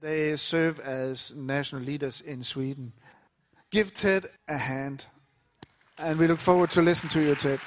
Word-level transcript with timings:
They 0.00 0.34
serve 0.36 0.80
as 0.80 1.34
national 1.36 1.82
leaders 1.82 2.22
in 2.22 2.42
Sweden. 2.42 2.94
Give 3.70 3.92
Ted 3.92 4.26
a 4.48 4.56
hand, 4.56 5.04
and 5.98 6.18
we 6.18 6.26
look 6.26 6.40
forward 6.40 6.70
to 6.70 6.80
listen 6.80 7.10
to 7.10 7.20
you, 7.20 7.34
Ted. 7.34 7.60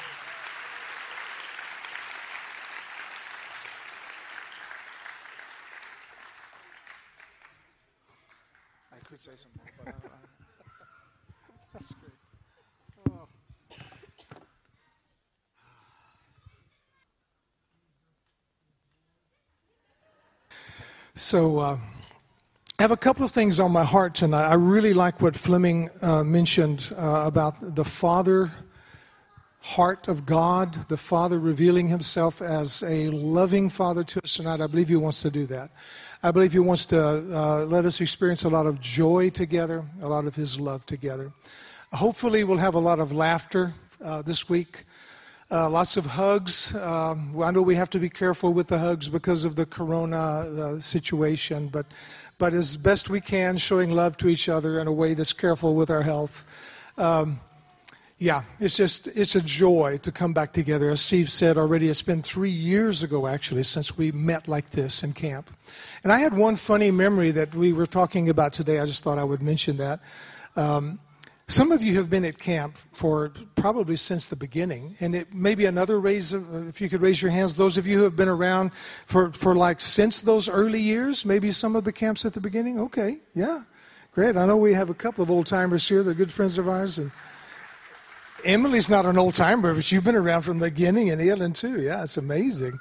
I 8.92 8.98
could 9.08 9.22
say 9.22 9.32
some 9.36 9.52
more, 9.56 9.68
but 9.86 9.96
that's 11.74 11.92
great. 11.94 12.14
So, 21.16 21.60
uh, 21.60 21.78
have 22.84 22.92
a 22.92 22.98
couple 22.98 23.24
of 23.24 23.32
things 23.32 23.62
on 23.62 23.72
my 23.72 23.86
heart 23.86 24.14
tonight. 24.14 24.46
I 24.46 24.56
really 24.56 24.94
like 24.94 25.22
what 25.22 25.38
Fleming 25.38 25.90
uh, 26.02 26.22
mentioned 26.22 26.94
uh, 26.98 27.24
about 27.26 27.76
the 27.76 27.86
Father 27.86 28.52
heart 29.62 30.10
of 30.10 30.26
God, 30.26 30.74
the 30.90 30.98
Father 30.98 31.40
revealing 31.40 31.88
Himself 31.88 32.42
as 32.42 32.84
a 32.84 33.08
loving 33.08 33.70
Father 33.70 34.04
to 34.04 34.22
us 34.22 34.34
tonight. 34.34 34.60
I 34.60 34.68
believe 34.68 34.90
He 34.90 34.98
wants 34.98 35.22
to 35.22 35.32
do 35.32 35.46
that. 35.46 35.72
I 36.24 36.32
believe 36.32 36.52
He 36.52 36.60
wants 36.60 36.86
to 36.88 37.00
uh, 37.02 37.64
let 37.64 37.86
us 37.86 38.02
experience 38.02 38.44
a 38.44 38.50
lot 38.50 38.66
of 38.66 38.82
joy 38.82 39.30
together, 39.30 39.86
a 40.02 40.10
lot 40.10 40.26
of 40.26 40.36
His 40.36 40.60
love 40.60 40.86
together. 40.86 41.32
Hopefully, 41.94 42.44
we'll 42.44 42.58
have 42.58 42.76
a 42.76 42.80
lot 42.80 43.00
of 43.00 43.14
laughter 43.14 43.74
uh, 44.04 44.24
this 44.24 44.50
week. 44.50 44.84
Uh, 45.54 45.70
lots 45.70 45.98
of 45.98 46.06
hugs. 46.06 46.74
Um, 46.76 47.40
I 47.40 47.52
know 47.52 47.62
we 47.62 47.76
have 47.76 47.90
to 47.92 48.00
be 48.00 48.10
careful 48.10 48.54
with 48.54 48.70
the 48.70 48.80
hugs 48.80 49.08
because 49.08 49.46
of 49.46 49.56
the 49.56 49.68
corona 49.68 50.18
uh, 50.18 50.80
situation, 50.80 51.68
but, 51.68 51.86
but 52.44 52.54
as 52.54 52.76
best 52.76 53.10
we 53.10 53.22
can, 53.22 53.56
showing 53.56 53.92
love 53.92 54.18
to 54.18 54.28
each 54.28 54.50
other 54.50 54.82
in 54.82 54.86
a 54.86 54.92
way 54.92 55.14
that's 55.14 55.32
careful 55.32 55.76
with 55.76 55.90
our 55.90 56.02
health. 56.02 56.44
Um, 56.98 57.40
yeah, 58.18 58.42
it's 58.60 58.76
just 58.76 59.08
it's 59.16 59.34
a 59.38 59.42
joy 59.42 59.98
to 60.02 60.12
come 60.12 60.34
back 60.34 60.52
together. 60.52 60.90
As 60.90 61.00
Steve 61.00 61.32
said 61.32 61.58
already, 61.58 61.88
it's 61.88 62.02
been 62.02 62.22
three 62.22 62.50
years 62.50 63.02
ago 63.02 63.28
actually 63.28 63.64
since 63.64 63.98
we 63.98 64.12
met 64.12 64.50
like 64.50 64.72
this 64.72 65.04
in 65.04 65.14
camp. 65.14 65.50
And 66.04 66.12
I 66.12 66.18
had 66.18 66.36
one 66.36 66.58
funny 66.58 66.92
memory 66.92 67.32
that 67.32 67.56
we 67.56 67.72
were 67.72 67.86
talking 67.86 68.28
about 68.28 68.52
today. 68.52 68.82
I 68.82 68.86
just 68.88 69.06
thought 69.06 69.18
I 69.18 69.24
would 69.24 69.42
mention 69.42 69.78
that. 69.78 70.02
Um, 70.58 71.00
some 71.48 71.72
of 71.72 71.84
you 71.84 71.96
have 71.98 72.10
been 72.10 72.24
at 72.24 72.40
camp 72.40 72.78
for 72.78 73.32
probably 73.56 73.98
since 73.98 74.28
the 74.28 74.36
beginning, 74.36 74.96
and 75.02 75.14
it 75.14 75.34
maybe 75.34 75.66
another 75.66 76.00
raise. 76.00 76.32
Of, 76.32 76.54
uh, 76.54 76.68
if 76.68 76.80
you 76.80 76.90
could 76.90 77.02
raise 77.02 77.22
your 77.22 77.32
hands, 77.32 77.56
those 77.56 77.78
of 77.78 77.86
you 77.86 77.98
who 77.98 78.04
have 78.04 78.16
been 78.16 78.30
around 78.30 78.74
for 78.74 79.32
for 79.34 79.54
like 79.54 79.82
since 79.82 80.22
those 80.22 80.48
early 80.48 80.80
years, 80.80 81.26
maybe 81.26 81.52
some 81.52 81.76
of 81.76 81.84
the 81.84 81.92
camps 81.92 82.26
at 82.26 82.34
the 82.34 82.40
beginning. 82.40 82.80
Okay, 82.80 83.18
yeah, 83.34 83.64
great. 84.14 84.38
I 84.38 84.46
know 84.46 84.56
we 84.56 84.74
have 84.74 84.90
a 84.90 84.94
couple 84.94 85.22
of 85.22 85.30
old 85.30 85.46
timers 85.46 85.88
here. 85.88 86.02
They're 86.02 86.14
good 86.14 86.32
friends 86.32 86.58
of 86.58 86.70
ours, 86.70 86.98
and 86.98 87.12
Emily's 88.46 88.90
not 88.90 89.06
an 89.06 89.18
old 89.18 89.36
timer, 89.36 89.74
but 89.74 89.92
you've 89.92 90.06
been 90.06 90.16
around 90.16 90.44
from 90.44 90.60
the 90.60 90.70
beginning, 90.70 91.10
and 91.10 91.22
Ellen 91.22 91.52
too. 91.52 91.82
Yeah, 91.82 92.04
it's 92.04 92.16
amazing. 92.18 92.80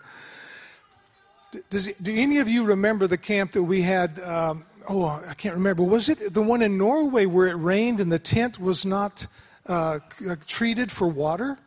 Does 1.69 1.93
do 2.01 2.15
any 2.15 2.39
of 2.39 2.49
you 2.49 2.65
remember 2.65 3.07
the 3.09 3.19
camp 3.19 3.53
that 3.53 3.63
we 3.65 3.83
had? 3.83 4.21
Um, 4.21 4.65
oh, 4.89 5.23
I 5.27 5.35
can't 5.35 5.55
remember. 5.55 5.83
Was 5.83 6.09
it 6.09 6.33
the 6.33 6.43
one 6.43 6.63
in 6.63 6.79
Norway 6.79 7.27
where 7.27 7.49
it 7.49 7.55
rained 7.55 8.01
and 8.01 8.11
the 8.11 8.19
tent 8.19 8.61
was 8.61 8.85
not 8.85 9.27
uh, 9.69 10.01
uh, 10.29 10.37
treated 10.47 10.91
for 10.91 11.07
water? 11.09 11.59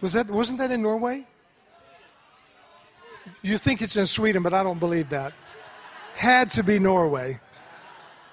Was 0.00 0.14
that 0.14 0.30
wasn't 0.30 0.58
that 0.60 0.70
in 0.70 0.82
Norway? 0.82 1.26
You 3.42 3.58
think 3.58 3.82
it's 3.82 3.96
in 3.96 4.06
Sweden, 4.06 4.42
but 4.42 4.54
I 4.54 4.62
don't 4.62 4.80
believe 4.80 5.10
that. 5.10 5.32
Had 6.14 6.50
to 6.50 6.62
be 6.62 6.78
Norway. 6.78 7.40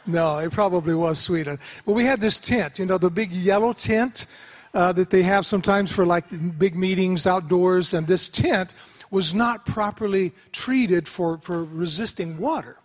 No, 0.05 0.37
it 0.39 0.51
probably 0.51 0.95
was 0.95 1.19
Sweden. 1.19 1.59
But 1.85 1.93
we 1.93 2.05
had 2.05 2.21
this 2.21 2.39
tent, 2.39 2.79
you 2.79 2.85
know, 2.85 2.97
the 2.97 3.09
big 3.09 3.31
yellow 3.31 3.73
tent 3.73 4.25
uh, 4.73 4.93
that 4.93 5.09
they 5.09 5.23
have 5.23 5.45
sometimes 5.45 5.91
for 5.91 6.05
like 6.05 6.25
big 6.57 6.75
meetings 6.75 7.27
outdoors, 7.27 7.93
and 7.93 8.07
this 8.07 8.29
tent 8.29 8.73
was 9.11 9.33
not 9.33 9.65
properly 9.65 10.33
treated 10.51 11.07
for, 11.07 11.37
for 11.37 11.63
resisting 11.63 12.37
water. 12.37 12.77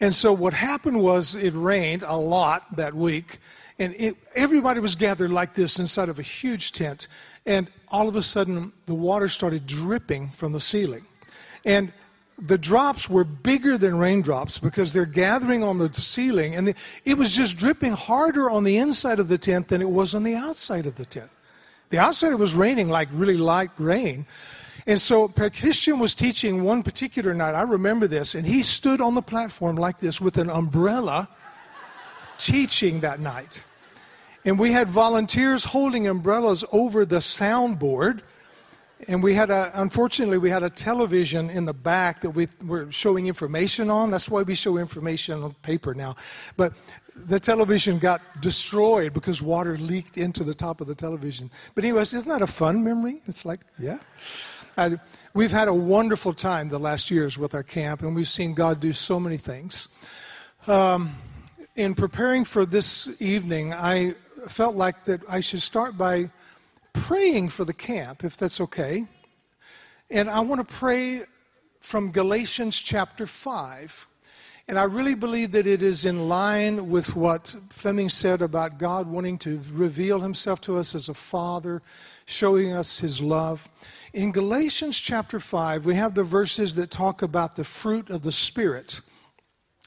And 0.00 0.14
so 0.14 0.32
what 0.32 0.52
happened 0.52 1.00
was 1.00 1.34
it 1.34 1.54
rained 1.54 2.02
a 2.02 2.16
lot 2.16 2.76
that 2.76 2.94
week, 2.94 3.38
and 3.78 3.94
it, 3.98 4.16
everybody 4.34 4.80
was 4.80 4.94
gathered 4.94 5.30
like 5.30 5.54
this 5.54 5.78
inside 5.78 6.08
of 6.08 6.18
a 6.18 6.22
huge 6.22 6.72
tent. 6.72 7.08
And 7.44 7.70
all 7.88 8.08
of 8.08 8.16
a 8.16 8.22
sudden, 8.22 8.72
the 8.86 8.94
water 8.94 9.28
started 9.28 9.66
dripping 9.66 10.30
from 10.30 10.52
the 10.52 10.60
ceiling. 10.60 11.06
And 11.64 11.92
the 12.38 12.58
drops 12.58 13.08
were 13.08 13.24
bigger 13.24 13.78
than 13.78 13.98
raindrops 13.98 14.58
because 14.58 14.92
they're 14.92 15.06
gathering 15.06 15.64
on 15.64 15.78
the 15.78 15.92
ceiling, 15.94 16.54
and 16.54 16.68
the, 16.68 16.74
it 17.04 17.16
was 17.16 17.34
just 17.34 17.56
dripping 17.56 17.92
harder 17.92 18.50
on 18.50 18.64
the 18.64 18.76
inside 18.76 19.18
of 19.18 19.28
the 19.28 19.38
tent 19.38 19.68
than 19.68 19.80
it 19.80 19.88
was 19.88 20.14
on 20.14 20.22
the 20.22 20.34
outside 20.34 20.86
of 20.86 20.96
the 20.96 21.06
tent. 21.06 21.30
The 21.90 21.98
outside 21.98 22.32
it 22.32 22.38
was 22.38 22.54
raining 22.54 22.90
like 22.90 23.08
really 23.12 23.38
light 23.38 23.70
rain, 23.78 24.26
and 24.86 25.00
so 25.00 25.28
Christian 25.28 25.98
was 25.98 26.14
teaching 26.14 26.64
one 26.64 26.82
particular 26.82 27.32
night. 27.34 27.54
I 27.54 27.62
remember 27.62 28.06
this, 28.06 28.34
and 28.34 28.46
he 28.46 28.62
stood 28.62 29.00
on 29.00 29.14
the 29.14 29.22
platform 29.22 29.76
like 29.76 29.98
this 29.98 30.20
with 30.20 30.36
an 30.38 30.50
umbrella 30.50 31.28
teaching 32.38 33.00
that 33.00 33.20
night. 33.20 33.64
And 34.44 34.58
we 34.58 34.70
had 34.70 34.88
volunteers 34.88 35.64
holding 35.64 36.06
umbrellas 36.06 36.64
over 36.72 37.04
the 37.04 37.18
soundboard. 37.18 38.20
And 39.08 39.22
we 39.22 39.34
had 39.34 39.50
a, 39.50 39.70
unfortunately, 39.74 40.38
we 40.38 40.50
had 40.50 40.62
a 40.62 40.70
television 40.70 41.50
in 41.50 41.66
the 41.66 41.74
back 41.74 42.22
that 42.22 42.30
we 42.30 42.48
were 42.64 42.90
showing 42.90 43.26
information 43.26 43.90
on. 43.90 44.10
That's 44.10 44.30
why 44.30 44.42
we 44.42 44.54
show 44.54 44.78
information 44.78 45.42
on 45.42 45.54
paper 45.62 45.94
now. 45.94 46.16
But 46.56 46.72
the 47.14 47.40
television 47.40 47.98
got 47.98 48.20
destroyed 48.40 49.12
because 49.12 49.42
water 49.42 49.76
leaked 49.78 50.16
into 50.16 50.44
the 50.44 50.54
top 50.54 50.80
of 50.80 50.86
the 50.86 50.94
television. 50.94 51.50
But 51.74 51.84
anyways, 51.84 52.14
isn't 52.14 52.28
that 52.28 52.42
a 52.42 52.46
fun 52.46 52.84
memory? 52.84 53.20
It's 53.26 53.44
like, 53.44 53.60
yeah. 53.78 53.98
We've 55.32 55.52
had 55.52 55.68
a 55.68 55.74
wonderful 55.74 56.34
time 56.34 56.68
the 56.68 56.78
last 56.78 57.10
years 57.10 57.38
with 57.38 57.54
our 57.54 57.62
camp, 57.62 58.02
and 58.02 58.14
we've 58.14 58.28
seen 58.28 58.52
God 58.52 58.78
do 58.78 58.92
so 58.92 59.18
many 59.18 59.38
things. 59.38 59.88
Um, 60.66 61.16
in 61.76 61.94
preparing 61.94 62.44
for 62.44 62.66
this 62.66 63.18
evening, 63.18 63.72
I 63.72 64.16
felt 64.48 64.76
like 64.76 65.04
that 65.04 65.22
I 65.30 65.40
should 65.40 65.62
start 65.62 65.96
by 65.96 66.30
praying 66.92 67.48
for 67.48 67.64
the 67.64 67.72
camp, 67.72 68.22
if 68.22 68.36
that's 68.36 68.60
okay. 68.60 69.06
And 70.10 70.28
I 70.28 70.40
want 70.40 70.68
to 70.68 70.74
pray 70.74 71.22
from 71.80 72.10
Galatians 72.10 72.82
chapter 72.82 73.26
5. 73.26 74.06
And 74.68 74.78
I 74.78 74.84
really 74.84 75.14
believe 75.14 75.52
that 75.52 75.66
it 75.66 75.82
is 75.82 76.04
in 76.04 76.28
line 76.28 76.90
with 76.90 77.16
what 77.16 77.54
Fleming 77.70 78.10
said 78.10 78.42
about 78.42 78.78
God 78.78 79.06
wanting 79.06 79.38
to 79.38 79.58
reveal 79.72 80.20
himself 80.20 80.60
to 80.62 80.76
us 80.76 80.94
as 80.94 81.08
a 81.08 81.14
father, 81.14 81.80
showing 82.26 82.72
us 82.72 82.98
his 82.98 83.22
love. 83.22 83.68
In 84.12 84.32
Galatians 84.32 85.00
chapter 85.00 85.40
5, 85.40 85.86
we 85.86 85.94
have 85.94 86.14
the 86.14 86.24
verses 86.24 86.74
that 86.74 86.90
talk 86.90 87.22
about 87.22 87.56
the 87.56 87.64
fruit 87.64 88.10
of 88.10 88.22
the 88.22 88.32
Spirit. 88.32 89.00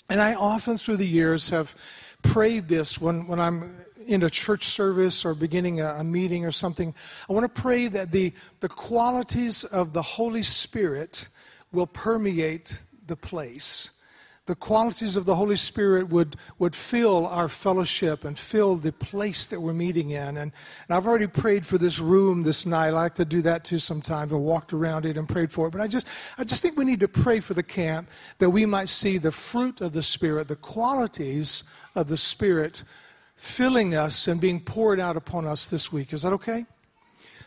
And 0.09 0.21
I 0.21 0.33
often 0.33 0.77
through 0.77 0.97
the 0.97 1.07
years 1.07 1.49
have 1.49 1.75
prayed 2.23 2.67
this 2.67 2.99
when, 2.99 3.27
when 3.27 3.39
I'm 3.39 3.75
in 4.07 4.23
a 4.23 4.29
church 4.29 4.65
service 4.65 5.23
or 5.23 5.35
beginning 5.35 5.81
a, 5.81 5.95
a 5.95 6.03
meeting 6.03 6.45
or 6.45 6.51
something. 6.51 6.95
I 7.29 7.33
want 7.33 7.53
to 7.53 7.61
pray 7.61 7.87
that 7.87 8.11
the, 8.11 8.33
the 8.59 8.69
qualities 8.69 9.63
of 9.63 9.93
the 9.93 10.01
Holy 10.01 10.43
Spirit 10.43 11.27
will 11.71 11.87
permeate 11.87 12.81
the 13.05 13.15
place 13.15 13.98
the 14.49 14.55
qualities 14.55 15.15
of 15.15 15.25
the 15.25 15.35
Holy 15.35 15.55
Spirit 15.55 16.09
would, 16.09 16.35
would 16.57 16.75
fill 16.75 17.27
our 17.27 17.47
fellowship 17.47 18.25
and 18.25 18.35
fill 18.35 18.73
the 18.73 18.91
place 18.91 19.45
that 19.45 19.61
we're 19.61 19.73
meeting 19.73 20.09
in. 20.09 20.37
And, 20.37 20.37
and, 20.37 20.51
I've 20.89 21.05
already 21.05 21.27
prayed 21.27 21.67
for 21.67 21.77
this 21.77 21.99
room 21.99 22.41
this 22.41 22.65
night. 22.65 22.87
I 22.87 22.89
like 22.89 23.13
to 23.15 23.25
do 23.25 23.43
that 23.43 23.63
too 23.63 23.77
sometimes. 23.77 24.33
I 24.33 24.37
walked 24.37 24.73
around 24.73 25.05
it 25.05 25.17
and 25.17 25.29
prayed 25.29 25.51
for 25.51 25.67
it. 25.67 25.71
But 25.71 25.81
I 25.81 25.87
just, 25.87 26.07
I 26.35 26.43
just 26.43 26.63
think 26.63 26.77
we 26.77 26.83
need 26.83 26.99
to 27.01 27.07
pray 27.07 27.41
for 27.41 27.53
the 27.53 27.61
camp 27.61 28.09
that 28.39 28.49
we 28.49 28.65
might 28.65 28.89
see 28.89 29.19
the 29.19 29.31
fruit 29.31 29.81
of 29.81 29.91
the 29.91 30.01
Spirit, 30.01 30.47
the 30.47 30.55
qualities 30.55 31.63
of 31.93 32.07
the 32.07 32.17
Spirit 32.17 32.83
filling 33.35 33.93
us 33.93 34.27
and 34.27 34.41
being 34.41 34.59
poured 34.59 34.99
out 34.99 35.15
upon 35.15 35.45
us 35.45 35.67
this 35.67 35.93
week. 35.93 36.11
Is 36.11 36.23
that 36.23 36.33
okay? 36.33 36.65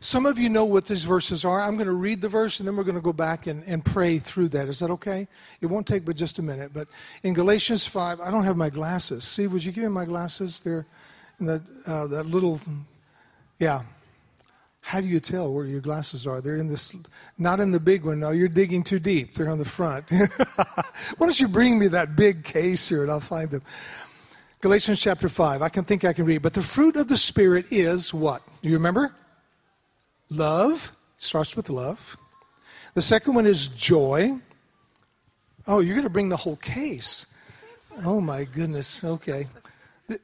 Some 0.02 0.26
of 0.26 0.36
you 0.36 0.48
know 0.48 0.64
what 0.64 0.86
these 0.86 1.04
verses 1.04 1.44
are. 1.44 1.60
I'm 1.60 1.76
going 1.76 1.86
to 1.86 1.92
read 1.92 2.20
the 2.20 2.28
verse 2.28 2.58
and 2.58 2.66
then 2.66 2.74
we're 2.74 2.82
going 2.82 2.96
to 2.96 3.00
go 3.00 3.12
back 3.12 3.46
and, 3.46 3.62
and 3.68 3.84
pray 3.84 4.18
through 4.18 4.48
that. 4.48 4.68
Is 4.68 4.80
that 4.80 4.90
okay? 4.90 5.28
It 5.60 5.66
won't 5.66 5.86
take 5.86 6.04
but 6.04 6.16
just 6.16 6.40
a 6.40 6.42
minute. 6.42 6.72
But 6.74 6.88
in 7.22 7.34
Galatians 7.34 7.86
5, 7.86 8.20
I 8.20 8.28
don't 8.32 8.42
have 8.42 8.56
my 8.56 8.68
glasses. 8.68 9.22
See, 9.22 9.46
would 9.46 9.64
you 9.64 9.70
give 9.70 9.84
me 9.84 9.90
my 9.90 10.04
glasses? 10.04 10.60
They're 10.60 10.86
in 11.38 11.46
that, 11.46 11.62
uh, 11.86 12.08
that 12.08 12.26
little, 12.26 12.60
yeah. 13.60 13.82
How 14.80 15.00
do 15.00 15.06
you 15.06 15.20
tell 15.20 15.52
where 15.52 15.66
your 15.66 15.80
glasses 15.80 16.26
are? 16.26 16.40
They're 16.40 16.56
in 16.56 16.66
this, 16.66 16.96
not 17.38 17.60
in 17.60 17.70
the 17.70 17.78
big 17.78 18.04
one. 18.04 18.18
No, 18.18 18.30
you're 18.30 18.48
digging 18.48 18.82
too 18.82 18.98
deep. 18.98 19.36
They're 19.36 19.50
on 19.50 19.58
the 19.58 19.64
front. 19.64 20.10
Why 20.56 20.74
don't 21.20 21.38
you 21.38 21.46
bring 21.46 21.78
me 21.78 21.86
that 21.86 22.16
big 22.16 22.42
case 22.42 22.88
here 22.88 23.02
and 23.02 23.10
I'll 23.12 23.20
find 23.20 23.52
them. 23.52 23.62
Galatians 24.62 25.00
chapter 25.00 25.28
5. 25.28 25.62
I 25.62 25.68
can 25.68 25.84
think 25.84 26.04
I 26.04 26.12
can 26.12 26.24
read. 26.24 26.42
But 26.42 26.54
the 26.54 26.60
fruit 26.60 26.96
of 26.96 27.06
the 27.06 27.16
Spirit 27.16 27.66
is 27.70 28.12
what? 28.12 28.42
Do 28.62 28.68
you 28.68 28.74
remember? 28.74 29.14
Love 30.32 30.92
starts 31.16 31.56
with 31.56 31.68
love. 31.68 32.16
The 32.94 33.02
second 33.02 33.34
one 33.34 33.46
is 33.46 33.68
joy, 33.68 34.40
Oh, 35.66 35.78
you're 35.78 35.94
going 35.94 36.04
to 36.04 36.10
bring 36.10 36.28
the 36.28 36.36
whole 36.36 36.56
case. 36.56 37.26
Oh, 38.04 38.20
my 38.20 38.44
goodness. 38.44 39.04
Okay. 39.04 39.46
I 40.10 40.18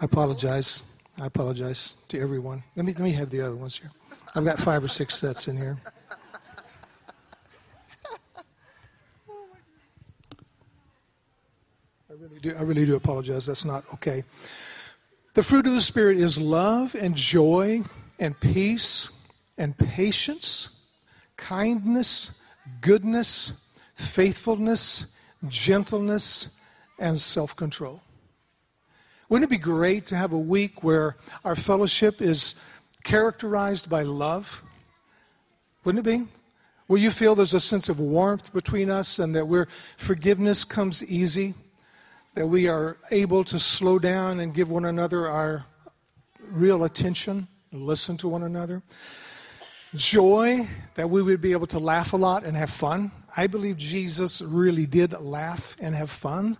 apologize. 0.00 0.82
I 1.20 1.26
apologize 1.26 1.94
to 2.08 2.18
everyone. 2.18 2.62
Let 2.74 2.86
me, 2.86 2.94
let 2.94 3.02
me 3.02 3.12
have 3.12 3.28
the 3.28 3.42
other 3.42 3.54
ones 3.54 3.78
here. 3.78 3.90
I've 4.34 4.44
got 4.46 4.58
five 4.58 4.82
or 4.82 4.88
six 4.88 5.16
sets 5.16 5.46
in 5.46 5.58
here. 5.58 5.76
I 12.08 12.14
really 12.18 12.38
do, 12.40 12.54
I 12.56 12.62
really 12.62 12.86
do 12.86 12.96
apologize. 12.96 13.44
That's 13.44 13.66
not 13.66 13.84
okay. 13.94 14.24
The 15.34 15.42
fruit 15.42 15.66
of 15.66 15.74
the 15.74 15.82
Spirit 15.82 16.16
is 16.16 16.40
love 16.40 16.94
and 16.94 17.14
joy 17.14 17.82
and 18.18 18.38
peace 18.40 19.10
and 19.58 19.76
patience, 19.76 20.86
kindness, 21.36 22.40
goodness, 22.80 23.70
faithfulness, 23.94 25.16
gentleness, 25.48 26.58
and 26.98 27.18
self 27.18 27.54
control. 27.56 28.02
Wouldn't 29.28 29.50
it 29.50 29.54
be 29.54 29.58
great 29.58 30.06
to 30.06 30.16
have 30.16 30.32
a 30.32 30.38
week 30.38 30.84
where 30.84 31.16
our 31.44 31.56
fellowship 31.56 32.20
is 32.20 32.54
characterized 33.02 33.88
by 33.88 34.02
love? 34.02 34.62
Wouldn't 35.84 36.06
it 36.06 36.10
be? 36.10 36.26
Where 36.86 37.00
you 37.00 37.10
feel 37.10 37.34
there's 37.34 37.54
a 37.54 37.60
sense 37.60 37.88
of 37.88 37.98
warmth 37.98 38.52
between 38.52 38.90
us 38.90 39.18
and 39.18 39.34
that 39.34 39.46
where 39.48 39.66
forgiveness 39.96 40.64
comes 40.64 41.02
easy, 41.04 41.54
that 42.34 42.46
we 42.46 42.68
are 42.68 42.98
able 43.10 43.44
to 43.44 43.58
slow 43.58 43.98
down 43.98 44.40
and 44.40 44.52
give 44.52 44.70
one 44.70 44.84
another 44.84 45.28
our 45.28 45.64
real 46.40 46.84
attention 46.84 47.48
and 47.70 47.82
listen 47.82 48.16
to 48.18 48.28
one 48.28 48.42
another. 48.42 48.82
Joy, 49.94 50.66
that 50.94 51.10
we 51.10 51.20
would 51.20 51.42
be 51.42 51.52
able 51.52 51.66
to 51.66 51.78
laugh 51.78 52.14
a 52.14 52.16
lot 52.16 52.44
and 52.44 52.56
have 52.56 52.70
fun. 52.70 53.10
I 53.36 53.46
believe 53.46 53.76
Jesus 53.76 54.40
really 54.40 54.86
did 54.86 55.12
laugh 55.20 55.76
and 55.80 55.94
have 55.94 56.08
fun. 56.08 56.56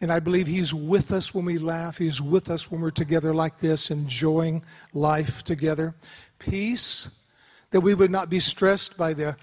And 0.00 0.12
I 0.12 0.18
believe 0.18 0.48
He's 0.48 0.74
with 0.74 1.12
us 1.12 1.32
when 1.32 1.44
we 1.44 1.58
laugh. 1.58 1.98
He's 1.98 2.20
with 2.20 2.50
us 2.50 2.72
when 2.72 2.80
we're 2.80 2.90
together 2.90 3.32
like 3.32 3.58
this, 3.58 3.92
enjoying 3.92 4.64
life 4.92 5.44
together. 5.44 5.94
Peace, 6.40 7.20
that 7.70 7.82
we 7.82 7.94
would 7.94 8.10
not 8.10 8.28
be 8.28 8.40
stressed 8.40 8.96
by 8.96 9.12
the, 9.12 9.36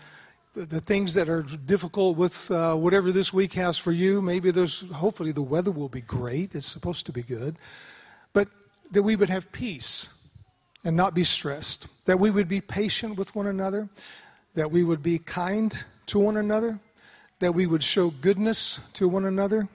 the, 0.52 0.66
the 0.66 0.82
things 0.82 1.14
that 1.14 1.30
are 1.30 1.44
difficult 1.44 2.18
with 2.18 2.52
uh, 2.52 2.76
whatever 2.76 3.10
this 3.14 3.32
week 3.32 3.54
has 3.54 3.78
for 3.78 3.94
you. 3.94 4.22
Maybe 4.22 4.52
there's, 4.52 4.82
hopefully, 4.92 5.32
the 5.32 5.42
weather 5.42 5.72
will 5.72 5.88
be 5.88 6.02
great. 6.02 6.56
It's 6.56 6.68
supposed 6.68 7.06
to 7.06 7.14
be 7.14 7.24
good. 7.24 7.56
But 8.34 8.50
that 8.92 9.04
we 9.04 9.16
would 9.16 9.30
have 9.30 9.50
peace 9.54 10.19
and 10.84 10.96
not 10.96 11.14
be 11.14 11.24
stressed. 11.24 11.88
That 12.06 12.20
we 12.20 12.32
would 12.32 12.48
be 12.48 12.62
patient 12.62 13.18
with 13.18 13.36
one 13.36 13.48
another. 13.48 13.90
That 14.56 14.72
we 14.72 14.84
would 14.84 15.04
be 15.04 15.20
kind 15.20 15.76
to 16.08 16.20
one 16.20 16.38
another. 16.38 16.80
That 17.40 17.54
we 17.54 17.68
would 17.68 17.84
show 17.84 18.10
goodness 18.10 18.80
to 18.94 19.08
one 19.08 19.26
another 19.26 19.70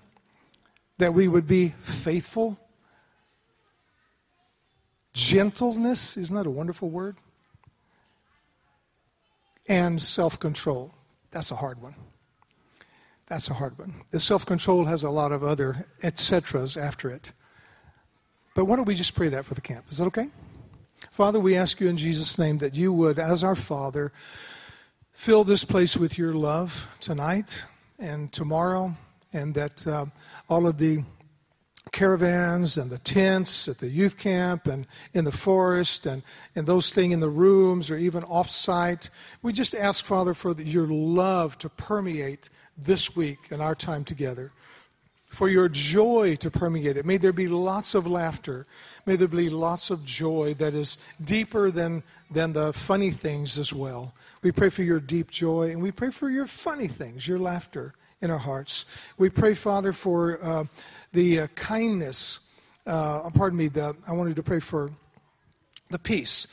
that 0.99 1.15
we 1.15 1.29
would 1.29 1.47
be 1.47 1.71
faithful. 1.81 2.59
Gentleness, 5.13 6.17
isn't 6.17 6.37
that 6.37 6.47
a 6.47 6.51
wonderful 6.51 6.89
word? 6.89 7.17
And 9.67 10.01
self 10.01 10.39
control. 10.39 10.93
That's 11.31 11.51
a 11.51 11.57
hard 11.57 11.81
one. 11.81 11.95
That's 13.27 13.49
a 13.49 13.55
hard 13.55 13.79
one. 13.79 14.03
The 14.11 14.21
self 14.21 14.45
control 14.45 14.85
has 14.85 15.03
a 15.03 15.11
lot 15.11 15.33
of 15.33 15.43
other 15.43 15.87
et 16.03 16.19
ceteras 16.19 16.77
after 16.77 17.11
it. 17.11 17.33
But 18.55 18.67
why 18.67 18.77
don't 18.77 18.85
we 18.85 18.95
just 18.95 19.15
pray 19.15 19.29
that 19.29 19.45
for 19.45 19.55
the 19.55 19.61
camp? 19.61 19.87
Is 19.91 19.99
that 19.99 20.05
okay? 20.07 20.29
Father, 21.15 21.39
we 21.39 21.55
ask 21.55 21.81
you 21.81 21.87
in 21.87 21.97
Jesus' 21.97 22.41
name 22.41 22.59
that 22.59 22.75
you 22.75 22.93
would, 22.93 23.21
as 23.21 23.45
our 23.45 23.55
Father, 23.55 24.11
fill 25.13 25.45
this 25.45 25.63
place 25.63 25.97
with 25.97 26.19
your 26.19 26.35
love 26.35 26.93
tonight 26.99 27.67
and 28.01 28.33
tomorrow 28.33 28.97
and 29.33 29.55
that 29.55 29.87
uh, 29.87 30.07
all 30.49 30.67
of 30.67 30.79
the 30.79 31.05
caravans 31.93 32.77
and 32.77 32.91
the 32.91 32.99
tents 32.99 33.69
at 33.69 33.79
the 33.79 33.87
youth 33.87 34.19
camp 34.19 34.67
and 34.67 34.89
in 35.13 35.25
the 35.25 35.31
forest 35.31 36.05
and, 36.05 36.25
and 36.57 36.67
those 36.67 36.93
things 36.93 37.15
in 37.15 37.21
the 37.21 37.31
rooms 37.31 37.93
or 37.93 37.97
even 37.97 38.25
off 38.25 38.51
site. 38.51 39.09
We 39.41 39.53
just 39.53 39.77
ask, 39.77 40.05
Father, 40.05 40.35
for 40.35 40.61
your 40.61 40.89
love 40.89 41.57
to 41.59 41.69
permeate 41.69 42.51
this 42.77 43.15
week 43.15 43.53
and 43.53 43.63
our 43.63 43.77
time 43.77 44.03
together. 44.03 44.51
For 45.35 45.49
your 45.49 45.69
joy 45.69 46.37
to 46.37 46.49
permeate 46.49 46.97
it. 46.97 47.05
May 47.05 47.17
there 47.17 47.33
be 47.33 47.49
lots 47.49 47.97
of 47.97 48.07
laughter. 48.07 48.65
May 49.05 49.17
there 49.17 49.27
be 49.27 49.51
lots 49.51 49.91
of 49.91 50.05
joy 50.05 50.55
that 50.55 50.75
is 50.75 50.97
deeper 51.23 51.73
than, 51.73 52.05
than 52.31 52.53
the 52.53 52.73
funny 52.73 53.11
things 53.11 53.59
as 53.59 53.73
well. 53.73 54.15
We 54.43 54.53
pray 54.53 54.69
for 54.69 54.85
your 54.85 55.01
deep 55.01 55.33
joy 55.33 55.73
and 55.73 55.83
we 55.83 55.91
pray 55.91 56.11
for 56.11 56.31
your 56.31 56.47
funny 56.47 56.87
things, 56.87 57.27
your 57.27 57.41
laughter 57.41 57.95
in 58.21 58.31
our 58.31 58.39
hearts. 58.39 58.85
We 59.19 59.29
pray, 59.29 59.55
Father, 59.55 59.93
for 59.93 60.39
uh, 60.41 60.65
the 61.13 61.41
uh, 61.41 61.47
kindness. 61.57 62.49
Uh, 62.87 63.29
pardon 63.31 63.59
me, 63.59 63.67
the, 63.67 63.97
I 64.07 64.13
wanted 64.13 64.37
to 64.37 64.43
pray 64.45 64.61
for 64.61 64.93
the 65.91 65.99
peace. 65.99 66.47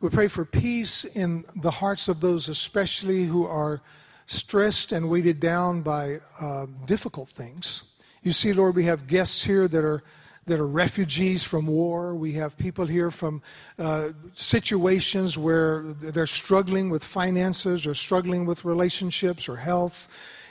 We 0.00 0.08
pray 0.08 0.28
for 0.28 0.44
peace 0.44 1.04
in 1.04 1.44
the 1.56 1.72
hearts 1.72 2.06
of 2.06 2.20
those, 2.20 2.48
especially 2.48 3.24
who 3.24 3.44
are 3.44 3.82
stressed 4.26 4.92
and 4.92 5.10
weighted 5.10 5.40
down 5.40 5.82
by 5.82 6.20
uh, 6.40 6.66
difficult 6.86 7.28
things. 7.28 7.89
You 8.22 8.32
see, 8.32 8.52
Lord, 8.52 8.74
we 8.74 8.84
have 8.84 9.06
guests 9.06 9.44
here 9.44 9.66
that 9.68 9.84
are 9.84 10.02
that 10.46 10.58
are 10.58 10.66
refugees 10.66 11.44
from 11.44 11.66
war. 11.66 12.14
We 12.14 12.32
have 12.32 12.58
people 12.58 12.86
here 12.86 13.10
from 13.10 13.40
uh, 13.78 14.08
situations 14.34 15.38
where 15.38 15.82
they're 15.82 16.26
struggling 16.26 16.90
with 16.90 17.04
finances 17.04 17.86
or 17.86 17.94
struggling 17.94 18.46
with 18.46 18.64
relationships 18.64 19.48
or 19.48 19.56
health. 19.56 20.08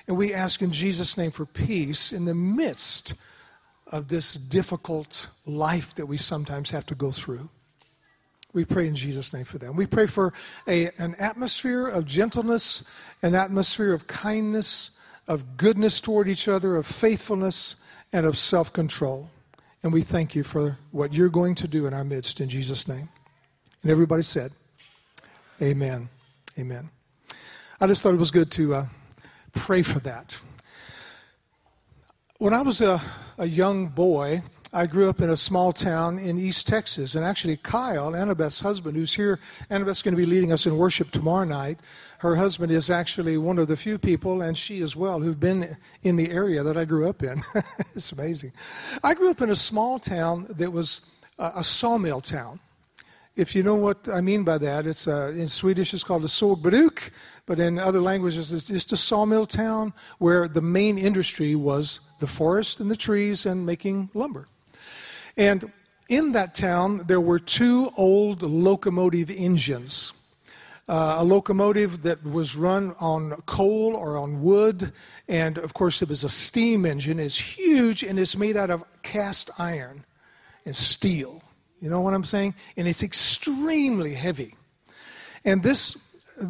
And 0.07 0.16
we 0.16 0.33
ask 0.33 0.62
in 0.62 0.71
Jesus' 0.71 1.18
name 1.18 1.31
for 1.31 1.45
peace 1.45 2.13
in 2.13 2.25
the 2.25 2.36
midst 2.36 3.13
of 3.88 4.07
this 4.07 4.36
difficult 4.36 5.27
life 5.45 5.94
that 5.95 6.06
we 6.06 6.18
sometimes 6.18 6.72
have 6.72 6.86
to 6.86 6.95
go 6.95 7.12
through. 7.12 7.50
We 8.54 8.65
pray 8.65 8.88
in 8.88 8.95
Jesus' 8.95 9.33
name 9.33 9.45
for 9.45 9.57
them. 9.57 9.75
We 9.75 9.86
pray 9.86 10.07
for 10.07 10.33
a, 10.68 10.92
an 10.98 11.15
atmosphere 11.19 11.88
of 11.88 12.06
gentleness, 12.06 12.89
an 13.22 13.36
atmosphere 13.36 13.94
of 13.94 14.07
kindness, 14.07 14.99
of 15.30 15.56
goodness 15.56 16.02
toward 16.02 16.28
each 16.28 16.50
other, 16.50 16.76
of 16.76 16.86
faithfulness, 16.86 17.78
and 18.12 18.26
of 18.26 18.38
self 18.38 18.74
control. 18.74 19.30
And 19.81 19.94
we 19.94 20.02
thank 20.02 20.36
you 20.36 20.44
for 20.44 20.78
what 20.92 21.14
you're 21.14 21.30
going 21.30 21.56
to 21.56 21.68
do 21.68 21.86
in 21.86 21.94
our 21.94 22.04
midst 22.04 22.42
in 22.42 22.50
Jesus' 22.50 22.86
name. 22.86 23.08
And 23.81 23.92
everybody 23.92 24.24
said, 24.24 24.52
Amen. 25.62 26.10
Amen. 26.58 26.90
I 27.80 27.88
just 27.88 28.02
thought 28.02 28.14
it 28.14 28.20
was 28.20 28.31
good 28.31 28.52
to. 28.52 28.76
Uh, 28.76 28.86
pray 29.54 29.81
for 29.81 30.00
that. 30.00 30.38
When 32.38 32.54
I 32.54 32.62
was 32.62 32.82
a, 32.82 33.02
a 33.38 33.46
young 33.46 33.88
boy, 33.88 34.42
I 34.72 34.86
grew 34.86 35.10
up 35.10 35.20
in 35.20 35.32
a 35.32 35.38
small 35.38 35.74
town 35.74 36.20
in 36.20 36.38
East 36.38 36.68
Texas. 36.68 37.16
And 37.16 37.26
actually, 37.26 37.58
Kyle, 37.58 38.16
Annabeth's 38.16 38.62
husband, 38.62 38.96
who's 38.96 39.16
here, 39.16 39.40
Annabeth's 39.70 40.04
going 40.04 40.14
to 40.14 40.18
be 40.18 40.28
leading 40.28 40.52
us 40.52 40.68
in 40.68 40.78
worship 40.78 41.10
tomorrow 41.10 41.46
night. 41.46 41.80
Her 42.20 42.36
husband 42.36 42.72
is 42.72 42.92
actually 42.92 43.38
one 43.38 43.58
of 43.58 43.68
the 43.68 43.76
few 43.76 43.98
people, 43.98 44.44
and 44.44 44.56
she 44.56 44.82
as 44.82 44.96
well, 44.96 45.22
who've 45.22 45.40
been 45.40 45.76
in 46.04 46.18
the 46.18 46.30
area 46.30 46.62
that 46.62 46.78
I 46.78 46.86
grew 46.86 47.10
up 47.10 47.24
in. 47.24 47.42
it's 47.96 48.12
amazing. 48.12 48.52
I 49.04 49.16
grew 49.16 49.32
up 49.32 49.42
in 49.42 49.50
a 49.50 49.56
small 49.56 49.98
town 49.98 50.46
that 50.50 50.72
was 50.72 51.16
a, 51.40 51.54
a 51.58 51.64
sawmill 51.64 52.22
town. 52.22 52.60
If 53.36 53.56
you 53.56 53.64
know 53.64 53.76
what 53.76 54.08
I 54.08 54.22
mean 54.22 54.44
by 54.44 54.60
that, 54.60 54.86
it's 54.86 55.08
uh, 55.08 55.34
in 55.36 55.48
Swedish 55.48 55.94
it's 55.94 56.04
called 56.04 56.26
a 56.26 56.28
sågbruk, 56.28 57.10
but 57.46 57.60
in 57.60 57.80
other 57.80 58.02
languages 58.02 58.52
it's 58.52 58.66
just 58.66 58.92
a 58.92 58.98
sawmill 58.98 59.46
town 59.46 59.94
where 60.18 60.48
the 60.48 60.62
main 60.62 61.00
industry 61.00 61.56
was 61.56 62.02
the 62.20 62.28
forest 62.28 62.82
and 62.82 62.92
the 62.92 62.98
trees 62.98 63.46
and 63.46 63.66
making 63.66 64.10
lumber. 64.14 64.46
And 65.39 65.72
in 66.10 66.34
that 66.34 66.53
town 66.53 67.05
there 67.08 67.22
were 67.22 67.39
two 67.39 67.93
old 67.96 68.43
locomotive 68.43 69.31
engines. 69.31 70.12
Uh, 70.89 71.17
a 71.19 71.24
locomotive 71.24 72.01
that 72.01 72.22
was 72.24 72.58
run 72.58 72.93
on 73.00 73.41
coal 73.46 73.96
or 73.96 74.17
on 74.17 74.41
wood, 74.41 74.91
and 75.27 75.58
of 75.60 75.74
course 75.74 76.01
it 76.01 76.10
was 76.10 76.24
a 76.24 76.29
steam 76.29 76.86
engine. 76.86 77.19
It's 77.19 77.39
huge 77.39 78.03
and 78.03 78.19
it's 78.19 78.36
made 78.36 78.58
out 78.58 78.69
of 78.69 78.84
cast 79.01 79.50
iron 79.58 80.03
and 80.65 80.75
steel. 80.75 81.41
You 81.79 81.89
know 81.89 82.01
what 82.01 82.13
I'm 82.13 82.25
saying? 82.25 82.55
And 82.75 82.88
it's 82.88 83.03
extremely 83.03 84.15
heavy. 84.15 84.55
And 85.46 85.63
this, 85.63 85.96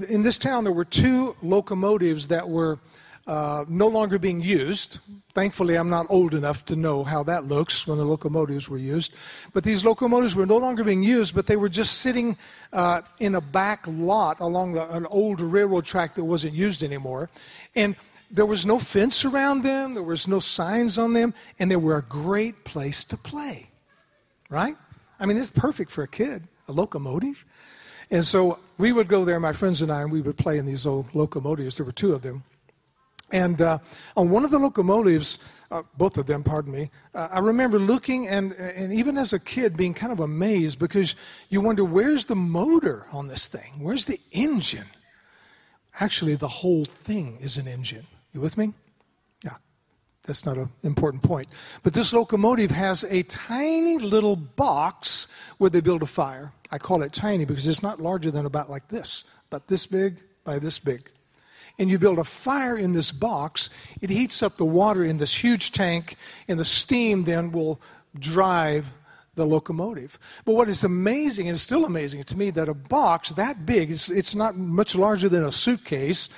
in 0.07 0.23
this 0.23 0.39
town, 0.39 0.63
there 0.63 0.73
were 0.73 0.85
two 0.85 1.35
locomotives 1.43 2.29
that 2.29 2.49
were 2.49 2.79
uh, 3.29 3.63
no 3.69 3.87
longer 3.87 4.17
being 4.17 4.41
used. 4.41 4.97
Thankfully, 5.35 5.75
I'm 5.75 5.89
not 5.89 6.07
old 6.09 6.33
enough 6.33 6.65
to 6.65 6.75
know 6.75 7.03
how 7.03 7.21
that 7.25 7.45
looks 7.45 7.85
when 7.85 7.99
the 7.99 8.03
locomotives 8.03 8.67
were 8.67 8.79
used. 8.79 9.13
But 9.53 9.63
these 9.63 9.85
locomotives 9.85 10.35
were 10.35 10.47
no 10.47 10.57
longer 10.57 10.83
being 10.83 11.03
used, 11.03 11.35
but 11.35 11.45
they 11.45 11.55
were 11.55 11.69
just 11.69 11.99
sitting 11.99 12.37
uh, 12.73 13.01
in 13.19 13.35
a 13.35 13.41
back 13.41 13.85
lot 13.87 14.39
along 14.39 14.73
the, 14.73 14.89
an 14.95 15.05
old 15.05 15.41
railroad 15.41 15.85
track 15.85 16.15
that 16.15 16.23
wasn't 16.23 16.55
used 16.55 16.81
anymore. 16.81 17.29
And 17.75 17.95
there 18.31 18.47
was 18.47 18.65
no 18.65 18.79
fence 18.79 19.23
around 19.23 19.61
them, 19.61 19.93
there 19.93 20.01
was 20.01 20.27
no 20.27 20.39
signs 20.39 20.97
on 20.97 21.13
them, 21.13 21.35
and 21.59 21.69
they 21.69 21.75
were 21.75 21.97
a 21.97 22.01
great 22.01 22.63
place 22.63 23.03
to 23.03 23.17
play. 23.17 23.69
Right? 24.49 24.75
I 25.19 25.27
mean, 25.27 25.37
it's 25.37 25.51
perfect 25.51 25.91
for 25.91 26.03
a 26.03 26.07
kid, 26.07 26.45
a 26.67 26.71
locomotive. 26.71 27.45
And 28.09 28.25
so 28.25 28.57
we 28.79 28.91
would 28.91 29.07
go 29.07 29.23
there, 29.23 29.39
my 29.39 29.53
friends 29.53 29.83
and 29.83 29.91
I, 29.91 30.01
and 30.01 30.11
we 30.11 30.21
would 30.21 30.37
play 30.37 30.57
in 30.57 30.65
these 30.65 30.87
old 30.87 31.13
locomotives. 31.13 31.77
There 31.77 31.85
were 31.85 31.91
two 31.91 32.13
of 32.13 32.23
them. 32.23 32.43
And 33.31 33.61
uh, 33.61 33.79
on 34.17 34.29
one 34.29 34.43
of 34.43 34.51
the 34.51 34.59
locomotives, 34.59 35.39
uh, 35.71 35.83
both 35.97 36.17
of 36.17 36.25
them, 36.25 36.43
pardon 36.43 36.73
me, 36.73 36.89
uh, 37.13 37.29
I 37.31 37.39
remember 37.39 37.77
looking 37.77 38.27
and, 38.27 38.53
and 38.53 38.91
even 38.91 39.17
as 39.17 39.33
a 39.33 39.39
kid 39.39 39.77
being 39.77 39.93
kind 39.93 40.11
of 40.11 40.19
amazed 40.19 40.79
because 40.79 41.15
you 41.49 41.61
wonder 41.61 41.85
where's 41.85 42.25
the 42.25 42.35
motor 42.35 43.05
on 43.11 43.27
this 43.27 43.47
thing? 43.47 43.73
Where's 43.79 44.05
the 44.05 44.19
engine? 44.31 44.87
Actually, 45.99 46.35
the 46.35 46.47
whole 46.47 46.85
thing 46.85 47.37
is 47.41 47.57
an 47.57 47.67
engine. 47.67 48.07
You 48.33 48.41
with 48.41 48.57
me? 48.57 48.73
Yeah, 49.43 49.57
that's 50.23 50.45
not 50.45 50.57
an 50.57 50.69
important 50.83 51.21
point. 51.23 51.47
But 51.83 51.93
this 51.93 52.13
locomotive 52.13 52.71
has 52.71 53.03
a 53.03 53.23
tiny 53.23 53.99
little 53.99 54.35
box 54.35 55.33
where 55.57 55.69
they 55.69 55.81
build 55.81 56.01
a 56.01 56.07
fire. 56.07 56.53
I 56.71 56.77
call 56.77 57.01
it 57.01 57.11
tiny 57.11 57.45
because 57.45 57.67
it's 57.67 57.83
not 57.83 57.99
larger 57.99 58.31
than 58.31 58.45
about 58.45 58.69
like 58.69 58.87
this, 58.87 59.29
about 59.47 59.67
this 59.67 59.85
big 59.85 60.21
by 60.43 60.57
this 60.57 60.79
big 60.79 61.11
and 61.79 61.89
you 61.89 61.97
build 61.97 62.19
a 62.19 62.23
fire 62.23 62.77
in 62.77 62.91
this 62.91 63.11
box, 63.11 63.69
it 64.01 64.09
heats 64.09 64.43
up 64.43 64.57
the 64.57 64.65
water 64.65 65.03
in 65.03 65.17
this 65.17 65.33
huge 65.33 65.71
tank, 65.71 66.15
and 66.47 66.59
the 66.59 66.65
steam 66.65 67.23
then 67.23 67.51
will 67.51 67.81
drive 68.19 68.91
the 69.35 69.45
locomotive. 69.45 70.19
But 70.43 70.55
what 70.55 70.67
is 70.67 70.83
amazing, 70.83 71.47
and 71.47 71.55
it's 71.55 71.63
still 71.63 71.85
amazing 71.85 72.23
to 72.25 72.37
me, 72.37 72.49
that 72.51 72.67
a 72.67 72.73
box 72.73 73.29
that 73.29 73.65
big, 73.65 73.89
it's, 73.89 74.09
it's 74.09 74.35
not 74.35 74.57
much 74.57 74.95
larger 74.95 75.29
than 75.29 75.45
a 75.45 75.51
suitcase. 75.51 76.29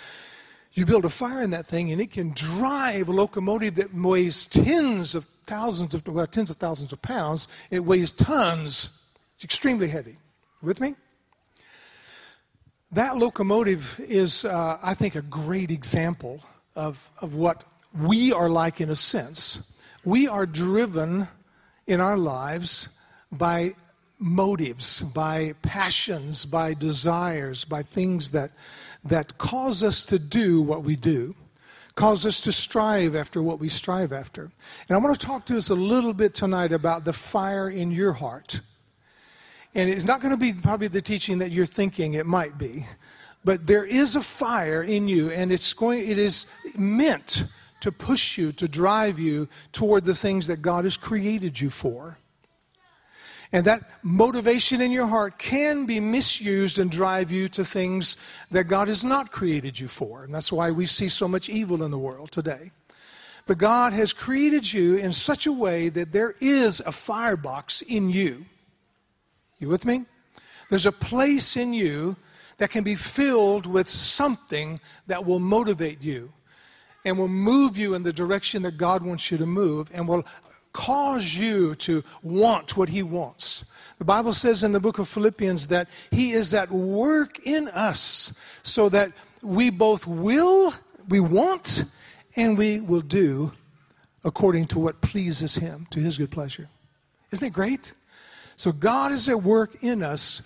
You 0.74 0.86
build 0.86 1.04
a 1.04 1.10
fire 1.10 1.42
in 1.42 1.50
that 1.50 1.66
thing, 1.66 1.92
and 1.92 2.00
it 2.00 2.12
can 2.12 2.32
drive 2.32 3.10
a 3.10 3.12
locomotive 3.12 3.76
that 3.76 3.94
weighs 3.94 4.46
tens 4.46 5.16
of 5.16 5.26
thousands 5.48 5.96
of 5.96 6.08
well, 6.08 6.28
tens 6.28 6.50
of 6.50 6.58
thousands 6.58 6.94
of 6.94 7.02
pounds. 7.02 7.48
It 7.72 7.84
weighs 7.84 8.12
tons. 8.12 9.02
It's 9.34 9.44
extremely 9.44 9.90
heavy. 9.90 10.18
With 10.62 10.80
me? 10.80 10.96
That 12.94 13.18
locomotive 13.18 14.00
is, 14.00 14.44
uh, 14.44 14.78
I 14.84 14.94
think, 14.96 15.16
a 15.16 15.22
great 15.22 15.72
example 15.72 16.42
of, 16.76 17.10
of 17.20 17.36
what 17.36 17.64
we 17.98 18.34
are 18.34 18.50
like 18.50 18.82
in 18.82 18.90
a 18.90 18.98
sense. 18.98 19.80
We 20.04 20.28
are 20.28 20.46
driven 20.46 21.30
in 21.88 22.02
our 22.02 22.18
lives 22.18 23.00
by 23.32 23.76
motives, 24.20 25.02
by 25.02 25.54
passions, 25.62 26.46
by 26.46 26.74
desires, 26.74 27.64
by 27.64 27.82
things 27.82 28.32
that, 28.32 28.52
that 29.06 29.38
cause 29.38 29.84
us 29.84 30.04
to 30.06 30.20
do 30.20 30.62
what 30.62 30.84
we 30.84 30.98
do, 30.98 31.34
cause 31.96 32.26
us 32.26 32.42
to 32.42 32.52
strive 32.52 33.16
after 33.16 33.42
what 33.42 33.60
we 33.60 33.70
strive 33.70 34.12
after. 34.12 34.52
And 34.90 34.96
I 34.96 34.98
want 34.98 35.18
to 35.18 35.26
talk 35.26 35.46
to 35.46 35.56
us 35.56 35.70
a 35.70 35.76
little 35.76 36.14
bit 36.14 36.34
tonight 36.34 36.74
about 36.74 37.06
the 37.06 37.14
fire 37.14 37.70
in 37.70 37.90
your 37.90 38.14
heart. 38.14 38.60
And 39.74 39.90
it's 39.90 40.04
not 40.04 40.22
going 40.22 40.32
to 40.32 40.38
be 40.38 40.54
probably 40.54 40.88
the 40.88 41.02
teaching 41.02 41.40
that 41.40 41.52
you're 41.52 41.66
thinking 41.66 42.14
it 42.14 42.26
might 42.26 42.58
be. 42.58 42.86
But 43.44 43.68
there 43.68 43.86
is 43.86 44.16
a 44.16 44.22
fire 44.22 44.84
in 44.84 45.08
you, 45.08 45.32
and 45.32 45.52
it's 45.52 45.74
going, 45.74 46.08
it 46.08 46.18
is 46.18 46.46
meant 46.78 47.46
to 47.80 47.92
push 47.92 48.38
you, 48.38 48.52
to 48.54 48.68
drive 48.68 49.18
you 49.18 49.48
toward 49.72 50.04
the 50.06 50.14
things 50.14 50.48
that 50.48 50.62
God 50.62 50.84
has 50.84 50.98
created 50.98 51.60
you 51.60 51.70
for. 51.70 52.18
And 53.54 53.66
that 53.66 53.90
motivation 54.02 54.80
in 54.80 54.92
your 54.92 55.08
heart 55.08 55.38
can 55.38 55.86
be 55.86 56.00
misused 56.00 56.80
and 56.80 56.90
drive 56.90 57.32
you 57.32 57.50
to 57.50 57.66
things 57.66 58.18
that 58.52 58.66
God 58.66 58.88
has 58.88 59.04
not 59.04 59.32
created 59.32 59.80
you 59.80 59.88
for. 59.88 60.24
And 60.24 60.34
that's 60.34 60.54
why 60.54 60.72
we 60.72 60.86
see 60.86 61.10
so 61.10 61.28
much 61.28 61.50
evil 61.50 61.84
in 61.84 61.92
the 61.92 61.98
world 61.98 62.32
today. 62.32 62.72
But 63.48 63.58
God 63.58 63.92
has 63.92 64.14
created 64.14 64.72
you 64.72 64.96
in 64.96 65.12
such 65.12 65.48
a 65.48 65.52
way 65.52 65.90
that 65.90 66.14
there 66.14 66.36
is 66.40 66.80
a 66.82 66.92
firebox 66.92 67.82
in 67.82 68.10
you 68.10 68.46
you 69.62 69.70
with 69.70 69.86
me? 69.86 70.06
There's 70.70 70.86
a 70.86 70.92
place 70.92 71.58
in 71.58 71.74
you 71.74 72.16
that 72.58 72.70
can 72.70 72.84
be 72.84 72.96
filled 72.96 73.66
with 73.66 73.88
something 73.88 74.80
that 75.08 75.26
will 75.26 75.40
motivate 75.40 76.04
you 76.04 76.32
and 77.04 77.18
will 77.18 77.28
move 77.28 77.78
you 77.78 77.94
in 77.94 78.04
the 78.04 78.14
direction 78.14 78.64
that 78.64 78.78
God 78.78 79.04
wants 79.04 79.32
you 79.32 79.38
to 79.38 79.46
move 79.46 79.90
and 79.94 80.08
will 80.08 80.26
cause 80.74 81.36
you 81.36 81.76
to 81.76 82.04
want 82.22 82.78
what 82.78 82.90
He 82.90 83.04
wants. 83.04 83.66
The 83.98 84.06
Bible 84.06 84.34
says 84.34 84.64
in 84.64 84.72
the 84.72 84.80
book 84.80 85.00
of 85.00 85.08
Philippians 85.08 85.68
that 85.68 85.90
He 86.12 86.32
is 86.32 86.54
at 86.54 86.72
work 86.72 87.40
in 87.46 87.68
us 87.70 88.34
so 88.64 88.90
that 88.90 89.12
we 89.42 89.70
both 89.70 90.08
will, 90.08 90.74
we 91.10 91.20
want, 91.20 91.84
and 92.36 92.58
we 92.58 92.80
will 92.80 93.02
do 93.02 93.52
according 94.24 94.68
to 94.68 94.80
what 94.80 95.02
pleases 95.02 95.56
Him, 95.56 95.88
to 95.90 96.00
His 96.00 96.18
good 96.18 96.32
pleasure. 96.32 96.70
Isn't 97.32 97.48
it 97.48 97.54
great? 97.54 97.94
So 98.56 98.72
God 98.72 99.12
is 99.12 99.30
at 99.30 99.42
work 99.42 99.84
in 99.84 100.04
us 100.04 100.42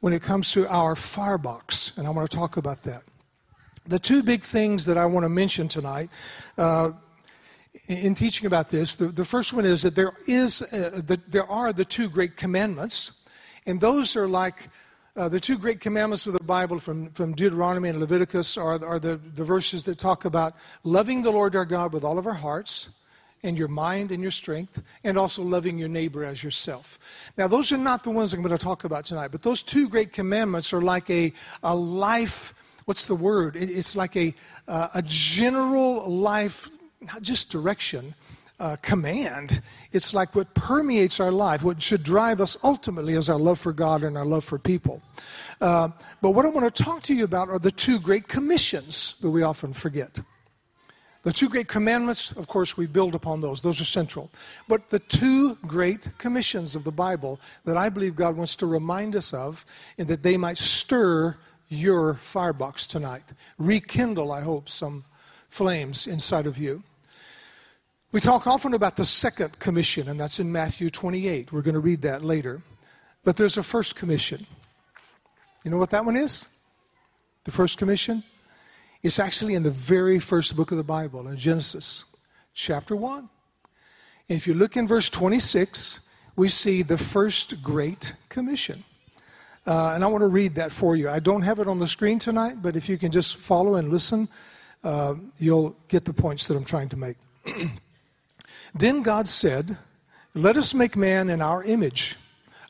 when 0.00 0.12
it 0.12 0.22
comes 0.22 0.52
to 0.52 0.66
our 0.68 0.96
firebox, 0.96 1.96
and 1.98 2.06
I 2.06 2.10
want 2.10 2.30
to 2.30 2.36
talk 2.36 2.56
about 2.56 2.82
that. 2.82 3.02
The 3.86 3.98
two 3.98 4.22
big 4.22 4.42
things 4.42 4.86
that 4.86 4.96
I 4.96 5.06
want 5.06 5.24
to 5.24 5.28
mention 5.28 5.68
tonight 5.68 6.10
uh, 6.56 6.92
in 7.86 8.14
teaching 8.14 8.46
about 8.46 8.70
this, 8.70 8.96
the, 8.96 9.06
the, 9.06 9.24
first 9.24 9.52
one 9.52 9.64
is 9.64 9.82
that 9.82 9.94
there 9.94 10.12
is 10.26 10.62
uh, 10.62 11.02
the, 11.04 11.20
there 11.28 11.46
are 11.46 11.72
the 11.72 11.84
two 11.84 12.08
great 12.08 12.36
commandments, 12.36 13.26
and 13.66 13.80
those 13.80 14.16
are 14.16 14.28
like 14.28 14.68
uh, 15.16 15.28
the 15.28 15.40
two 15.40 15.58
great 15.58 15.80
commandments 15.80 16.26
of 16.26 16.32
the 16.32 16.44
Bible 16.44 16.78
from, 16.78 17.10
from 17.10 17.34
Deuteronomy 17.34 17.88
and 17.88 18.00
Leviticus 18.00 18.56
are, 18.56 18.82
are 18.84 18.98
the, 18.98 19.16
the 19.34 19.44
verses 19.44 19.82
that 19.84 19.98
talk 19.98 20.24
about 20.24 20.54
loving 20.84 21.22
the 21.22 21.32
Lord 21.32 21.56
our 21.56 21.64
God 21.64 21.92
with 21.92 22.04
all 22.04 22.18
of 22.18 22.26
our 22.26 22.34
hearts 22.34 22.90
and 23.42 23.58
your 23.58 23.68
mind 23.68 24.12
and 24.12 24.22
your 24.22 24.30
strength, 24.30 24.82
and 25.04 25.18
also 25.18 25.42
loving 25.42 25.78
your 25.78 25.88
neighbor 25.88 26.24
as 26.24 26.44
yourself. 26.44 26.98
Now, 27.36 27.48
those 27.48 27.72
are 27.72 27.76
not 27.76 28.04
the 28.04 28.10
ones 28.10 28.34
I'm 28.34 28.42
going 28.42 28.56
to 28.56 28.62
talk 28.62 28.84
about 28.84 29.04
tonight, 29.04 29.28
but 29.28 29.42
those 29.42 29.62
two 29.62 29.88
great 29.88 30.12
commandments 30.12 30.72
are 30.72 30.82
like 30.82 31.08
a, 31.10 31.32
a 31.62 31.74
life, 31.74 32.54
what's 32.84 33.06
the 33.06 33.14
word? 33.14 33.56
it's 33.56 33.96
like 33.96 34.16
a, 34.16 34.34
uh, 34.68 34.88
a 34.94 35.02
general 35.02 36.08
life, 36.10 36.68
not 37.00 37.22
just 37.22 37.50
direction, 37.50 38.14
uh, 38.60 38.76
command. 38.82 39.62
It's 39.92 40.12
like 40.12 40.34
what 40.34 40.52
permeates 40.54 41.18
our 41.18 41.32
life, 41.32 41.62
what 41.62 41.82
should 41.82 42.02
drive 42.02 42.40
us 42.40 42.58
ultimately 42.62 43.14
is 43.14 43.30
our 43.30 43.38
love 43.38 43.58
for 43.58 43.72
God 43.72 44.04
and 44.04 44.16
our 44.16 44.26
love 44.26 44.44
for 44.44 44.58
people. 44.58 45.00
Uh, 45.60 45.88
but 46.20 46.30
what 46.30 46.44
I 46.44 46.50
want 46.50 46.74
to 46.74 46.82
talk 46.82 47.02
to 47.04 47.14
you 47.14 47.24
about 47.24 47.48
are 47.48 47.58
the 47.58 47.70
two 47.70 47.98
great 47.98 48.28
commissions 48.28 49.14
that 49.20 49.30
we 49.30 49.42
often 49.42 49.72
forget. 49.72 50.20
The 51.22 51.32
two 51.32 51.50
great 51.50 51.68
commandments, 51.68 52.32
of 52.32 52.46
course, 52.46 52.78
we 52.78 52.86
build 52.86 53.14
upon 53.14 53.42
those. 53.42 53.60
Those 53.60 53.80
are 53.80 53.84
central. 53.84 54.30
But 54.68 54.88
the 54.88 55.00
two 55.00 55.56
great 55.66 56.08
commissions 56.16 56.74
of 56.74 56.84
the 56.84 56.90
Bible 56.90 57.38
that 57.66 57.76
I 57.76 57.90
believe 57.90 58.16
God 58.16 58.36
wants 58.36 58.56
to 58.56 58.66
remind 58.66 59.14
us 59.14 59.34
of, 59.34 59.66
and 59.98 60.08
that 60.08 60.22
they 60.22 60.38
might 60.38 60.56
stir 60.56 61.36
your 61.68 62.14
firebox 62.14 62.86
tonight, 62.86 63.34
rekindle, 63.58 64.32
I 64.32 64.40
hope, 64.40 64.68
some 64.68 65.04
flames 65.50 66.06
inside 66.06 66.46
of 66.46 66.56
you. 66.56 66.82
We 68.12 68.20
talk 68.20 68.46
often 68.46 68.74
about 68.74 68.96
the 68.96 69.04
second 69.04 69.58
commission, 69.60 70.08
and 70.08 70.18
that's 70.18 70.40
in 70.40 70.50
Matthew 70.50 70.90
28. 70.90 71.52
We're 71.52 71.62
going 71.62 71.74
to 71.74 71.80
read 71.80 72.02
that 72.02 72.24
later. 72.24 72.62
But 73.24 73.36
there's 73.36 73.58
a 73.58 73.62
first 73.62 73.94
commission. 73.94 74.46
You 75.64 75.70
know 75.70 75.76
what 75.76 75.90
that 75.90 76.04
one 76.04 76.16
is? 76.16 76.48
The 77.44 77.50
first 77.50 77.76
commission? 77.78 78.24
It's 79.02 79.18
actually 79.18 79.54
in 79.54 79.62
the 79.62 79.70
very 79.70 80.18
first 80.18 80.54
book 80.56 80.72
of 80.72 80.76
the 80.76 80.84
Bible, 80.84 81.26
in 81.26 81.36
Genesis, 81.36 82.04
chapter 82.52 82.94
1. 82.94 83.18
And 83.20 84.36
if 84.36 84.46
you 84.46 84.52
look 84.52 84.76
in 84.76 84.86
verse 84.86 85.08
26, 85.08 86.00
we 86.36 86.48
see 86.48 86.82
the 86.82 86.98
first 86.98 87.62
great 87.62 88.14
commission. 88.28 88.84
Uh, 89.66 89.92
and 89.94 90.04
I 90.04 90.06
want 90.06 90.20
to 90.20 90.28
read 90.28 90.56
that 90.56 90.70
for 90.70 90.96
you. 90.96 91.08
I 91.08 91.18
don't 91.18 91.40
have 91.42 91.60
it 91.60 91.66
on 91.66 91.78
the 91.78 91.86
screen 91.86 92.18
tonight, 92.18 92.56
but 92.60 92.76
if 92.76 92.90
you 92.90 92.98
can 92.98 93.10
just 93.10 93.36
follow 93.36 93.76
and 93.76 93.88
listen, 93.88 94.28
uh, 94.84 95.14
you'll 95.38 95.76
get 95.88 96.04
the 96.04 96.12
points 96.12 96.46
that 96.48 96.56
I'm 96.56 96.64
trying 96.64 96.90
to 96.90 96.96
make. 96.98 97.16
then 98.74 99.02
God 99.02 99.28
said, 99.28 99.78
Let 100.34 100.58
us 100.58 100.74
make 100.74 100.94
man 100.94 101.30
in 101.30 101.40
our 101.40 101.64
image, 101.64 102.16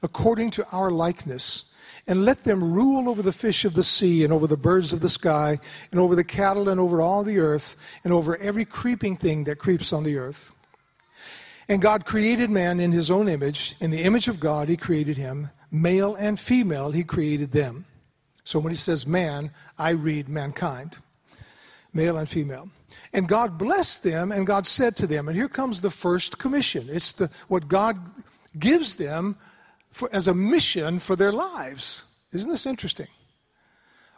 according 0.00 0.50
to 0.50 0.66
our 0.70 0.92
likeness 0.92 1.70
and 2.07 2.25
let 2.25 2.45
them 2.45 2.73
rule 2.73 3.09
over 3.09 3.23
the 3.23 3.33
fish 3.33 3.64
of 3.64 3.75
the 3.75 3.83
sea 3.83 4.25
and 4.25 4.33
over 4.33 4.47
the 4.47 4.57
birds 4.57 4.92
of 4.92 5.00
the 5.00 5.09
sky 5.09 5.59
and 5.90 6.00
over 6.00 6.14
the 6.14 6.25
cattle 6.25 6.69
and 6.69 6.80
over 6.80 7.00
all 7.00 7.23
the 7.23 7.38
earth 7.38 7.76
and 8.04 8.12
over 8.12 8.37
every 8.38 8.64
creeping 8.64 9.16
thing 9.16 9.45
that 9.45 9.59
creeps 9.59 9.92
on 9.92 10.04
the 10.04 10.16
earth. 10.16 10.52
And 11.69 11.80
God 11.80 12.04
created 12.04 12.50
man 12.50 12.80
in 12.80 12.90
his 12.90 13.11
own 13.11 13.28
image. 13.28 13.76
In 13.80 13.90
the 13.90 14.02
image 14.02 14.26
of 14.26 14.40
God, 14.40 14.69
he 14.69 14.76
created 14.76 15.16
him. 15.16 15.50
Male 15.71 16.16
and 16.16 16.38
female, 16.38 16.90
he 16.90 17.04
created 17.04 17.52
them. 17.52 17.85
So 18.42 18.59
when 18.59 18.73
he 18.73 18.76
says 18.76 19.07
man, 19.07 19.52
I 19.78 19.90
read 19.90 20.28
mankind. 20.28 20.99
Male 21.92 22.16
and 22.16 22.28
female. 22.28 22.71
And 23.12 23.28
God 23.28 23.59
blessed 23.59 24.02
them, 24.02 24.30
and 24.33 24.47
God 24.47 24.66
said 24.66 24.97
to 24.97 25.07
them, 25.07 25.28
and 25.28 25.37
here 25.37 25.49
comes 25.49 25.80
the 25.80 25.90
first 25.90 26.38
commission. 26.38 26.87
It's 26.88 27.12
the, 27.12 27.30
what 27.49 27.69
God 27.69 27.99
gives 28.59 28.97
them 28.97 29.37
for, 29.90 30.09
as 30.12 30.28
a 30.28 30.35
mission 30.35 30.99
for 30.99 31.16
their 31.16 31.32
lives. 31.32 32.14
Isn't 32.32 32.50
this 32.50 32.66
interesting? 32.66 33.09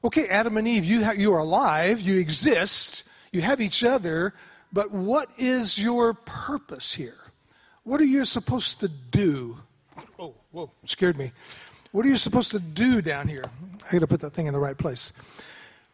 Okay, 0.04 0.28
Adam 0.28 0.56
and 0.56 0.66
Eve, 0.66 0.84
you, 0.84 1.04
ha- 1.04 1.12
you 1.12 1.32
are 1.32 1.38
alive, 1.38 2.00
you 2.00 2.18
exist, 2.18 3.04
you 3.32 3.40
have 3.42 3.60
each 3.60 3.84
other, 3.84 4.34
but 4.72 4.90
what 4.90 5.30
is 5.38 5.82
your 5.82 6.14
purpose 6.14 6.94
here? 6.94 7.30
What 7.84 8.00
are 8.00 8.06
you 8.06 8.24
supposed 8.24 8.80
to 8.80 8.88
do? 8.88 9.58
Oh, 10.18 10.34
whoa, 10.50 10.70
scared 10.84 11.16
me. 11.16 11.32
What 11.92 12.06
are 12.06 12.08
you 12.08 12.16
supposed 12.16 12.50
to 12.52 12.58
do 12.58 13.02
down 13.02 13.28
here? 13.28 13.44
I 13.88 13.92
got 13.92 14.00
to 14.00 14.06
put 14.06 14.20
that 14.20 14.32
thing 14.32 14.46
in 14.46 14.52
the 14.52 14.60
right 14.60 14.76
place. 14.76 15.12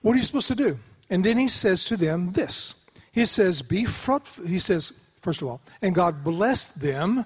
What 0.03 0.15
are 0.15 0.19
you 0.19 0.25
supposed 0.25 0.49
to 0.49 0.55
do? 0.55 0.79
And 1.11 1.25
then 1.25 1.39
he 1.39 1.49
says 1.49 1.85
to 1.87 1.97
them 1.97 2.33
this 2.33 2.87
He 3.13 3.25
says, 3.25 3.63
Be 3.63 3.85
fruitful. 3.85 4.47
He 4.47 4.59
says, 4.59 4.93
first 5.21 5.43
of 5.43 5.49
all, 5.49 5.61
and 5.83 5.95
God 5.95 6.23
blessed 6.23 6.81
them, 6.81 7.25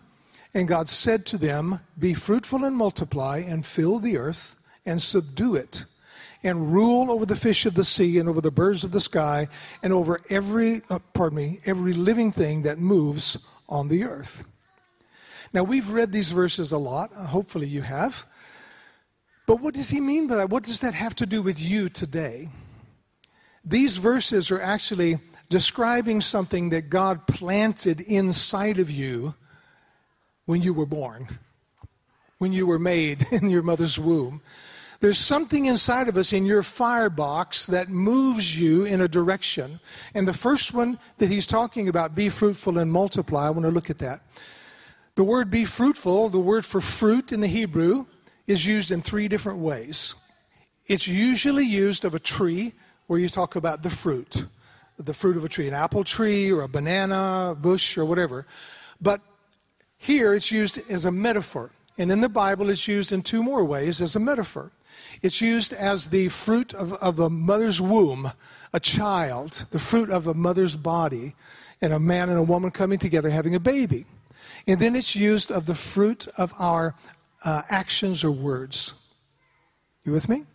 and 0.55 0.69
God 0.69 0.89
said 0.89 1.25
to 1.27 1.39
them, 1.39 1.81
Be 1.99 2.15
fruitful 2.15 2.65
and 2.65 2.77
multiply, 2.77 3.39
and 3.39 3.65
fill 3.65 3.99
the 3.99 4.19
earth, 4.19 4.57
and 4.85 5.01
subdue 5.01 5.55
it, 5.55 5.85
and 6.43 6.73
rule 6.73 7.11
over 7.11 7.25
the 7.25 7.37
fish 7.37 7.65
of 7.65 7.75
the 7.75 7.85
sea, 7.85 8.19
and 8.19 8.29
over 8.29 8.41
the 8.41 8.51
birds 8.51 8.85
of 8.85 8.93
the 8.93 9.01
sky, 9.01 9.49
and 9.83 9.93
over 9.93 10.21
every, 10.29 10.83
uh, 10.91 10.99
pardon 11.15 11.37
me, 11.37 11.61
every 11.65 11.95
living 11.95 12.33
thing 12.33 12.63
that 12.63 12.79
moves 12.79 13.39
on 13.69 13.89
the 13.89 14.05
earth. 14.05 14.45
Now, 15.53 15.63
we've 15.63 15.91
read 15.91 16.13
these 16.13 16.31
verses 16.31 16.73
a 16.73 16.79
lot. 16.79 17.13
Hopefully, 17.13 17.69
you 17.69 17.83
have. 17.83 18.27
But 19.47 19.61
what 19.61 19.75
does 19.75 19.91
he 19.91 20.01
mean 20.01 20.27
by 20.27 20.37
that? 20.37 20.51
What 20.51 20.65
does 20.65 20.81
that 20.81 20.95
have 20.95 21.15
to 21.17 21.27
do 21.27 21.43
with 21.43 21.61
you 21.61 21.89
today? 21.89 22.49
These 23.65 23.97
verses 23.97 24.51
are 24.51 24.61
actually 24.61 25.19
describing 25.49 26.21
something 26.21 26.71
that 26.71 26.89
God 26.89 27.27
planted 27.27 28.01
inside 28.01 28.79
of 28.79 28.91
you 28.91 29.35
when 30.47 30.63
you 30.63 30.75
were 30.75 30.87
born, 30.87 31.29
when 32.39 32.53
you 32.53 32.67
were 32.67 32.79
made 32.79 33.27
in 33.33 33.51
your 33.51 33.63
mother's 33.63 33.99
womb. 33.99 34.41
There's 35.01 35.19
something 35.19 35.67
inside 35.67 36.07
of 36.07 36.17
us 36.17 36.33
in 36.33 36.47
your 36.47 36.63
firebox 36.63 37.67
that 37.67 37.89
moves 37.89 38.59
you 38.59 38.85
in 38.85 39.01
a 39.01 39.09
direction. 39.09 39.81
And 40.15 40.29
the 40.29 40.33
first 40.33 40.73
one 40.73 40.97
that 41.19 41.29
he's 41.29 41.47
talking 41.47 41.89
about, 41.89 42.15
be 42.15 42.29
fruitful 42.29 42.79
and 42.79 42.93
multiply, 42.93 43.49
I 43.49 43.51
want 43.51 43.65
to 43.65 43.73
look 43.73 43.91
at 43.91 43.99
that. 43.99 44.23
The 45.17 45.25
word 45.25 45.51
be 45.51 45.65
fruitful, 45.65 46.29
the 46.29 46.39
word 46.39 46.65
for 46.65 46.81
fruit 46.81 47.33
in 47.33 47.41
the 47.41 47.49
Hebrew, 47.49 48.07
is 48.47 48.65
used 48.65 48.93
in 48.93 49.03
three 49.03 49.27
different 49.27 49.59
ways. 49.59 50.15
It's 50.87 51.09
usually 51.09 51.67
used 51.67 52.05
of 52.05 52.15
a 52.15 52.21
tree 52.21 52.73
where 53.09 53.19
you 53.19 53.29
talk 53.29 53.57
about 53.57 53.83
the 53.83 53.91
fruit, 53.91 54.47
the 54.99 55.15
fruit 55.15 55.37
of 55.37 55.45
a 55.45 55.49
tree, 55.49 55.67
an 55.67 55.75
apple 55.75 56.05
tree 56.05 56.53
or 56.53 56.63
a 56.63 56.69
banana 56.69 57.57
bush 57.61 57.99
or 57.99 58.05
whatever. 58.05 58.47
But 59.01 59.21
here 60.03 60.35
it's 60.35 60.51
used 60.51 60.81
as 60.91 61.05
a 61.05 61.13
metaphor. 61.13 61.71
And 61.97 62.11
in 62.11 62.21
the 62.21 62.29
Bible, 62.29 62.71
it's 62.71 62.89
used 62.89 63.13
in 63.13 63.23
two 63.23 63.41
more 63.41 63.65
ways 63.65 64.03
as 64.03 64.17
a 64.17 64.21
metaphor. 64.21 64.73
It's 65.23 65.41
used 65.41 65.73
as 65.73 66.09
the 66.09 66.29
fruit 66.29 66.75
of, 66.75 66.95
of 66.95 67.21
a 67.21 67.31
mother's 67.31 67.81
womb, 67.81 68.33
a 68.73 68.81
child, 68.81 69.65
the 69.71 69.79
fruit 69.79 70.11
of 70.11 70.27
a 70.27 70.35
mother's 70.35 70.75
body, 70.75 71.37
and 71.81 71.93
a 71.93 72.01
man 72.01 72.31
and 72.31 72.39
a 72.39 72.43
woman 72.43 72.73
coming 72.73 72.99
together 72.99 73.31
having 73.31 73.55
a 73.55 73.61
baby. 73.61 74.07
And 74.67 74.81
then 74.81 74.97
it's 74.97 75.15
used 75.15 75.53
of 75.53 75.67
the 75.67 75.75
fruit 75.75 76.27
of 76.37 76.53
our 76.59 76.97
uh, 77.45 77.63
actions 77.69 78.25
or 78.25 78.33
words. 78.33 78.95
You 80.05 80.11
with 80.11 80.29
me? 80.29 80.47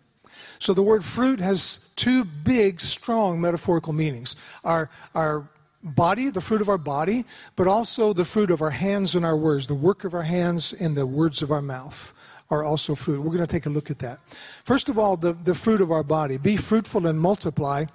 So 0.60 0.74
the 0.74 0.84
word 0.84 1.06
fruit 1.06 1.40
has 1.40 1.94
two 1.96 2.26
big, 2.26 2.82
strong 2.82 3.40
metaphorical 3.40 3.94
meanings. 3.94 4.36
Our, 4.66 4.90
our 5.16 5.48
body, 5.84 6.30
the 6.30 6.42
fruit 6.42 6.62
of 6.62 6.70
our 6.70 6.78
body, 6.78 7.26
but 7.56 7.68
also 7.68 8.14
the 8.14 8.26
fruit 8.26 8.52
of 8.52 8.62
our 8.62 8.72
hands 8.72 9.16
and 9.16 9.26
our 9.26 9.38
words. 9.38 9.68
The 9.68 9.76
work 9.76 10.04
of 10.04 10.14
our 10.14 10.24
hands 10.24 10.74
and 10.74 10.96
the 10.96 11.06
words 11.06 11.42
of 11.42 11.52
our 11.52 11.62
mouth 11.62 12.14
are 12.50 12.64
also 12.64 12.96
fruit. 12.96 13.22
We're 13.22 13.36
going 13.36 13.40
to 13.40 13.48
take 13.48 13.66
a 13.66 13.70
look 13.70 13.92
at 13.92 14.00
that. 14.00 14.22
First 14.64 14.90
of 14.90 14.98
all, 14.98 15.18
the, 15.18 15.34
the 15.34 15.54
fruit 15.54 15.82
of 15.82 15.92
our 15.92 16.04
body. 16.04 16.38
Be 16.38 16.58
fruitful 16.58 17.06
and 17.06 17.20
multiply. 17.20 17.86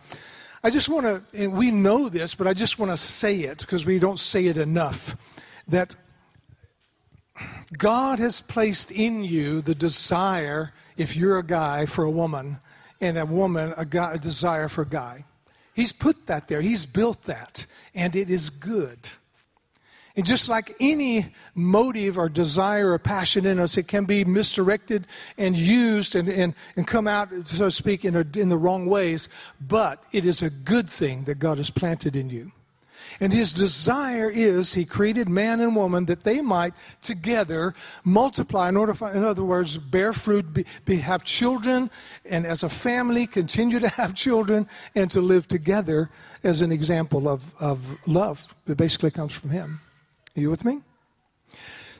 I 0.62 0.70
just 0.70 0.88
want 0.88 1.06
to, 1.06 1.22
and 1.34 1.54
we 1.54 1.70
know 1.70 2.08
this, 2.08 2.34
but 2.34 2.46
I 2.46 2.54
just 2.54 2.78
want 2.78 2.92
to 2.92 2.96
say 2.96 3.40
it 3.40 3.58
because 3.58 3.84
we 3.84 3.98
don't 3.98 4.20
say 4.20 4.46
it 4.46 4.56
enough, 4.56 5.16
that 5.66 5.96
God 7.76 8.18
has 8.18 8.40
placed 8.40 8.92
in 8.92 9.24
you 9.24 9.62
the 9.62 9.74
desire, 9.74 10.72
if 10.96 11.16
you're 11.16 11.38
a 11.38 11.42
guy, 11.42 11.86
for 11.86 12.04
a 12.04 12.10
woman, 12.10 12.58
and 13.00 13.18
a 13.18 13.26
woman, 13.26 13.74
a, 13.76 13.84
guy, 13.84 14.12
a 14.12 14.18
desire 14.18 14.68
for 14.68 14.82
a 14.82 14.86
guy. 14.88 15.24
He's 15.74 15.92
put 15.92 16.26
that 16.26 16.48
there, 16.48 16.60
He's 16.60 16.86
built 16.86 17.24
that, 17.24 17.66
and 17.94 18.14
it 18.14 18.30
is 18.30 18.50
good. 18.50 19.08
And 20.14 20.26
just 20.26 20.48
like 20.48 20.74
any 20.78 21.32
motive 21.54 22.18
or 22.18 22.28
desire 22.28 22.92
or 22.92 22.98
passion 22.98 23.46
in 23.46 23.58
us, 23.58 23.78
it 23.78 23.88
can 23.88 24.04
be 24.04 24.24
misdirected 24.26 25.06
and 25.38 25.56
used 25.56 26.14
and, 26.14 26.28
and, 26.28 26.54
and 26.76 26.86
come 26.86 27.08
out, 27.08 27.30
so 27.46 27.64
to 27.64 27.70
speak, 27.70 28.04
in, 28.04 28.14
a, 28.14 28.26
in 28.36 28.50
the 28.50 28.58
wrong 28.58 28.84
ways. 28.86 29.30
But 29.58 30.04
it 30.12 30.26
is 30.26 30.42
a 30.42 30.50
good 30.50 30.90
thing 30.90 31.24
that 31.24 31.38
God 31.38 31.56
has 31.56 31.70
planted 31.70 32.14
in 32.14 32.28
you. 32.28 32.52
And 33.20 33.32
his 33.32 33.52
desire 33.52 34.30
is 34.30 34.74
he 34.74 34.84
created 34.84 35.28
man 35.28 35.60
and 35.60 35.76
woman 35.76 36.06
that 36.06 36.24
they 36.24 36.40
might 36.40 36.74
together 37.00 37.74
multiply, 38.04 38.68
in, 38.68 38.76
order, 38.76 38.94
in 39.12 39.24
other 39.24 39.44
words, 39.44 39.76
bear 39.76 40.12
fruit, 40.12 40.52
be, 40.52 40.64
be, 40.84 40.96
have 40.96 41.24
children, 41.24 41.90
and 42.24 42.46
as 42.46 42.62
a 42.62 42.68
family 42.68 43.26
continue 43.26 43.78
to 43.80 43.88
have 43.88 44.14
children 44.14 44.68
and 44.94 45.10
to 45.10 45.20
live 45.20 45.48
together 45.48 46.10
as 46.42 46.62
an 46.62 46.72
example 46.72 47.28
of, 47.28 47.54
of 47.60 47.98
love 48.06 48.54
that 48.66 48.76
basically 48.76 49.10
comes 49.10 49.34
from 49.34 49.50
him. 49.50 49.80
Are 50.36 50.40
you 50.40 50.50
with 50.50 50.64
me? 50.64 50.80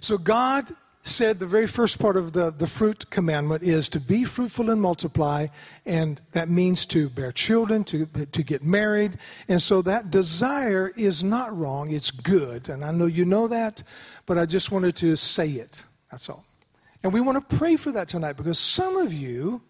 So 0.01 0.19
God 0.19 0.75
said 1.03 1.39
the 1.39 1.47
very 1.47 1.67
first 1.67 1.99
part 1.99 2.17
of 2.17 2.33
the, 2.33 2.53
the 2.53 2.67
fruit 2.67 3.11
commandment 3.11 3.63
is 3.65 3.89
to 3.89 4.01
be 4.01 4.25
fruitful 4.25 4.71
and 4.71 4.81
multiply, 4.81 5.49
and 5.85 6.23
that 6.33 6.49
means 6.49 6.87
to 6.87 7.09
bear 7.09 7.33
children, 7.33 7.83
to, 7.83 8.07
to 8.07 8.43
get 8.43 8.63
married. 8.63 9.19
And 9.49 9.61
so 9.61 9.83
that 9.83 10.11
desire 10.13 10.93
is 10.97 11.25
not 11.25 11.57
wrong, 11.57 11.91
it's 11.91 12.13
good. 12.13 12.69
And 12.69 12.85
I 12.85 12.93
know 12.93 13.07
you 13.07 13.25
know 13.25 13.49
that, 13.49 13.83
but 14.27 14.39
I 14.39 14.47
just 14.47 14.71
wanted 14.71 14.95
to 14.97 15.17
say 15.17 15.49
it. 15.51 15.85
That's 16.11 16.29
all. 16.31 16.45
And 17.03 17.13
we 17.13 17.21
want 17.21 17.49
to 17.49 17.57
pray 17.57 17.77
for 17.77 17.91
that 17.93 18.09
tonight 18.09 18.35
because 18.35 18.61
some 18.61 18.97
of 18.97 19.13
you 19.13 19.61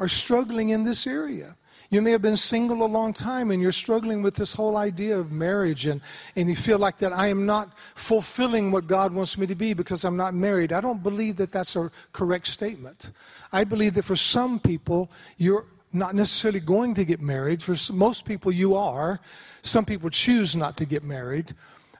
are 0.00 0.08
struggling 0.08 0.70
in 0.70 0.82
this 0.82 1.06
area. 1.06 1.56
You 1.92 2.00
may 2.00 2.12
have 2.12 2.22
been 2.22 2.38
single 2.38 2.86
a 2.86 2.88
long 2.88 3.12
time 3.12 3.50
and 3.50 3.60
you're 3.60 3.70
struggling 3.70 4.22
with 4.22 4.34
this 4.34 4.54
whole 4.54 4.78
idea 4.78 5.18
of 5.18 5.30
marriage 5.30 5.84
and, 5.84 6.00
and 6.34 6.48
you 6.48 6.56
feel 6.56 6.78
like 6.78 6.96
that 6.98 7.12
I 7.12 7.26
am 7.26 7.44
not 7.44 7.76
fulfilling 7.76 8.70
what 8.70 8.86
God 8.86 9.12
wants 9.12 9.36
me 9.36 9.46
to 9.46 9.54
be 9.54 9.74
because 9.74 10.02
I'm 10.02 10.16
not 10.16 10.32
married. 10.32 10.72
I 10.72 10.80
don't 10.80 11.02
believe 11.02 11.36
that 11.36 11.52
that's 11.52 11.76
a 11.76 11.90
correct 12.14 12.46
statement. 12.46 13.10
I 13.52 13.64
believe 13.64 13.92
that 13.92 14.06
for 14.06 14.16
some 14.16 14.58
people, 14.58 15.10
you're 15.36 15.66
not 15.92 16.14
necessarily 16.14 16.60
going 16.60 16.94
to 16.94 17.04
get 17.04 17.20
married. 17.20 17.62
For 17.62 17.76
most 17.92 18.24
people, 18.24 18.50
you 18.50 18.74
are. 18.74 19.20
Some 19.60 19.84
people 19.84 20.08
choose 20.08 20.56
not 20.56 20.78
to 20.78 20.86
get 20.86 21.04
married. 21.04 21.52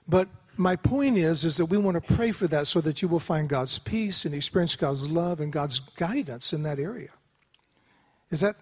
But 0.07 0.27
my 0.57 0.75
point 0.75 1.19
is 1.19 1.45
is 1.45 1.57
that 1.57 1.65
we 1.65 1.77
want 1.77 2.03
to 2.03 2.13
pray 2.15 2.31
for 2.31 2.47
that 2.47 2.65
so 2.65 2.81
that 2.81 3.03
you 3.03 3.07
will 3.07 3.19
find 3.19 3.47
God's 3.47 3.77
peace 3.77 4.25
and 4.25 4.33
experience 4.33 4.75
God's 4.75 5.07
love 5.07 5.39
and 5.39 5.53
God's 5.53 5.77
guidance 5.77 6.51
in 6.51 6.63
that 6.63 6.79
area. 6.79 7.11
Is 8.31 8.39
that 8.39 8.55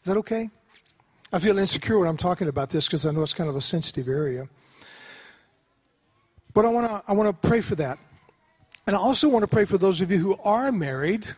is 0.00 0.06
that 0.06 0.16
okay? 0.18 0.48
I 1.32 1.38
feel 1.38 1.58
insecure 1.58 1.98
when 1.98 2.08
I'm 2.08 2.16
talking 2.16 2.48
about 2.48 2.70
this 2.70 2.86
because 2.86 3.06
I 3.06 3.12
know 3.12 3.22
it's 3.22 3.34
kind 3.34 3.48
of 3.48 3.54
a 3.54 3.60
sensitive 3.60 4.08
area. 4.08 4.48
But 6.52 6.64
I 6.64 6.68
want 6.68 6.88
to 6.88 7.02
I 7.06 7.12
want 7.12 7.28
to 7.28 7.48
pray 7.48 7.60
for 7.60 7.76
that. 7.76 7.98
And 8.86 8.96
I 8.96 8.98
also 8.98 9.28
want 9.28 9.44
to 9.44 9.46
pray 9.46 9.64
for 9.64 9.78
those 9.78 10.00
of 10.00 10.10
you 10.10 10.18
who 10.18 10.36
are 10.42 10.72
married 10.72 11.28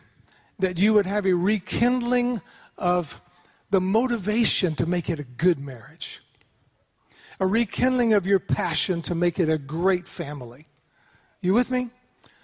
that 0.57 0.79
you 0.79 0.93
would 0.95 1.05
have 1.05 1.27
a 1.27 1.33
rekindling 1.33 2.41
of 2.77 3.21
the 3.69 3.81
motivation 3.81 4.73
to 4.75 4.87
make 4.87 5.09
it 5.09 5.19
a 5.19 5.23
good 5.23 5.59
marriage. 5.59 6.21
A 7.39 7.45
rekindling 7.45 8.13
of 8.13 8.25
your 8.25 8.39
passion 8.39 9.01
to 9.03 9.13
make 9.13 9.39
it 9.39 9.49
a 9.49 9.57
great 9.57 10.07
family. 10.07 10.65
You 11.41 11.53
with 11.53 11.69
me? 11.69 11.89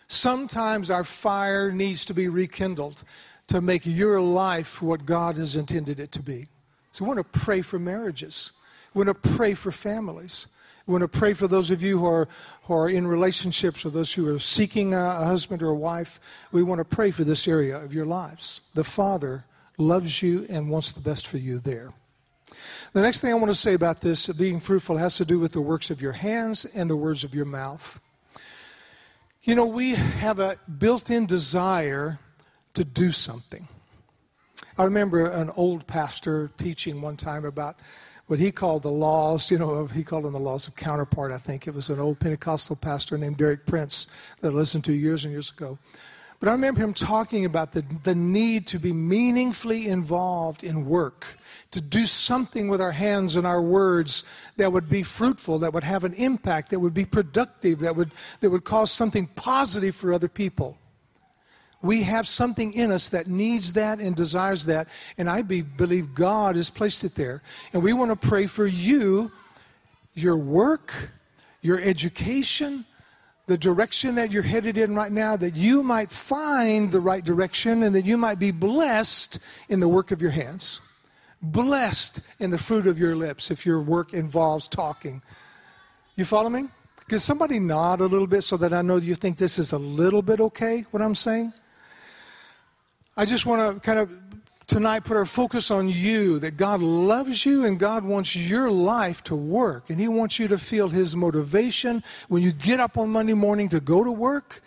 Sometimes 0.07 0.91
our 0.91 1.03
fire 1.03 1.71
needs 1.71 2.05
to 2.05 2.13
be 2.13 2.27
rekindled 2.27 3.03
to 3.47 3.61
make 3.61 3.85
your 3.85 4.21
life 4.21 4.81
what 4.81 5.05
God 5.05 5.37
has 5.37 5.55
intended 5.55 5.99
it 5.99 6.11
to 6.11 6.21
be. 6.21 6.47
So 6.91 7.05
we 7.05 7.09
want 7.09 7.33
to 7.33 7.39
pray 7.39 7.61
for 7.61 7.79
marriages. 7.79 8.51
We 8.93 9.03
want 9.03 9.23
to 9.23 9.29
pray 9.29 9.53
for 9.53 9.71
families. 9.71 10.47
We 10.87 10.93
want 10.93 11.03
to 11.03 11.19
pray 11.19 11.33
for 11.33 11.47
those 11.47 11.69
of 11.69 11.83
you 11.83 11.99
who 11.99 12.07
are, 12.07 12.27
who 12.63 12.73
are 12.73 12.89
in 12.89 13.05
relationships 13.05 13.85
or 13.85 13.91
those 13.91 14.11
who 14.11 14.33
are 14.33 14.39
seeking 14.39 14.95
a, 14.95 15.23
husband 15.23 15.61
or 15.61 15.69
a 15.69 15.75
wife. 15.75 16.19
We 16.51 16.63
want 16.63 16.79
to 16.79 16.85
pray 16.85 17.11
for 17.11 17.23
this 17.23 17.47
area 17.47 17.77
of 17.77 17.93
your 17.93 18.07
lives. 18.07 18.61
The 18.73 18.83
Father 18.83 19.45
loves 19.77 20.23
you 20.23 20.47
and 20.49 20.69
wants 20.69 20.91
the 20.91 21.01
best 21.01 21.27
for 21.27 21.37
you 21.37 21.59
there. 21.59 21.93
The 22.93 23.01
next 23.01 23.19
thing 23.19 23.31
I 23.31 23.35
want 23.35 23.51
to 23.51 23.55
say 23.55 23.75
about 23.75 24.01
this, 24.01 24.29
being 24.29 24.59
fruitful, 24.59 24.97
has 24.97 25.17
to 25.17 25.25
do 25.25 25.37
with 25.37 25.51
the 25.51 25.61
works 25.61 25.91
of 25.91 26.01
your 26.01 26.13
hands 26.13 26.65
and 26.65 26.89
the 26.89 26.95
words 26.95 27.23
of 27.23 27.35
your 27.35 27.45
mouth. 27.45 27.99
You 29.43 29.53
know, 29.53 29.67
we 29.67 29.91
have 29.91 30.39
a 30.39 30.57
built 30.79 31.11
in 31.11 31.27
desire 31.27 32.17
to 32.73 32.83
do 32.83 33.11
something. 33.11 33.67
I 34.79 34.85
remember 34.85 35.29
an 35.29 35.51
old 35.57 35.85
pastor 35.87 36.51
teaching 36.55 37.01
one 37.01 37.17
time 37.17 37.43
about 37.43 37.75
what 38.27 38.39
he 38.39 38.49
called 38.49 38.83
the 38.83 38.91
laws, 38.91 39.51
you 39.51 39.57
know, 39.57 39.87
he 39.87 40.05
called 40.05 40.23
them 40.23 40.31
the 40.31 40.39
laws 40.39 40.69
of 40.69 40.77
counterpart, 40.77 41.33
I 41.33 41.37
think. 41.37 41.67
It 41.67 41.73
was 41.73 41.89
an 41.89 41.99
old 41.99 42.17
Pentecostal 42.17 42.77
pastor 42.77 43.17
named 43.17 43.35
Derek 43.35 43.65
Prince 43.65 44.07
that 44.39 44.47
I 44.47 44.51
listened 44.51 44.85
to 44.85 44.93
years 44.93 45.25
and 45.25 45.33
years 45.33 45.51
ago. 45.51 45.77
But 46.39 46.47
I 46.47 46.53
remember 46.53 46.79
him 46.79 46.93
talking 46.93 47.43
about 47.43 47.73
the, 47.73 47.81
the 48.03 48.15
need 48.15 48.67
to 48.67 48.79
be 48.79 48.93
meaningfully 48.93 49.89
involved 49.89 50.63
in 50.63 50.85
work, 50.85 51.25
to 51.71 51.81
do 51.81 52.05
something 52.05 52.69
with 52.69 52.79
our 52.79 52.93
hands 52.93 53.35
and 53.35 53.45
our 53.45 53.61
words 53.61 54.23
that 54.55 54.71
would 54.71 54.87
be 54.87 55.03
fruitful, 55.03 55.59
that 55.59 55.73
would 55.73 55.83
have 55.83 56.05
an 56.05 56.13
impact, 56.13 56.69
that 56.69 56.79
would 56.79 56.93
be 56.93 57.03
productive, 57.03 57.79
that 57.79 57.97
would, 57.97 58.11
that 58.39 58.49
would 58.49 58.63
cause 58.63 58.93
something 58.93 59.27
positive 59.35 59.93
for 59.93 60.13
other 60.13 60.29
people. 60.29 60.77
We 61.81 62.03
have 62.03 62.27
something 62.27 62.73
in 62.73 62.91
us 62.91 63.09
that 63.09 63.27
needs 63.27 63.73
that 63.73 63.99
and 63.99 64.15
desires 64.15 64.65
that. 64.65 64.89
And 65.17 65.29
I 65.29 65.41
be, 65.41 65.61
believe 65.61 66.13
God 66.13 66.55
has 66.57 66.69
placed 66.69 67.03
it 67.03 67.15
there. 67.15 67.41
And 67.71 67.81
we 67.81 67.93
want 67.93 68.11
to 68.11 68.27
pray 68.27 68.47
for 68.47 68.67
you 68.67 69.31
your 70.13 70.35
work, 70.35 70.93
your 71.61 71.79
education, 71.79 72.83
the 73.45 73.57
direction 73.57 74.15
that 74.15 74.31
you're 74.31 74.43
headed 74.43 74.77
in 74.77 74.93
right 74.93 75.11
now, 75.11 75.37
that 75.37 75.55
you 75.55 75.81
might 75.81 76.11
find 76.11 76.91
the 76.91 76.99
right 76.99 77.23
direction 77.23 77.83
and 77.83 77.95
that 77.95 78.05
you 78.05 78.17
might 78.17 78.39
be 78.39 78.51
blessed 78.51 79.39
in 79.69 79.79
the 79.79 79.87
work 79.87 80.11
of 80.11 80.21
your 80.21 80.31
hands. 80.31 80.81
Blessed 81.41 82.21
in 82.39 82.51
the 82.51 82.57
fruit 82.57 82.85
of 82.85 82.99
your 82.99 83.15
lips 83.15 83.49
if 83.49 83.65
your 83.65 83.79
work 83.79 84.13
involves 84.13 84.67
talking. 84.67 85.21
You 86.17 86.25
follow 86.25 86.49
me? 86.49 86.65
Can 87.07 87.19
somebody 87.19 87.59
nod 87.59 88.01
a 88.01 88.05
little 88.05 88.27
bit 88.27 88.43
so 88.43 88.57
that 88.57 88.73
I 88.73 88.81
know 88.81 88.97
you 88.97 89.15
think 89.15 89.37
this 89.37 89.57
is 89.57 89.71
a 89.71 89.79
little 89.79 90.21
bit 90.21 90.39
okay, 90.39 90.85
what 90.91 91.01
I'm 91.01 91.15
saying? 91.15 91.53
I 93.19 93.25
just 93.25 93.45
want 93.45 93.75
to 93.75 93.81
kind 93.81 93.99
of 93.99 94.17
tonight 94.65 95.03
put 95.03 95.17
our 95.17 95.25
focus 95.25 95.71
on 95.71 95.89
you 95.89 96.39
that 96.39 96.55
God 96.55 96.79
loves 96.79 97.45
you 97.45 97.65
and 97.65 97.77
God 97.77 98.05
wants 98.05 98.33
your 98.33 98.71
life 98.71 99.21
to 99.25 99.35
work. 99.35 99.89
And 99.89 99.99
He 99.99 100.07
wants 100.07 100.39
you 100.39 100.47
to 100.47 100.57
feel 100.57 100.87
His 100.87 101.17
motivation 101.17 102.01
when 102.29 102.43
you 102.43 102.53
get 102.53 102.79
up 102.79 102.97
on 102.97 103.09
Monday 103.09 103.33
morning 103.33 103.67
to 103.69 103.81
go 103.81 104.05
to 104.05 104.11
work 104.11 104.61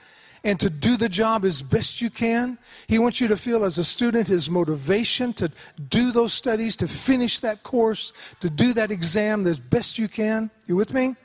and 0.45 0.61
to 0.61 0.69
do 0.69 0.99
the 0.99 1.09
job 1.09 1.47
as 1.47 1.63
best 1.63 2.03
you 2.03 2.11
can. 2.11 2.59
He 2.89 2.99
wants 2.99 3.23
you 3.23 3.29
to 3.29 3.39
feel 3.39 3.65
as 3.65 3.79
a 3.79 3.85
student 3.85 4.29
His 4.29 4.51
motivation 4.51 5.33
to 5.33 5.51
do 5.89 6.13
those 6.13 6.35
studies, 6.35 6.77
to 6.77 6.89
finish 6.89 7.41
that 7.41 7.63
course, 7.63 8.13
to 8.41 8.51
do 8.51 8.75
that 8.75 8.91
exam 8.91 9.47
as 9.47 9.59
best 9.59 9.99
you 9.99 10.09
can. 10.09 10.51
You 10.67 10.77
with 10.77 10.93
me? 10.93 11.17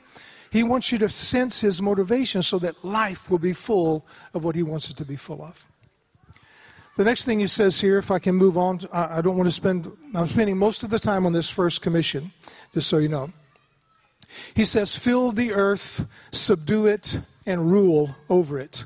He 0.50 0.62
wants 0.62 0.90
you 0.90 0.96
to 0.96 1.10
sense 1.10 1.60
His 1.60 1.82
motivation 1.82 2.42
so 2.42 2.58
that 2.60 2.82
life 2.82 3.30
will 3.30 3.38
be 3.38 3.52
full 3.52 4.06
of 4.32 4.44
what 4.44 4.56
He 4.56 4.62
wants 4.62 4.88
it 4.88 4.96
to 4.96 5.04
be 5.04 5.16
full 5.16 5.42
of. 5.42 5.66
The 6.98 7.04
next 7.04 7.26
thing 7.26 7.38
he 7.38 7.46
says 7.46 7.80
here, 7.80 7.96
if 7.96 8.10
I 8.10 8.18
can 8.18 8.34
move 8.34 8.58
on, 8.58 8.80
I 8.92 9.20
don't 9.20 9.36
want 9.36 9.46
to 9.46 9.52
spend, 9.52 9.88
I'm 10.16 10.26
spending 10.26 10.58
most 10.58 10.82
of 10.82 10.90
the 10.90 10.98
time 10.98 11.26
on 11.26 11.32
this 11.32 11.48
first 11.48 11.80
commission, 11.80 12.32
just 12.74 12.88
so 12.88 12.98
you 12.98 13.08
know. 13.08 13.30
He 14.56 14.64
says, 14.64 14.98
Fill 14.98 15.30
the 15.30 15.52
earth, 15.52 16.08
subdue 16.32 16.86
it, 16.86 17.20
and 17.46 17.70
rule 17.70 18.16
over 18.28 18.58
it. 18.58 18.84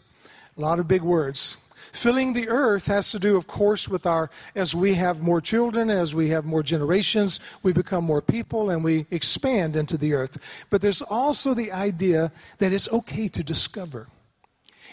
A 0.59 0.61
lot 0.61 0.79
of 0.79 0.87
big 0.87 1.01
words. 1.01 1.57
Filling 1.95 2.35
the 2.35 2.51
earth 2.51 2.87
has 2.87 3.11
to 3.13 3.19
do, 3.19 3.35
of 3.35 3.47
course, 3.47 3.89
with 3.89 4.05
our, 4.05 4.29
as 4.55 4.75
we 4.75 4.93
have 4.93 5.23
more 5.23 5.41
children, 5.41 5.89
as 5.89 6.15
we 6.15 6.29
have 6.29 6.45
more 6.45 6.63
generations, 6.63 7.41
we 7.63 7.73
become 7.73 8.05
more 8.05 8.21
people 8.21 8.69
and 8.69 8.85
we 8.85 9.07
expand 9.11 9.75
into 9.75 9.97
the 9.97 10.13
earth. 10.13 10.67
But 10.69 10.83
there's 10.83 11.01
also 11.01 11.55
the 11.55 11.73
idea 11.73 12.31
that 12.59 12.75
it's 12.75 12.93
okay 12.93 13.29
to 13.29 13.43
discover. 13.43 14.09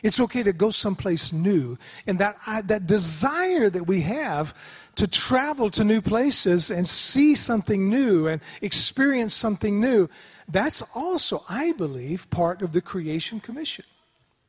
It's 0.04 0.20
okay 0.20 0.44
to 0.44 0.54
go 0.54 0.70
someplace 0.70 1.34
new. 1.34 1.78
And 2.08 2.20
that, 2.20 2.38
that 2.66 2.88
desire 2.88 3.70
that 3.70 3.84
we 3.84 4.02
have 4.02 4.54
to 4.96 5.08
travel 5.08 5.70
to 5.72 5.84
new 5.84 6.02
places 6.02 6.70
and 6.70 6.88
see 6.88 7.36
something 7.36 7.90
new 7.90 8.28
and 8.28 8.42
experience 8.62 9.34
something 9.34 9.80
new, 9.80 10.10
that's 10.48 10.82
also, 10.96 11.44
I 11.48 11.74
believe, 11.74 12.30
part 12.30 12.62
of 12.62 12.74
the 12.74 12.82
Creation 12.82 13.40
Commission. 13.40 13.86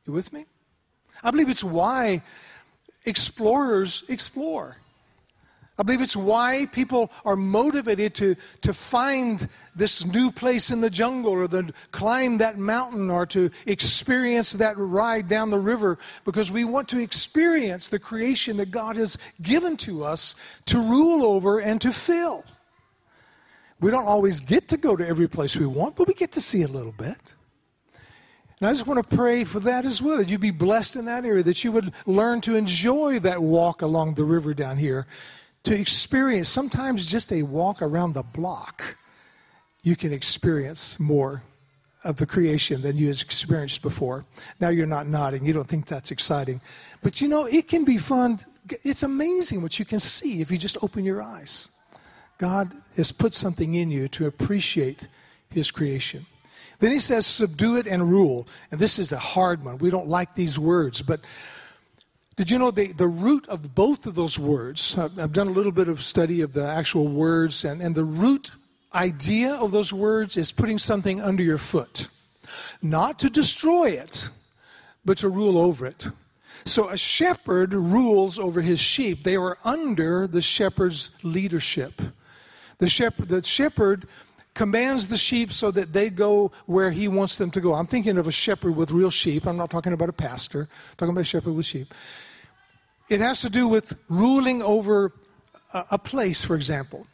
You 0.05 0.13
with 0.13 0.33
me? 0.33 0.45
I 1.23 1.31
believe 1.31 1.49
it's 1.49 1.63
why 1.63 2.23
explorers 3.05 4.03
explore. 4.07 4.77
I 5.81 5.83
believe 5.83 6.01
it's 6.01 6.15
why 6.15 6.67
people 6.71 7.11
are 7.25 7.35
motivated 7.35 8.13
to, 8.15 8.35
to 8.61 8.71
find 8.71 9.47
this 9.75 10.05
new 10.05 10.31
place 10.31 10.69
in 10.69 10.79
the 10.79 10.91
jungle 10.91 11.31
or 11.31 11.47
to 11.47 11.73
climb 11.89 12.37
that 12.37 12.59
mountain 12.59 13.09
or 13.09 13.25
to 13.25 13.49
experience 13.65 14.51
that 14.51 14.77
ride 14.77 15.27
down 15.27 15.49
the 15.49 15.57
river 15.57 15.97
because 16.23 16.51
we 16.51 16.65
want 16.65 16.87
to 16.89 16.99
experience 16.99 17.89
the 17.89 17.97
creation 17.97 18.57
that 18.57 18.69
God 18.69 18.95
has 18.95 19.17
given 19.41 19.75
to 19.77 20.03
us 20.03 20.35
to 20.67 20.77
rule 20.77 21.25
over 21.25 21.57
and 21.57 21.81
to 21.81 21.91
fill. 21.91 22.45
We 23.79 23.89
don't 23.89 24.05
always 24.05 24.39
get 24.39 24.67
to 24.67 24.77
go 24.77 24.95
to 24.95 25.07
every 25.07 25.27
place 25.27 25.57
we 25.57 25.65
want, 25.65 25.95
but 25.95 26.07
we 26.07 26.13
get 26.13 26.31
to 26.33 26.41
see 26.41 26.61
a 26.61 26.67
little 26.67 26.91
bit. 26.91 27.33
And 28.59 28.69
I 28.69 28.71
just 28.71 28.85
want 28.85 29.01
to 29.01 29.15
pray 29.17 29.45
for 29.45 29.59
that 29.61 29.83
as 29.83 29.99
well, 29.99 30.17
that 30.17 30.29
you'd 30.29 30.41
be 30.41 30.51
blessed 30.51 30.95
in 30.95 31.05
that 31.05 31.25
area, 31.25 31.41
that 31.41 31.63
you 31.63 31.71
would 31.71 31.91
learn 32.05 32.39
to 32.41 32.55
enjoy 32.55 33.17
that 33.21 33.41
walk 33.41 33.81
along 33.81 34.13
the 34.13 34.23
river 34.23 34.53
down 34.53 34.77
here 34.77 35.07
to 35.63 35.75
experience 35.75 36.49
sometimes 36.49 37.05
just 37.05 37.31
a 37.31 37.43
walk 37.43 37.81
around 37.81 38.13
the 38.13 38.23
block, 38.23 38.97
you 39.83 39.95
can 39.95 40.13
experience 40.13 40.99
more 40.99 41.43
of 42.03 42.17
the 42.17 42.25
creation 42.25 42.81
than 42.81 42.97
you 42.97 43.07
have 43.07 43.21
experienced 43.21 43.81
before. 43.81 44.25
Now 44.59 44.69
you're 44.69 44.87
not 44.87 45.07
nodding. 45.07 45.45
You 45.45 45.53
don't 45.53 45.67
think 45.67 45.85
that's 45.85 46.09
exciting. 46.09 46.61
But 47.03 47.21
you 47.21 47.27
know, 47.27 47.45
it 47.45 47.67
can 47.67 47.85
be 47.85 47.97
fun. 47.97 48.39
It's 48.83 49.03
amazing 49.03 49.61
what 49.61 49.77
you 49.77 49.85
can 49.85 49.99
see 49.99 50.41
if 50.41 50.49
you 50.49 50.57
just 50.57 50.83
open 50.83 51.05
your 51.05 51.21
eyes. 51.21 51.69
God 52.39 52.73
has 52.97 53.11
put 53.11 53.33
something 53.33 53.75
in 53.75 53.91
you 53.91 54.07
to 54.09 54.25
appreciate 54.25 55.07
his 55.51 55.69
creation. 55.69 56.25
Then 56.79 56.89
he 56.91 56.97
says, 56.97 57.27
subdue 57.27 57.77
it 57.77 57.85
and 57.85 58.09
rule. 58.09 58.47
And 58.71 58.79
this 58.79 58.97
is 58.97 59.11
a 59.11 59.19
hard 59.19 59.63
one. 59.63 59.77
We 59.77 59.91
don't 59.91 60.07
like 60.07 60.33
these 60.33 60.57
words, 60.57 61.03
but 61.03 61.19
did 62.37 62.49
you 62.49 62.57
know 62.57 62.71
the, 62.71 62.93
the 62.93 63.07
root 63.07 63.47
of 63.49 63.75
both 63.75 64.07
of 64.07 64.15
those 64.15 64.39
words? 64.39 64.97
Uh, 64.97 65.09
I've 65.17 65.33
done 65.33 65.47
a 65.47 65.51
little 65.51 65.71
bit 65.71 65.87
of 65.87 66.01
study 66.01 66.41
of 66.41 66.53
the 66.53 66.65
actual 66.65 67.07
words, 67.07 67.65
and, 67.65 67.81
and 67.81 67.93
the 67.93 68.05
root 68.05 68.51
idea 68.93 69.53
of 69.53 69.71
those 69.71 69.93
words 69.93 70.37
is 70.37 70.51
putting 70.51 70.77
something 70.77 71.21
under 71.21 71.43
your 71.43 71.57
foot. 71.57 72.07
Not 72.81 73.19
to 73.19 73.29
destroy 73.29 73.89
it, 73.89 74.29
but 75.03 75.17
to 75.19 75.29
rule 75.29 75.57
over 75.57 75.85
it. 75.85 76.07
So 76.65 76.89
a 76.89 76.97
shepherd 76.97 77.73
rules 77.73 78.37
over 78.37 78.61
his 78.61 78.79
sheep. 78.79 79.23
They 79.23 79.35
are 79.35 79.57
under 79.63 80.27
the 80.27 80.41
shepherd's 80.41 81.11
leadership. 81.23 82.01
The 82.77 82.87
shepherd, 82.87 83.29
the 83.29 83.43
shepherd 83.43 84.05
commands 84.53 85.07
the 85.07 85.17
sheep 85.17 85.51
so 85.53 85.71
that 85.71 85.93
they 85.93 86.09
go 86.09 86.51
where 86.65 86.91
he 86.91 87.07
wants 87.07 87.37
them 87.37 87.51
to 87.51 87.61
go. 87.61 87.73
I'm 87.73 87.87
thinking 87.87 88.17
of 88.17 88.27
a 88.27 88.31
shepherd 88.31 88.75
with 88.75 88.91
real 88.91 89.09
sheep. 89.09 89.45
I'm 89.45 89.57
not 89.57 89.69
talking 89.69 89.93
about 89.93 90.09
a 90.09 90.13
pastor. 90.13 90.61
I'm 90.61 90.95
talking 90.97 91.11
about 91.11 91.21
a 91.21 91.25
shepherd 91.25 91.53
with 91.53 91.65
sheep. 91.65 91.93
It 93.09 93.19
has 93.19 93.41
to 93.41 93.49
do 93.49 93.67
with 93.67 93.97
ruling 94.09 94.61
over 94.61 95.11
a, 95.73 95.97
place, 95.97 96.43
for 96.43 96.55
example. 96.55 97.07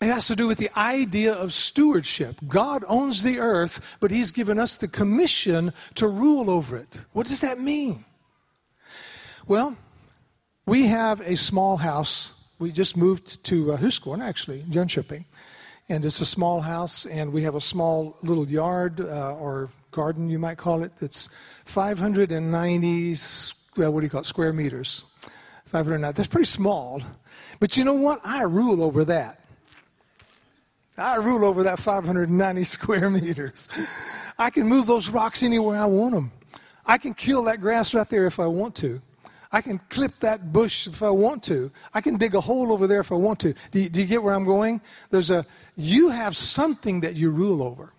It 0.00 0.06
has 0.06 0.28
to 0.28 0.36
do 0.36 0.46
with 0.46 0.58
the 0.58 0.70
idea 0.76 1.32
of 1.32 1.52
stewardship. 1.52 2.36
God 2.46 2.84
owns 2.86 3.22
the 3.22 3.38
earth, 3.38 3.96
but 4.00 4.10
He's 4.10 4.30
given 4.30 4.58
us 4.58 4.76
the 4.76 4.88
commission 4.88 5.72
to 5.94 6.06
rule 6.06 6.50
over 6.50 6.76
it. 6.76 7.04
What 7.12 7.26
does 7.26 7.40
that 7.40 7.58
mean? 7.58 8.04
Well, 9.46 9.76
we 10.66 10.86
have 10.86 11.20
a 11.20 11.36
small 11.36 11.78
house. 11.78 12.44
We 12.58 12.70
just 12.70 12.96
moved 12.96 13.42
to 13.44 13.72
uh, 13.72 13.78
Huskvarna, 13.78 14.22
actually, 14.22 14.62
Jönköping. 14.62 15.24
And 15.88 16.04
it's 16.04 16.20
a 16.20 16.26
small 16.26 16.60
house, 16.60 17.06
and 17.06 17.32
we 17.32 17.42
have 17.42 17.54
a 17.54 17.60
small 17.60 18.16
little 18.22 18.46
yard 18.46 19.00
uh, 19.00 19.34
or 19.36 19.70
garden, 19.90 20.28
you 20.28 20.38
might 20.38 20.58
call 20.58 20.82
it, 20.82 20.92
that's 21.00 21.30
590 21.64 23.14
well, 23.78 23.92
what 23.92 24.00
do 24.00 24.06
you 24.06 24.10
call 24.10 24.20
it, 24.20 24.26
square 24.26 24.52
meters. 24.52 25.04
509. 25.66 26.12
That's 26.14 26.28
pretty 26.28 26.46
small. 26.46 27.00
But 27.60 27.76
you 27.76 27.84
know 27.84 27.94
what? 27.94 28.20
I 28.24 28.42
rule 28.42 28.82
over 28.82 29.04
that. 29.04 29.40
I 30.96 31.16
rule 31.16 31.44
over 31.44 31.62
that 31.62 31.78
590 31.78 32.64
square 32.64 33.08
meters. 33.08 33.68
I 34.38 34.50
can 34.50 34.66
move 34.66 34.86
those 34.86 35.08
rocks 35.10 35.42
anywhere 35.42 35.78
I 35.78 35.86
want 35.86 36.14
them. 36.14 36.32
I 36.84 36.98
can 36.98 37.14
kill 37.14 37.44
that 37.44 37.60
grass 37.60 37.94
right 37.94 38.08
there 38.08 38.26
if 38.26 38.40
I 38.40 38.46
want 38.46 38.74
to. 38.76 39.00
I 39.50 39.62
can 39.62 39.78
clip 39.88 40.18
that 40.18 40.52
bush 40.52 40.86
if 40.86 41.02
I 41.02 41.10
want 41.10 41.42
to. 41.44 41.70
I 41.94 42.00
can 42.00 42.16
dig 42.16 42.34
a 42.34 42.40
hole 42.40 42.72
over 42.72 42.86
there 42.86 43.00
if 43.00 43.10
I 43.10 43.14
want 43.14 43.40
to. 43.40 43.54
Do 43.70 43.80
you, 43.80 43.88
do 43.88 44.00
you 44.00 44.06
get 44.06 44.22
where 44.22 44.34
I'm 44.34 44.44
going? 44.44 44.80
There's 45.10 45.30
a, 45.30 45.46
you 45.76 46.10
have 46.10 46.36
something 46.36 47.00
that 47.00 47.16
you 47.16 47.30
rule 47.30 47.62
over. 47.62 47.92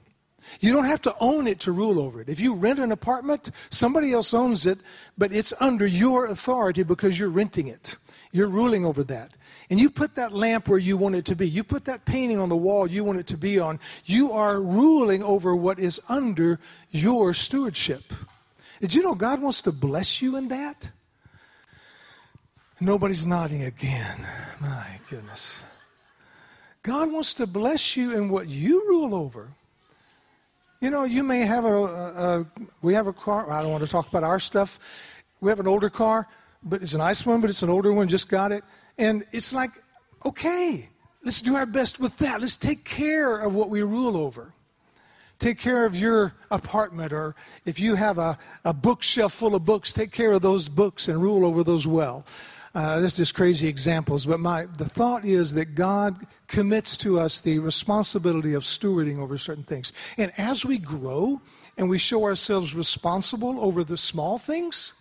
You 0.60 0.74
don't 0.74 0.86
have 0.86 1.02
to 1.04 1.16
own 1.20 1.48
it 1.48 1.60
to 1.62 1.72
rule 1.72 2.00
over 2.00 2.22
it. 2.22 2.30
If 2.30 2.40
you 2.40 2.54
rent 2.54 2.80
an 2.80 2.92
apartment, 2.92 3.52
somebody 3.70 4.14
else 4.14 4.34
owns 4.34 4.66
it, 4.66 4.80
but 5.18 5.34
it's 5.34 5.54
under 5.60 5.86
your 5.86 6.28
authority 6.28 6.84
because 6.84 7.20
you're 7.20 7.30
renting 7.30 7.68
it. 7.68 7.98
You're 8.32 8.48
ruling 8.48 8.86
over 8.86 9.04
that. 9.06 9.36
And 9.70 9.80
you 9.80 9.90
put 9.90 10.16
that 10.16 10.32
lamp 10.32 10.68
where 10.68 10.80
you 10.80 10.98
want 10.98 11.16
it 11.16 11.26
to 11.26 11.36
be. 11.36 11.48
You 11.48 11.64
put 11.64 11.86
that 11.86 12.06
painting 12.06 12.40
on 12.40 12.50
the 12.50 12.56
wall 12.56 12.88
you 12.88 13.04
want 13.04 13.20
it 13.20 13.28
to 13.28 13.38
be 13.38 13.60
on. 13.60 13.80
You 14.06 14.32
are 14.32 14.60
ruling 14.60 15.24
over 15.24 15.56
what 15.56 15.80
is 15.80 16.00
under 16.10 16.60
your 16.92 17.34
stewardship. 17.34 18.04
Did 18.82 18.94
you 18.94 19.04
know 19.04 19.16
God 19.16 19.42
wants 19.42 19.62
to 19.64 19.72
bless 19.72 20.22
you 20.22 20.38
in 20.38 20.48
that? 20.50 20.90
Nobody's 22.82 23.28
nodding 23.28 23.64
again. 23.64 24.26
My 24.62 24.88
goodness. 25.10 25.64
God 26.82 27.12
wants 27.12 27.34
to 27.36 27.46
bless 27.46 27.98
you 27.98 28.16
in 28.16 28.30
what 28.30 28.48
you 28.48 28.88
rule 28.88 29.14
over. 29.14 29.52
You 30.80 30.90
know, 30.90 31.04
you 31.04 31.24
may 31.24 31.40
have 31.40 31.66
a, 31.66 31.68
a, 31.68 32.40
a, 32.40 32.46
we 32.82 32.94
have 32.94 33.08
a 33.08 33.14
car. 33.14 33.52
I 33.52 33.62
don't 33.62 33.72
want 33.72 33.84
to 33.84 33.90
talk 33.90 34.08
about 34.08 34.24
our 34.24 34.40
stuff. 34.40 34.80
We 35.42 35.50
have 35.50 35.60
an 35.60 35.68
older 35.68 35.90
car, 35.90 36.26
but 36.64 36.82
it's 36.82 36.94
a 36.94 36.98
nice 36.98 37.26
one, 37.26 37.42
but 37.42 37.50
it's 37.50 37.64
an 37.64 37.70
older 37.70 37.92
one. 37.92 38.08
Just 38.08 38.30
got 38.30 38.54
it, 38.54 38.64
and 38.98 39.26
it's 39.34 39.54
like, 39.54 39.72
okay, 40.26 40.88
let's 41.22 41.42
do 41.42 41.56
our 41.56 41.66
best 41.66 42.00
with 42.00 42.18
that. 42.20 42.40
Let's 42.40 42.56
take 42.56 42.86
care 42.86 43.40
of 43.40 43.54
what 43.54 43.70
we 43.70 43.82
rule 43.84 44.16
over. 44.16 44.54
Take 45.38 45.60
care 45.60 45.86
of 45.86 45.98
your 45.98 46.34
apartment, 46.50 47.12
or 47.12 47.36
if 47.66 47.78
you 47.78 47.96
have 47.96 48.18
a, 48.18 48.38
a 48.64 48.74
bookshelf 48.74 49.34
full 49.34 49.56
of 49.56 49.66
books, 49.66 49.92
take 49.92 50.12
care 50.12 50.32
of 50.32 50.42
those 50.42 50.70
books 50.70 51.10
and 51.10 51.22
rule 51.22 51.46
over 51.46 51.62
those 51.64 51.86
well. 51.86 52.26
Uh, 52.76 53.00
this 53.00 53.14
is 53.14 53.18
just 53.18 53.34
crazy 53.34 53.68
examples, 53.68 54.28
but 54.28 54.40
my, 54.40 54.66
the 54.78 54.88
thought 54.88 55.26
is 55.26 55.56
that 55.56 55.74
God 55.74 56.22
commits 56.48 56.98
to 56.98 57.20
us 57.20 57.40
the 57.40 57.58
responsibility 57.60 58.54
of 58.54 58.64
stewarding 58.64 59.18
over 59.18 59.38
certain 59.38 59.64
things. 59.64 59.92
And 60.18 60.32
as 60.38 60.66
we 60.66 60.78
grow 60.78 61.42
and 61.78 61.90
we 61.90 61.98
show 61.98 62.26
ourselves 62.26 62.76
responsible 62.76 63.60
over 63.60 63.84
the 63.84 63.98
small 63.98 64.38
things, 64.38 64.94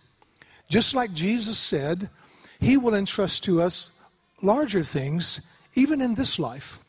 just 0.67 0.95
like 0.95 1.13
Jesus 1.13 1.59
said, 1.59 2.09
He 2.59 2.75
will 2.75 2.95
entrust 2.95 3.43
to 3.43 3.61
us 3.61 3.91
larger 4.41 4.83
things, 4.83 5.47
even 5.75 6.01
in 6.01 6.15
this 6.15 6.39
life. 6.39 6.79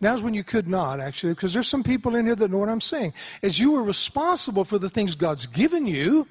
Now's 0.00 0.22
when 0.22 0.34
you 0.34 0.42
could 0.42 0.66
not, 0.66 0.98
actually, 0.98 1.34
because 1.34 1.52
there's 1.52 1.68
some 1.68 1.82
people 1.84 2.16
in 2.16 2.26
here 2.26 2.34
that 2.34 2.50
know 2.50 2.58
what 2.58 2.70
I'm 2.70 2.80
saying. 2.80 3.12
As 3.42 3.60
you 3.60 3.76
are 3.76 3.82
responsible 3.82 4.64
for 4.64 4.78
the 4.78 4.88
things 4.88 5.14
God's 5.14 5.46
given 5.46 5.86
you, 5.86 6.26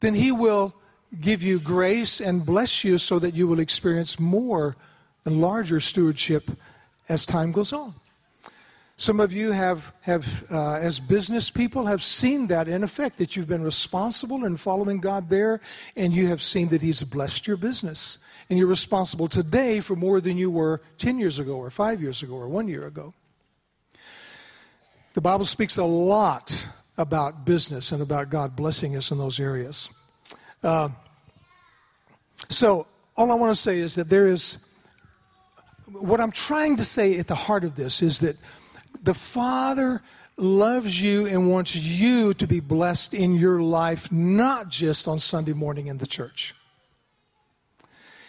then 0.00 0.14
He 0.14 0.30
will 0.30 0.74
give 1.20 1.42
you 1.42 1.60
grace 1.60 2.20
and 2.20 2.44
bless 2.44 2.84
you 2.84 2.98
so 2.98 3.18
that 3.18 3.34
you 3.34 3.46
will 3.46 3.60
experience 3.60 4.18
more 4.18 4.76
and 5.24 5.40
larger 5.40 5.80
stewardship 5.80 6.50
as 7.08 7.26
time 7.26 7.52
goes 7.52 7.72
on. 7.72 7.94
Some 8.98 9.20
of 9.20 9.30
you 9.30 9.52
have, 9.52 9.92
have 10.00 10.44
uh, 10.50 10.76
as 10.76 10.98
business 10.98 11.50
people, 11.50 11.84
have 11.84 12.02
seen 12.02 12.46
that 12.46 12.66
in 12.66 12.82
effect, 12.82 13.18
that 13.18 13.36
you've 13.36 13.48
been 13.48 13.62
responsible 13.62 14.46
in 14.46 14.56
following 14.56 15.00
God 15.00 15.28
there, 15.28 15.60
and 15.96 16.14
you 16.14 16.28
have 16.28 16.40
seen 16.40 16.68
that 16.68 16.80
He's 16.80 17.02
blessed 17.02 17.46
your 17.46 17.58
business. 17.58 18.18
And 18.48 18.58
you're 18.58 18.68
responsible 18.68 19.28
today 19.28 19.80
for 19.80 19.96
more 19.96 20.20
than 20.20 20.38
you 20.38 20.50
were 20.50 20.80
10 20.96 21.18
years 21.18 21.38
ago, 21.38 21.56
or 21.56 21.70
five 21.70 22.00
years 22.00 22.22
ago, 22.22 22.36
or 22.36 22.48
one 22.48 22.68
year 22.68 22.86
ago. 22.86 23.12
The 25.12 25.20
Bible 25.20 25.44
speaks 25.44 25.76
a 25.76 25.84
lot 25.84 26.66
about 26.96 27.44
business 27.44 27.92
and 27.92 28.00
about 28.00 28.30
God 28.30 28.56
blessing 28.56 28.96
us 28.96 29.10
in 29.10 29.18
those 29.18 29.38
areas. 29.38 29.90
Uh, 30.66 30.88
so, 32.48 32.88
all 33.16 33.30
I 33.30 33.36
want 33.36 33.54
to 33.54 33.62
say 33.62 33.78
is 33.78 33.94
that 33.94 34.08
there 34.08 34.26
is, 34.26 34.58
what 35.92 36.20
I'm 36.20 36.32
trying 36.32 36.74
to 36.74 36.84
say 36.84 37.20
at 37.20 37.28
the 37.28 37.36
heart 37.36 37.62
of 37.62 37.76
this 37.76 38.02
is 38.02 38.18
that 38.18 38.36
the 39.00 39.14
Father 39.14 40.02
loves 40.36 41.00
you 41.00 41.24
and 41.28 41.48
wants 41.48 41.76
you 41.76 42.34
to 42.34 42.48
be 42.48 42.58
blessed 42.58 43.14
in 43.14 43.36
your 43.36 43.62
life, 43.62 44.10
not 44.10 44.68
just 44.68 45.06
on 45.06 45.20
Sunday 45.20 45.52
morning 45.52 45.86
in 45.86 45.98
the 45.98 46.06
church. 46.06 46.52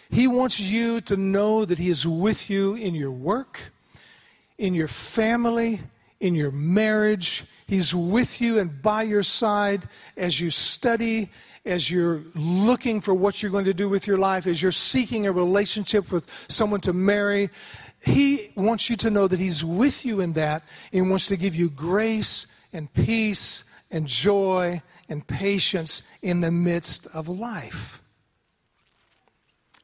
He 0.08 0.28
wants 0.28 0.60
you 0.60 1.00
to 1.00 1.16
know 1.16 1.64
that 1.64 1.80
He 1.80 1.90
is 1.90 2.06
with 2.06 2.48
you 2.48 2.76
in 2.76 2.94
your 2.94 3.10
work, 3.10 3.58
in 4.58 4.74
your 4.74 4.86
family, 4.86 5.80
in 6.20 6.36
your 6.36 6.52
marriage. 6.52 7.44
He's 7.66 7.92
with 7.92 8.40
you 8.40 8.60
and 8.60 8.80
by 8.80 9.02
your 9.02 9.24
side 9.24 9.86
as 10.16 10.40
you 10.40 10.50
study, 10.50 11.30
as 11.68 11.90
you're 11.90 12.22
looking 12.34 13.00
for 13.00 13.14
what 13.14 13.42
you're 13.42 13.52
going 13.52 13.66
to 13.66 13.74
do 13.74 13.88
with 13.88 14.06
your 14.06 14.18
life, 14.18 14.46
as 14.46 14.62
you're 14.62 14.72
seeking 14.72 15.26
a 15.26 15.32
relationship 15.32 16.10
with 16.10 16.28
someone 16.48 16.80
to 16.80 16.92
marry. 16.92 17.50
He 18.04 18.50
wants 18.56 18.88
you 18.88 18.96
to 18.96 19.10
know 19.10 19.28
that 19.28 19.38
He's 19.38 19.64
with 19.64 20.04
you 20.04 20.20
in 20.20 20.32
that 20.32 20.64
and 20.92 21.10
wants 21.10 21.26
to 21.28 21.36
give 21.36 21.54
you 21.54 21.70
grace 21.70 22.46
and 22.72 22.92
peace 22.92 23.64
and 23.90 24.06
joy 24.06 24.82
and 25.08 25.26
patience 25.26 26.02
in 26.22 26.40
the 26.40 26.50
midst 26.50 27.06
of 27.14 27.28
life. 27.28 28.02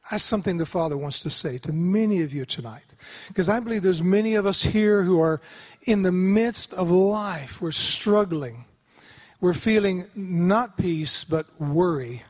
That's 0.09 0.23
something 0.23 0.57
the 0.57 0.67
Father 0.67 0.95
wants 0.95 1.21
to 1.21 1.31
say 1.31 1.57
to 1.59 1.73
many 1.73 2.21
of 2.21 2.31
you 2.31 2.45
tonight. 2.45 2.95
Because 3.27 3.49
I 3.49 3.59
believe 3.59 3.81
there's 3.81 4.03
many 4.03 4.35
of 4.35 4.45
us 4.45 4.61
here 4.61 5.01
who 5.03 5.19
are 5.19 5.41
in 5.87 6.03
the 6.03 6.11
midst 6.11 6.73
of 6.75 6.91
life. 6.91 7.59
We're 7.59 7.71
struggling. 7.71 8.65
We're 9.41 9.53
feeling 9.53 10.05
not 10.15 10.77
peace, 10.77 11.23
but 11.23 11.45
worry. 11.59 12.23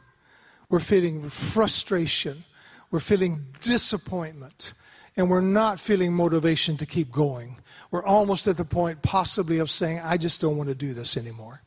We're 0.69 0.79
feeling 0.79 1.29
frustration. 1.29 2.43
We're 2.91 2.99
feeling 2.99 3.45
disappointment. 3.61 4.73
And 5.17 5.29
we're 5.29 5.41
not 5.41 5.79
feeling 5.79 6.13
motivation 6.13 6.77
to 6.77 6.85
keep 6.85 7.11
going. 7.11 7.57
We're 7.91 8.03
almost 8.03 8.47
at 8.47 8.57
the 8.57 8.65
point, 8.65 9.01
possibly, 9.01 9.59
of 9.59 9.71
saying, 9.71 10.01
I 10.03 10.17
just 10.17 10.41
don't 10.41 10.57
want 10.57 10.69
to 10.69 10.75
do 10.75 10.93
this 10.93 11.15
anymore. 11.15 11.61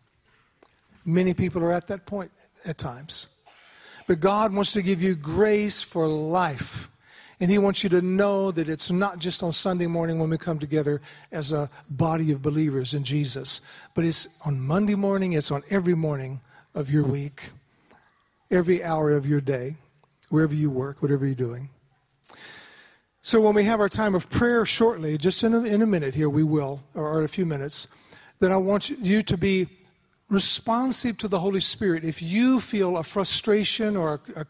Many 1.05 1.33
people 1.33 1.62
are 1.62 1.72
at 1.72 1.87
that 1.87 2.05
point 2.05 2.31
at 2.66 2.77
times. 2.77 3.29
But 4.07 4.20
God 4.20 4.53
wants 4.53 4.72
to 4.72 4.83
give 4.83 5.03
you 5.03 5.14
grace 5.14 5.81
for 5.81 6.07
life. 6.07 6.90
And 7.40 7.51
He 7.51 7.59
wants 7.59 7.85
you 7.85 7.90
to 7.90 8.03
know 8.03 8.51
that 8.51 8.68
it's 8.68 8.90
not 8.90 9.18
just 9.18 9.42
on 9.42 9.53
Sunday 9.53 9.87
morning 9.87 10.18
when 10.18 10.31
we 10.31 10.38
come 10.38 10.59
together 10.59 11.01
as 11.31 11.53
a 11.53 11.70
body 11.88 12.33
of 12.33 12.42
believers 12.42 12.94
in 12.94 13.05
Jesus, 13.05 13.61
but 13.94 14.05
it's 14.05 14.40
on 14.44 14.61
Monday 14.61 14.94
morning, 14.94 15.33
it's 15.35 15.51
on 15.51 15.62
every 15.70 15.94
morning 15.94 16.40
of 16.74 16.90
your 16.90 17.05
week, 17.05 17.51
every 18.51 18.83
hour 18.83 19.12
of 19.12 19.27
your 19.27 19.40
day, 19.40 19.77
wherever 20.31 20.55
you 20.55 20.70
work, 20.70 21.01
whatever 21.01 21.27
you're 21.27 21.35
doing. 21.35 21.70
So 23.22 23.40
when 23.40 23.55
we 23.55 23.64
have 23.64 23.79
our 23.79 23.88
time 23.88 24.14
of 24.14 24.31
prayer 24.31 24.64
shortly, 24.64 25.18
just 25.18 25.44
in 25.44 25.53
a, 25.55 25.62
in 25.62 25.83
a 25.83 25.87
minute 25.87 26.14
here, 26.14 26.31
we 26.31 26.42
will, 26.42 26.83
or 26.94 27.18
in 27.18 27.24
a 27.24 27.29
few 27.29 27.44
minutes, 27.44 27.88
then 28.38 28.53
I 28.53 28.57
want 28.57 28.90
you 28.90 29.22
to 29.22 29.37
be 29.37 29.68
responsive 30.29 31.17
to 31.19 31.29
the 31.29 31.38
Holy 31.38 31.61
Spirit, 31.61 32.05
if 32.05 32.21
you 32.21 32.61
feel 32.61 32.97
a 32.97 33.03
frustration 33.03 33.97
or 33.97 34.21
a, 34.37 34.47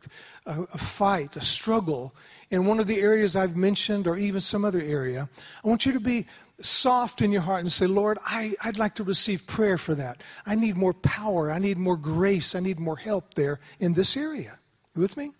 a, 0.46 0.62
a, 0.62 0.78
fight, 0.78 1.36
a 1.36 1.40
struggle 1.40 2.14
in 2.50 2.66
one 2.66 2.80
of 2.80 2.86
the 2.86 3.00
areas 3.00 3.36
I've 3.36 3.56
mentioned 3.56 4.06
or 4.06 4.16
even 4.16 4.40
some 4.40 4.64
other 4.64 4.80
area, 4.80 5.28
I 5.64 5.68
want 5.68 5.86
you 5.86 5.92
to 5.92 6.00
be 6.00 6.26
soft 6.60 7.22
in 7.22 7.30
your 7.30 7.42
heart 7.42 7.60
and 7.60 7.70
say, 7.70 7.86
Lord, 7.86 8.18
I, 8.26 8.54
I'd 8.62 8.78
like 8.78 8.96
to 8.96 9.04
receive 9.04 9.46
prayer 9.46 9.78
for 9.78 9.94
that. 9.94 10.22
I 10.44 10.56
need 10.56 10.76
more 10.76 10.94
power. 10.94 11.52
I 11.52 11.58
need 11.58 11.78
more 11.78 11.96
grace. 11.96 12.54
I 12.56 12.60
need 12.60 12.80
more 12.80 12.96
help 12.96 13.34
there 13.34 13.60
in 13.78 13.94
this 13.94 14.16
area. 14.16 14.58
You 14.94 15.02
with 15.02 15.16
me? 15.16 15.30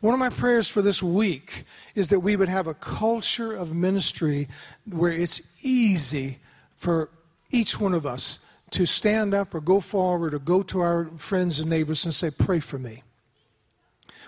One 0.00 0.14
of 0.14 0.18
my 0.18 0.30
prayers 0.30 0.68
for 0.68 0.82
this 0.82 1.02
week 1.02 1.64
is 1.94 2.08
that 2.08 2.20
we 2.20 2.34
would 2.34 2.48
have 2.48 2.66
a 2.66 2.74
culture 2.74 3.54
of 3.54 3.74
ministry 3.74 4.48
where 4.90 5.12
it's 5.12 5.42
easy 5.62 6.38
for 6.76 7.10
each 7.50 7.78
one 7.78 7.94
of 7.94 8.06
us 8.06 8.40
to 8.76 8.84
stand 8.84 9.32
up 9.32 9.54
or 9.54 9.60
go 9.62 9.80
forward 9.80 10.34
or 10.34 10.38
go 10.38 10.60
to 10.60 10.80
our 10.80 11.06
friends 11.16 11.58
and 11.58 11.70
neighbors 11.70 12.04
and 12.04 12.14
say, 12.14 12.30
Pray 12.30 12.60
for 12.60 12.78
me. 12.78 13.02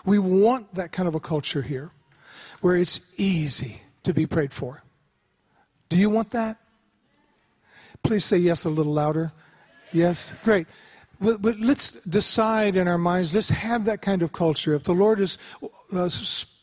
We 0.07 0.19
want 0.19 0.75
that 0.75 0.91
kind 0.91 1.07
of 1.07 1.15
a 1.15 1.21
culture 1.21 1.61
here 1.61 1.91
where 2.63 2.75
it's 2.75 3.13
easy 3.19 3.83
to 4.05 4.15
be 4.15 4.25
prayed 4.25 4.51
for. 4.51 4.83
Do 5.91 5.99
you 5.99 6.09
want 6.09 6.31
that? 6.31 6.57
Please 8.03 8.25
say 8.25 8.39
yes 8.39 8.65
a 8.65 8.71
little 8.71 8.95
louder. 8.95 9.33
Yes? 9.93 10.35
Great. 10.45 10.67
But, 11.21 11.43
but 11.43 11.61
let's 11.61 11.91
decide 11.91 12.75
in 12.79 12.89
our 12.89 12.97
minds, 12.97 13.35
let's 13.35 13.51
have 13.51 13.85
that 13.85 14.01
kind 14.01 14.23
of 14.23 14.33
culture. 14.33 14.73
If 14.75 14.85
the 14.85 14.95
Lord 14.95 15.21
is 15.21 15.37
uh, 15.93 16.09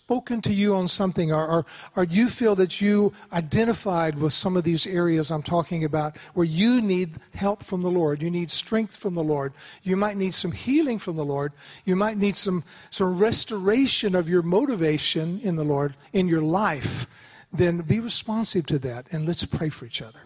spoken 0.05 0.39
to 0.39 0.53
you 0.53 0.75
on 0.75 0.87
something, 0.87 1.33
or, 1.33 1.47
or, 1.47 1.65
or 1.95 2.03
you 2.03 2.29
feel 2.29 2.53
that 2.53 2.79
you 2.79 3.11
identified 3.33 4.19
with 4.19 4.31
some 4.31 4.55
of 4.55 4.63
these 4.63 4.85
areas 4.85 5.31
I'm 5.31 5.41
talking 5.41 5.83
about 5.83 6.15
where 6.35 6.45
you 6.45 6.79
need 6.79 7.15
help 7.33 7.63
from 7.63 7.81
the 7.81 7.89
Lord, 7.89 8.21
you 8.21 8.29
need 8.29 8.51
strength 8.51 8.95
from 8.95 9.15
the 9.15 9.23
Lord, 9.23 9.51
you 9.81 9.97
might 9.97 10.15
need 10.15 10.35
some 10.35 10.51
healing 10.51 10.99
from 10.99 11.15
the 11.15 11.25
Lord, 11.25 11.53
you 11.85 11.95
might 11.95 12.17
need 12.17 12.35
some, 12.35 12.63
some 12.91 13.17
restoration 13.17 14.13
of 14.13 14.29
your 14.29 14.43
motivation 14.43 15.39
in 15.39 15.55
the 15.55 15.65
Lord 15.65 15.95
in 16.13 16.27
your 16.27 16.43
life, 16.43 17.07
then 17.51 17.81
be 17.81 17.99
responsive 17.99 18.67
to 18.67 18.77
that 18.77 19.07
and 19.11 19.25
let's 19.25 19.43
pray 19.43 19.69
for 19.69 19.87
each 19.87 20.03
other. 20.03 20.19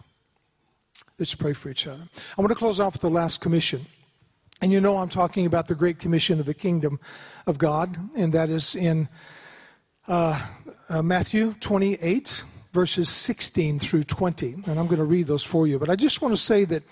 Let's 1.18 1.34
pray 1.34 1.54
for 1.54 1.70
each 1.70 1.86
other. 1.86 2.02
I 2.36 2.42
want 2.42 2.50
to 2.50 2.54
close 2.54 2.80
off 2.80 2.92
with 2.92 3.02
the 3.02 3.08
last 3.08 3.40
commission. 3.40 3.80
And 4.60 4.72
you 4.72 4.80
know 4.82 4.98
I'm 4.98 5.08
talking 5.08 5.46
about 5.46 5.68
the 5.68 5.74
Great 5.74 5.98
Commission 5.98 6.38
of 6.38 6.44
the 6.44 6.52
Kingdom 6.52 7.00
of 7.46 7.56
God, 7.56 7.96
and 8.14 8.34
that 8.34 8.50
is 8.50 8.76
in 8.76 9.08
uh, 10.10 10.44
uh, 10.88 11.02
Matthew 11.02 11.54
28, 11.60 12.42
verses 12.72 13.08
16 13.08 13.78
through 13.78 14.02
20. 14.02 14.54
And 14.66 14.80
I'm 14.80 14.86
going 14.86 14.98
to 14.98 15.04
read 15.04 15.28
those 15.28 15.44
for 15.44 15.68
you. 15.68 15.78
But 15.78 15.88
I 15.88 15.94
just 15.94 16.20
want 16.20 16.32
to 16.32 16.36
say 16.36 16.64
that 16.64 16.82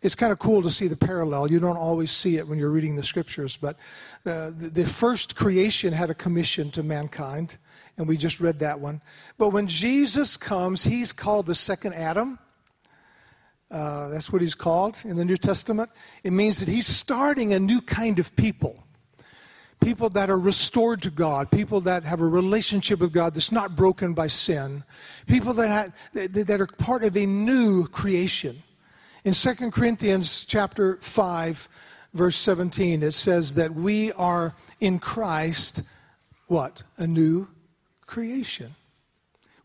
it's 0.00 0.14
kind 0.14 0.32
of 0.32 0.38
cool 0.38 0.62
to 0.62 0.70
see 0.70 0.88
the 0.88 0.96
parallel. 0.96 1.50
You 1.50 1.60
don't 1.60 1.76
always 1.76 2.10
see 2.10 2.38
it 2.38 2.48
when 2.48 2.58
you're 2.58 2.70
reading 2.70 2.96
the 2.96 3.02
scriptures, 3.02 3.58
but 3.58 3.76
uh, 4.24 4.50
the, 4.56 4.70
the 4.72 4.86
first 4.86 5.36
creation 5.36 5.92
had 5.92 6.08
a 6.08 6.14
commission 6.14 6.70
to 6.70 6.82
mankind, 6.82 7.58
and 7.98 8.08
we 8.08 8.16
just 8.16 8.40
read 8.40 8.60
that 8.60 8.80
one. 8.80 9.02
But 9.36 9.50
when 9.50 9.66
Jesus 9.66 10.38
comes, 10.38 10.84
he's 10.84 11.12
called 11.12 11.44
the 11.44 11.54
second 11.54 11.92
Adam. 11.92 12.38
Uh, 13.70 14.08
that's 14.08 14.32
what 14.32 14.40
he's 14.40 14.54
called 14.54 14.98
in 15.04 15.16
the 15.16 15.26
New 15.26 15.36
Testament. 15.36 15.90
It 16.24 16.32
means 16.32 16.58
that 16.60 16.68
he's 16.68 16.86
starting 16.86 17.52
a 17.52 17.60
new 17.60 17.82
kind 17.82 18.18
of 18.18 18.34
people 18.34 18.82
people 19.82 20.08
that 20.10 20.30
are 20.30 20.38
restored 20.38 21.02
to 21.02 21.10
God, 21.10 21.50
people 21.50 21.80
that 21.82 22.04
have 22.04 22.20
a 22.20 22.26
relationship 22.26 23.00
with 23.00 23.12
God 23.12 23.34
that's 23.34 23.52
not 23.52 23.76
broken 23.76 24.14
by 24.14 24.28
sin, 24.28 24.84
people 25.26 25.52
that, 25.54 25.92
have, 26.14 26.34
that 26.46 26.60
are 26.60 26.66
part 26.66 27.04
of 27.04 27.16
a 27.16 27.26
new 27.26 27.86
creation. 27.88 28.62
In 29.24 29.34
2 29.34 29.70
Corinthians 29.70 30.44
chapter 30.44 30.96
5, 30.96 31.68
verse 32.14 32.36
17, 32.36 33.02
it 33.02 33.12
says 33.12 33.54
that 33.54 33.74
we 33.74 34.12
are 34.12 34.54
in 34.80 34.98
Christ, 34.98 35.82
what? 36.46 36.82
A 36.96 37.06
new 37.06 37.48
creation. 38.06 38.74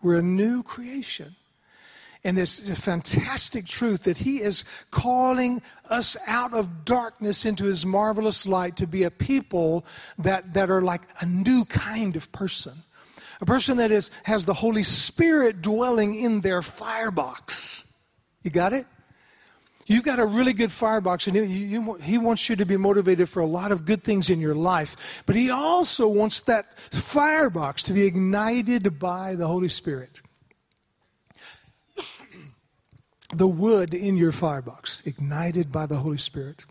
We're 0.01 0.19
a 0.19 0.23
new 0.23 0.63
creation. 0.63 1.36
And 2.27 2.37
this 2.37 2.69
fantastic 2.77 3.65
truth 3.65 4.03
that 4.03 4.17
He 4.17 4.41
is 4.41 4.65
calling 4.91 5.61
us 5.89 6.17
out 6.27 6.53
of 6.53 6.83
darkness 6.83 7.45
into 7.45 7.63
His 7.63 7.85
marvelous 7.85 8.45
light 8.45 8.75
to 8.77 8.85
be 8.85 9.03
a 9.03 9.09
people 9.09 9.85
that, 10.19 10.53
that 10.53 10.69
are 10.69 10.81
like 10.81 11.03
a 11.21 11.25
new 11.25 11.63
kind 11.63 12.17
of 12.17 12.29
person. 12.33 12.73
A 13.39 13.45
person 13.45 13.77
that 13.77 13.91
is, 13.91 14.11
has 14.23 14.43
the 14.43 14.53
Holy 14.53 14.83
Spirit 14.83 15.61
dwelling 15.61 16.15
in 16.15 16.41
their 16.41 16.61
firebox. 16.61 17.89
You 18.43 18.51
got 18.51 18.73
it? 18.73 18.87
You've 19.85 20.03
got 20.03 20.19
a 20.19 20.25
really 20.25 20.51
good 20.51 20.71
firebox, 20.73 21.27
and 21.27 21.37
he 21.37 22.17
wants 22.17 22.49
you 22.49 22.57
to 22.57 22.65
be 22.65 22.75
motivated 22.75 23.29
for 23.29 23.39
a 23.39 23.45
lot 23.45 23.71
of 23.71 23.85
good 23.85 24.03
things 24.03 24.29
in 24.29 24.41
your 24.41 24.53
life. 24.53 25.23
But 25.25 25.37
he 25.37 25.49
also 25.49 26.09
wants 26.09 26.41
that 26.41 26.77
firebox 26.91 27.83
to 27.83 27.93
be 27.93 28.03
ignited 28.03 28.99
by 28.99 29.35
the 29.35 29.47
Holy 29.47 29.69
Spirit. 29.69 30.21
The 33.37 33.47
wood 33.47 33.93
in 33.93 34.17
your 34.17 34.31
firebox, 34.31 35.05
ignited 35.05 35.71
by 35.71 35.85
the 35.85 35.97
Holy 35.97 36.17
Spirit. 36.17 36.65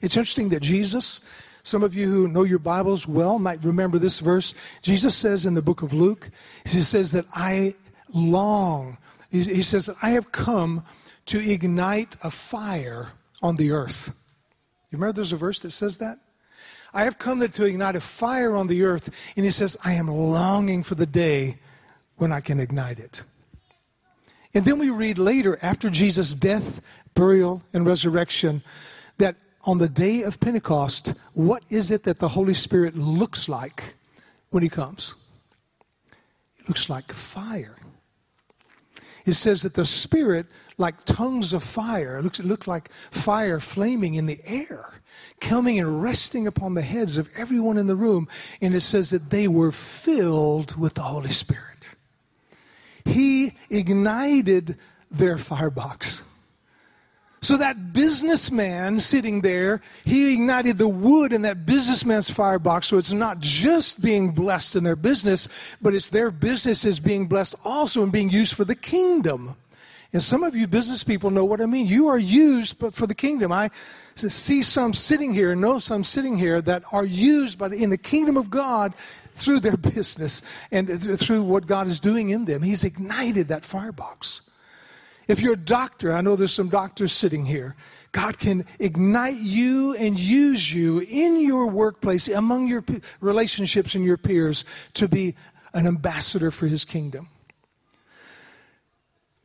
It's 0.00 0.16
interesting 0.16 0.50
that 0.50 0.60
Jesus, 0.60 1.20
some 1.62 1.82
of 1.82 1.94
you 1.94 2.10
who 2.10 2.28
know 2.28 2.42
your 2.42 2.58
Bibles 2.58 3.06
well 3.06 3.38
might 3.38 3.64
remember 3.64 3.98
this 3.98 4.20
verse. 4.20 4.54
Jesus 4.82 5.14
says 5.14 5.46
in 5.46 5.54
the 5.54 5.62
book 5.62 5.82
of 5.82 5.92
Luke, 5.92 6.30
he 6.64 6.82
says 6.82 7.12
that 7.12 7.24
I 7.34 7.74
long, 8.12 8.98
he 9.30 9.62
says, 9.62 9.88
I 10.02 10.10
have 10.10 10.32
come 10.32 10.84
to 11.26 11.38
ignite 11.38 12.16
a 12.22 12.30
fire 12.30 13.12
on 13.42 13.56
the 13.56 13.70
earth. 13.70 14.14
You 14.90 14.98
remember 14.98 15.14
there's 15.14 15.32
a 15.32 15.36
verse 15.36 15.60
that 15.60 15.70
says 15.70 15.98
that? 15.98 16.18
I 16.92 17.04
have 17.04 17.18
come 17.18 17.40
to 17.40 17.64
ignite 17.64 17.96
a 17.96 18.00
fire 18.00 18.54
on 18.54 18.66
the 18.66 18.82
earth, 18.82 19.08
and 19.36 19.46
he 19.46 19.50
says, 19.50 19.78
I 19.82 19.94
am 19.94 20.08
longing 20.08 20.82
for 20.82 20.94
the 20.94 21.06
day 21.06 21.56
when 22.16 22.30
I 22.30 22.40
can 22.40 22.60
ignite 22.60 22.98
it. 22.98 23.22
And 24.54 24.64
then 24.64 24.78
we 24.78 24.90
read 24.90 25.18
later, 25.18 25.58
after 25.62 25.88
Jesus' 25.88 26.34
death, 26.34 26.80
burial, 27.14 27.62
and 27.72 27.86
resurrection, 27.86 28.62
that 29.18 29.36
on 29.64 29.78
the 29.78 29.88
day 29.88 30.22
of 30.22 30.40
Pentecost, 30.40 31.14
what 31.34 31.62
is 31.70 31.90
it 31.90 32.04
that 32.04 32.18
the 32.18 32.28
Holy 32.28 32.54
Spirit 32.54 32.96
looks 32.96 33.48
like 33.48 33.94
when 34.50 34.62
He 34.62 34.68
comes? 34.68 35.14
It 36.58 36.68
looks 36.68 36.90
like 36.90 37.12
fire. 37.12 37.76
It 39.24 39.34
says 39.34 39.62
that 39.62 39.74
the 39.74 39.84
Spirit, 39.84 40.46
like 40.78 41.04
tongues 41.04 41.52
of 41.52 41.62
fire, 41.62 42.18
it 42.18 42.22
looks, 42.22 42.40
it 42.40 42.46
looked 42.46 42.66
like 42.66 42.90
fire 43.10 43.60
flaming 43.60 44.14
in 44.14 44.26
the 44.26 44.40
air, 44.44 44.94
coming 45.40 45.78
and 45.78 46.02
resting 46.02 46.46
upon 46.46 46.74
the 46.74 46.82
heads 46.82 47.16
of 47.16 47.30
everyone 47.36 47.78
in 47.78 47.86
the 47.86 47.96
room. 47.96 48.28
And 48.60 48.74
it 48.74 48.80
says 48.80 49.10
that 49.10 49.30
they 49.30 49.48
were 49.48 49.72
filled 49.72 50.76
with 50.76 50.94
the 50.94 51.02
Holy 51.02 51.30
Spirit. 51.30 51.94
He 53.04 53.52
ignited 53.70 54.76
their 55.10 55.38
firebox. 55.38 56.24
So 57.42 57.56
that 57.56 57.92
businessman 57.92 59.00
sitting 59.00 59.40
there, 59.40 59.80
he 60.04 60.34
ignited 60.34 60.78
the 60.78 60.86
wood 60.86 61.32
in 61.32 61.42
that 61.42 61.66
businessman's 61.66 62.30
firebox. 62.30 62.86
So 62.86 62.98
it's 62.98 63.12
not 63.12 63.40
just 63.40 64.00
being 64.00 64.30
blessed 64.30 64.76
in 64.76 64.84
their 64.84 64.94
business, 64.94 65.48
but 65.82 65.92
it's 65.92 66.08
their 66.08 66.30
business 66.30 66.84
is 66.84 67.00
being 67.00 67.26
blessed 67.26 67.56
also 67.64 68.04
and 68.04 68.12
being 68.12 68.30
used 68.30 68.54
for 68.54 68.64
the 68.64 68.76
kingdom. 68.76 69.56
And 70.12 70.22
some 70.22 70.44
of 70.44 70.54
you 70.54 70.68
business 70.68 71.02
people 71.02 71.30
know 71.30 71.44
what 71.44 71.60
I 71.60 71.66
mean. 71.66 71.86
You 71.86 72.06
are 72.08 72.18
used 72.18 72.78
but 72.78 72.94
for 72.94 73.08
the 73.08 73.14
kingdom. 73.14 73.50
I 73.50 73.70
see 74.14 74.62
some 74.62 74.94
sitting 74.94 75.32
here, 75.32 75.56
know 75.56 75.80
some 75.80 76.04
sitting 76.04 76.36
here 76.36 76.60
that 76.62 76.84
are 76.92 77.04
used 77.04 77.58
by 77.58 77.68
the, 77.68 77.82
in 77.82 77.90
the 77.90 77.98
kingdom 77.98 78.36
of 78.36 78.50
God 78.50 78.94
through 79.34 79.60
their 79.60 79.76
business 79.94 80.42
and 80.70 80.88
through 81.18 81.42
what 81.42 81.66
God 81.66 81.86
is 81.86 82.00
doing 82.00 82.30
in 82.30 82.44
them. 82.44 82.62
He's 82.62 82.84
ignited 82.84 83.48
that 83.48 83.64
firebox. 83.64 84.42
If 85.28 85.40
you're 85.40 85.54
a 85.54 85.56
doctor, 85.56 86.12
I 86.12 86.20
know 86.20 86.36
there's 86.36 86.52
some 86.52 86.68
doctors 86.68 87.12
sitting 87.12 87.46
here. 87.46 87.76
God 88.10 88.38
can 88.38 88.66
ignite 88.78 89.36
you 89.36 89.94
and 89.94 90.18
use 90.18 90.74
you 90.74 91.00
in 91.00 91.40
your 91.40 91.68
workplace, 91.68 92.28
among 92.28 92.68
your 92.68 92.84
relationships 93.20 93.94
and 93.94 94.04
your 94.04 94.16
peers, 94.16 94.64
to 94.94 95.08
be 95.08 95.34
an 95.72 95.86
ambassador 95.86 96.50
for 96.50 96.66
His 96.66 96.84
kingdom. 96.84 97.28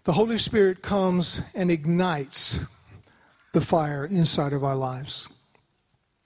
The 0.03 0.13
Holy 0.13 0.37
Spirit 0.37 0.81
comes 0.81 1.41
and 1.53 1.69
ignites 1.69 2.65
the 3.53 3.61
fire 3.61 4.05
inside 4.05 4.53
of 4.53 4.63
our 4.63 4.75
lives. 4.75 5.29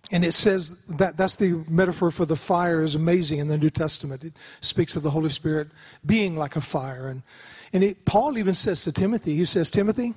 And 0.10 0.26
it 0.26 0.34
says 0.34 0.76
that 0.90 1.16
that's 1.16 1.36
the 1.36 1.64
metaphor 1.70 2.12
for 2.12 2.26
the 2.26 2.36
fire 2.36 2.82
is 2.82 2.96
amazing 2.96 3.40
in 3.40 3.48
the 3.48 3.58
New 3.58 3.70
Testament. 3.70 4.24
It 4.24 4.34
speaks 4.60 4.96
of 4.96 5.04
the 5.04 5.12
Holy 5.12 5.30
Spirit 5.30 5.70
being 6.06 6.36
like 6.36 6.56
a 6.56 6.62
fire. 6.62 7.08
And, 7.08 7.24
and 7.72 7.84
it, 7.84 8.04
Paul 8.06 8.38
even 8.38 8.54
says 8.54 8.84
to 8.84 8.92
Timothy, 8.92 9.36
he 9.36 9.46
says, 9.46 9.70
Timothy, 9.70 10.16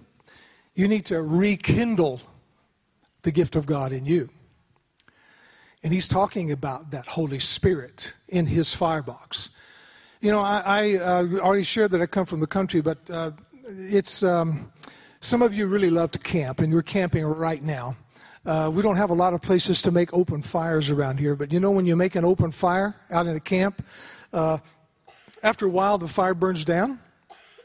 you 0.74 0.88
need 0.88 1.04
to 1.06 1.22
rekindle 1.22 2.20
the 3.22 3.30
gift 3.30 3.56
of 3.56 3.66
God 3.66 3.92
in 3.92 4.06
you. 4.06 4.30
And 5.82 5.92
he's 5.92 6.08
talking 6.08 6.50
about 6.50 6.90
that 6.92 7.06
Holy 7.06 7.38
Spirit 7.38 8.14
in 8.28 8.46
his 8.46 8.72
firebox. 8.72 9.50
You 10.20 10.32
know, 10.32 10.40
I, 10.40 10.62
I 10.64 10.94
uh, 10.96 11.26
already 11.40 11.62
shared 11.62 11.90
that 11.90 12.00
I 12.00 12.06
come 12.06 12.24
from 12.24 12.40
the 12.40 12.46
country, 12.46 12.80
but 12.80 12.98
uh, 13.10 13.32
it's 13.68 14.22
um, 14.22 14.72
some 15.20 15.42
of 15.42 15.52
you 15.52 15.66
really 15.66 15.90
love 15.90 16.10
to 16.12 16.18
camp, 16.18 16.60
and 16.60 16.72
you're 16.72 16.82
camping 16.82 17.24
right 17.24 17.62
now. 17.62 17.96
Uh, 18.46 18.70
we 18.72 18.82
don't 18.82 18.96
have 18.96 19.08
a 19.08 19.14
lot 19.14 19.32
of 19.32 19.40
places 19.40 19.80
to 19.82 19.90
make 19.90 20.12
open 20.12 20.42
fires 20.42 20.90
around 20.90 21.18
here, 21.18 21.34
but 21.34 21.50
you 21.50 21.58
know 21.58 21.70
when 21.70 21.86
you 21.86 21.96
make 21.96 22.14
an 22.14 22.24
open 22.26 22.50
fire 22.50 22.94
out 23.10 23.26
in 23.26 23.34
a 23.34 23.40
camp, 23.40 23.82
uh, 24.34 24.58
after 25.42 25.64
a 25.64 25.68
while 25.68 25.96
the 25.96 26.06
fire 26.06 26.34
burns 26.34 26.64
down. 26.64 26.98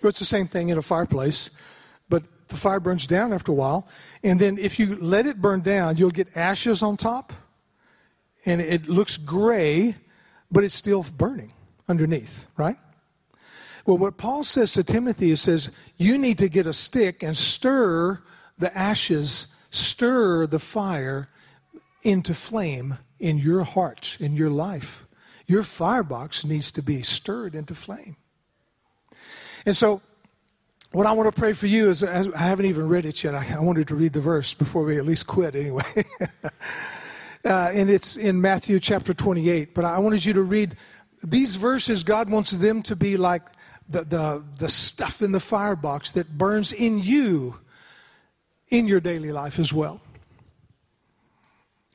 It's 0.02 0.20
the 0.20 0.26
same 0.26 0.48
thing 0.48 0.70
in 0.70 0.78
a 0.78 0.82
fireplace, 0.82 1.50
but 2.08 2.24
the 2.48 2.56
fire 2.56 2.80
burns 2.80 3.06
down 3.06 3.34
after 3.34 3.52
a 3.52 3.56
while, 3.56 3.90
and 4.24 4.40
then 4.40 4.58
if 4.58 4.80
you 4.80 4.96
let 4.96 5.28
it 5.28 5.42
burn 5.42 5.60
down, 5.60 5.98
you'll 5.98 6.12
get 6.12 6.38
ashes 6.38 6.82
on 6.82 6.96
top, 6.96 7.34
and 8.46 8.62
it 8.62 8.88
looks 8.88 9.18
gray, 9.18 9.96
but 10.50 10.64
it's 10.64 10.76
still 10.76 11.06
burning 11.18 11.52
underneath, 11.90 12.48
right? 12.56 12.78
Well, 13.86 13.98
what 13.98 14.18
Paul 14.18 14.44
says 14.44 14.72
to 14.74 14.84
Timothy 14.84 15.32
is 15.32 15.42
says, 15.42 15.72
you 15.98 16.18
need 16.18 16.38
to 16.38 16.48
get 16.48 16.68
a 16.68 16.74
stick 16.74 17.22
and 17.22 17.36
stir 17.36 18.22
the 18.58 18.76
ashes 18.78 19.54
stir 19.70 20.48
the 20.48 20.60
fire 20.60 21.30
into 22.04 22.34
flame 22.34 22.98
in 23.20 23.38
your 23.38 23.64
heart, 23.64 24.18
in 24.20 24.34
your 24.34 24.50
life. 24.50 25.06
Your 25.46 25.64
firebox 25.64 26.46
needs 26.46 26.72
to 26.74 26.82
be 26.82 27.02
stirred 27.02 27.56
into 27.56 27.74
flame. 27.74 28.16
And 29.66 29.76
so, 29.76 30.02
what 30.92 31.06
I 31.06 31.12
want 31.12 31.34
to 31.34 31.40
pray 31.40 31.54
for 31.54 31.68
you 31.68 31.90
is 31.90 32.04
I 32.04 32.38
haven't 32.38 32.66
even 32.66 32.88
read 32.88 33.06
it 33.06 33.24
yet. 33.24 33.36
I, 33.36 33.60
wanted 33.60 33.88
to 33.90 33.96
read 33.96 34.14
the 34.14 34.22
verse 34.22 34.56
before 34.56 34.84
we 34.84 34.98
at 34.98 35.06
least 35.06 35.28
quit 35.28 35.54
anyway. 35.54 35.84
uh, 37.46 37.72
and 37.74 37.92
it's 37.92 38.18
in 38.18 38.42
Matthew 38.42 38.80
chapter 38.80 39.14
28. 39.14 39.76
But 39.76 39.86
I 39.86 40.00
wanted 40.00 40.26
you 40.26 40.34
to 40.34 40.42
read 40.42 40.76
these 41.24 41.58
verses. 41.58 42.04
God 42.04 42.30
wants 42.32 42.52
them 42.52 42.82
to 42.84 42.96
be 42.96 43.18
like 43.18 43.44
the, 43.88 44.04
the, 44.04 44.44
the 44.58 44.70
stuff 44.70 45.22
in 45.22 45.32
the 45.32 45.40
firebox 45.40 46.12
that 46.14 46.38
burns 46.38 46.74
in 46.74 46.98
you 46.98 47.60
in 48.70 48.88
your 48.88 49.00
daily 49.00 49.32
life 49.32 49.60
as 49.60 49.74
well. 49.74 50.02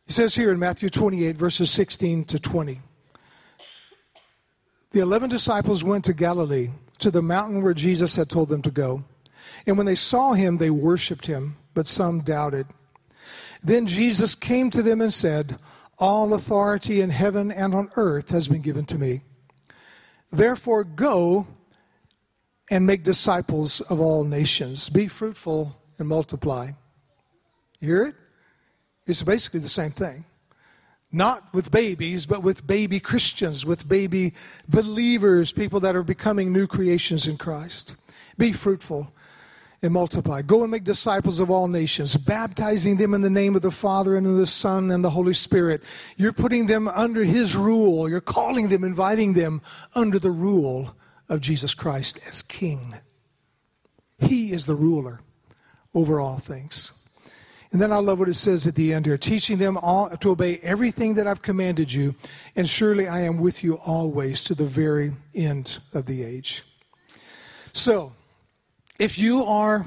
He 0.07 0.13
says 0.13 0.35
here 0.35 0.53
in 0.53 0.59
Matthew 0.59 0.91
28, 0.91 1.37
verses 1.37 1.71
16 1.71 2.25
to 2.27 2.39
20 2.39 2.81
The 4.93 5.01
eleven 5.01 5.31
disciples 5.31 5.83
went 5.83 6.05
to 6.05 6.13
Galilee, 6.13 6.71
to 6.99 7.11
the 7.11 7.23
mountain 7.23 7.63
where 7.63 7.75
Jesus 7.75 8.17
had 8.17 8.29
told 8.29 8.49
them 8.49 8.63
to 8.63 8.71
go. 8.71 9.05
And 9.67 9.77
when 9.77 9.87
they 9.87 9.95
saw 9.95 10.35
him, 10.35 10.59
they 10.59 10.71
worshiped 10.71 11.27
him, 11.27 11.57
but 11.73 11.87
some 11.87 12.21
doubted. 12.21 12.67
Then 13.63 13.87
Jesus 13.87 14.35
came 14.35 14.71
to 14.71 14.83
them 14.83 15.01
and 15.01 15.13
said, 15.13 15.57
All 15.99 16.35
authority 16.35 17.01
in 17.01 17.11
heaven 17.11 17.51
and 17.51 17.75
on 17.75 17.91
earth 17.97 18.31
has 18.31 18.49
been 18.49 18.61
given 18.61 18.85
to 18.87 18.99
me. 18.99 19.23
Therefore, 20.31 20.85
go 20.85 21.47
and 22.71 22.87
make 22.87 23.05
disciples 23.05 23.81
of 23.83 24.01
all 24.01 24.25
nations. 24.25 24.89
Be 24.89 25.09
fruitful 25.09 25.77
and 25.99 26.09
multiply. 26.09 26.71
You 27.81 27.89
hear 27.89 28.07
it? 28.07 28.15
It's 29.07 29.23
basically 29.23 29.61
the 29.61 29.69
same 29.69 29.91
thing. 29.91 30.25
Not 31.13 31.53
with 31.55 31.71
babies, 31.71 32.27
but 32.27 32.43
with 32.43 32.67
baby 32.67 32.99
Christians, 32.99 33.65
with 33.65 33.89
baby 33.89 34.33
believers, 34.69 35.53
people 35.53 35.79
that 35.81 35.95
are 35.95 36.03
becoming 36.03 36.53
new 36.53 36.67
creations 36.67 37.29
in 37.29 37.37
Christ. 37.37 37.95
Be 38.37 38.53
fruitful 38.53 39.13
and 39.81 39.93
multiply. 39.93 40.43
Go 40.43 40.63
and 40.63 40.73
make 40.73 40.83
disciples 40.83 41.39
of 41.39 41.51
all 41.51 41.69
nations, 41.69 42.17
baptizing 42.17 42.97
them 42.97 43.15
in 43.15 43.21
the 43.21 43.31
name 43.31 43.55
of 43.55 43.63
the 43.63 43.71
Father 43.71 44.17
and 44.17 44.27
of 44.27 44.37
the 44.37 44.47
Son 44.47 44.91
and 44.91 45.05
the 45.05 45.11
Holy 45.11 45.35
Spirit. 45.35 45.85
You're 46.17 46.33
putting 46.33 46.67
them 46.67 46.89
under 46.89 47.23
His 47.23 47.55
rule. 47.55 48.09
You're 48.09 48.21
calling 48.21 48.71
them, 48.71 48.83
inviting 48.83 49.35
them 49.35 49.61
under 49.95 50.19
the 50.19 50.31
rule 50.31 50.97
of 51.29 51.41
Jesus 51.41 51.75
Christ 51.75 52.19
as 52.27 52.43
King. 52.43 52.97
He 54.19 54.53
is 54.53 54.67
the 54.67 54.75
ruler 54.75 55.21
over 55.95 56.21
all 56.21 56.39
things. 56.39 56.93
And 57.75 57.83
then 57.83 57.91
I 57.91 57.97
love 57.97 58.21
what 58.21 58.29
it 58.29 58.35
says 58.35 58.69
at 58.69 58.77
the 58.77 58.93
end 58.93 59.07
here 59.07 59.19
teaching 59.19 59.59
them 59.59 59.77
all 59.77 60.09
to 60.09 60.31
obey 60.31 60.59
everything 60.59 61.15
that 61.15 61.27
I've 61.27 61.43
commanded 61.43 61.93
you, 61.93 62.15
and 62.55 62.69
surely 62.69 63.09
I 63.09 63.23
am 63.23 63.39
with 63.39 63.65
you 63.65 63.81
always 63.85 64.45
to 64.45 64.55
the 64.55 64.65
very 64.65 65.13
end 65.35 65.79
of 65.93 66.07
the 66.07 66.23
age. 66.23 66.63
So, 67.73 68.13
if 68.97 69.19
you 69.19 69.45
are 69.45 69.85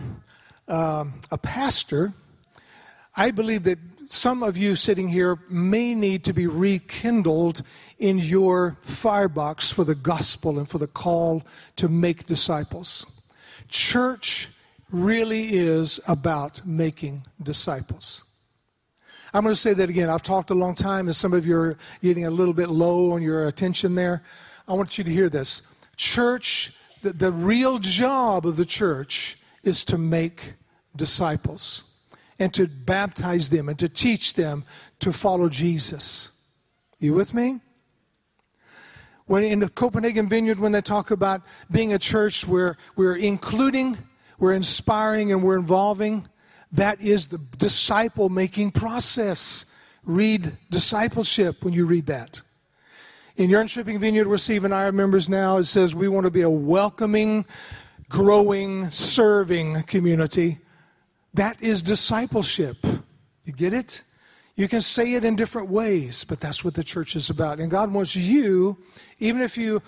um, 0.68 1.14
a 1.32 1.38
pastor, 1.38 2.12
I 3.16 3.32
believe 3.32 3.64
that 3.64 3.80
some 4.10 4.44
of 4.44 4.58
you 4.58 4.76
sitting 4.76 5.08
here 5.08 5.40
may 5.50 5.96
need 5.96 6.26
to 6.26 6.34
be 6.34 6.46
rekindled 6.46 7.62
in 8.00 8.18
your 8.20 8.78
firebox 8.82 9.72
for 9.72 9.86
the 9.86 9.96
gospel 9.96 10.60
and 10.60 10.68
for 10.68 10.78
the 10.78 10.88
call 10.88 11.44
to 11.78 11.88
make 11.88 12.26
disciples. 12.26 13.06
Church 13.70 14.50
really 14.92 15.56
is 15.56 16.00
about 16.08 16.66
making 16.66 17.24
disciples. 17.42 18.24
I'm 19.34 19.44
going 19.44 19.54
to 19.54 19.60
say 19.60 19.74
that 19.74 19.90
again. 19.90 20.10
I've 20.10 20.24
talked 20.24 20.50
a 20.50 20.56
long 20.56 20.74
time, 20.74 21.08
and 21.08 21.16
some 21.16 21.34
of 21.34 21.46
you 21.46 21.58
are 21.58 21.78
getting 22.02 22.26
a 22.26 22.32
little 22.32 22.54
bit 22.54 22.70
low 22.70 23.12
on 23.12 23.22
your 23.22 23.48
attention 23.48 23.96
there. 23.96 24.24
I 24.68 24.74
want 24.74 24.98
you 24.98 25.04
to 25.04 25.12
hear 25.12 25.30
this. 25.30 25.62
Church, 25.98 26.78
the, 27.02 27.12
the 27.12 27.32
real 27.32 27.78
job 27.78 28.46
of 28.46 28.56
the 28.56 28.66
church 28.66 29.38
is 29.64 29.84
to 29.86 29.98
make 29.98 30.54
disciples 30.96 31.84
and 32.40 32.54
to 32.54 32.68
baptize 32.68 33.50
them 33.50 33.68
and 33.68 33.78
to 33.80 33.90
teach 33.90 34.36
them 34.36 34.64
to 35.00 35.12
follow 35.12 35.50
Jesus. 35.50 36.44
You 37.00 37.14
with 37.14 37.34
me? 37.34 37.60
When 39.26 39.44
in 39.44 39.60
the 39.60 39.70
Copenhagen 39.70 40.30
Vineyard, 40.30 40.60
when 40.60 40.72
they 40.72 40.82
talk 40.82 41.12
about 41.12 41.42
being 41.70 41.94
a 41.94 42.00
church 42.00 42.48
where 42.48 42.78
we're 42.96 43.18
including, 43.18 43.98
we're 44.38 44.54
inspiring, 44.54 45.32
and 45.32 45.44
we're 45.44 45.58
involving, 45.58 46.28
that 46.72 47.02
is 47.02 47.28
the 47.28 47.38
disciple 47.58 48.30
making 48.30 48.72
process. 48.72 49.74
Read 50.04 50.58
discipleship 50.70 51.64
when 51.64 51.74
you 51.74 51.86
read 51.86 52.06
that. 52.08 52.42
In 53.36 53.50
Yarn 53.50 53.68
Shipping 53.68 54.00
Vineyard, 54.00 54.28
we're 54.28 54.38
Steve 54.38 54.64
and 54.64 54.74
I 54.74 54.86
are 54.86 54.92
members 54.92 55.30
now. 55.30 55.58
It 55.58 55.66
says 55.66 55.94
we 55.94 56.08
want 56.08 56.26
to 56.26 56.32
be 56.32 56.42
a 56.42 56.50
welcoming, 56.50 57.46
growing, 58.10 58.90
serving 58.90 59.84
community 59.84 60.58
that 61.38 61.62
is 61.62 61.82
discipleship. 61.82 62.78
You 63.44 63.54
get 63.54 63.72
it? 63.72 64.02
You 64.56 64.68
can 64.68 64.82
say 64.82 65.14
it 65.14 65.24
in 65.24 65.36
different 65.36 65.70
ways, 65.70 66.24
but 66.24 66.40
that's 66.40 66.64
what 66.64 66.74
the 66.74 66.84
church 66.84 67.16
is 67.16 67.30
about. 67.30 67.60
And 67.60 67.70
God 67.70 67.94
wants 67.94 68.16
you, 68.16 68.78
even 69.20 69.42
if 69.42 69.56
you 69.56 69.84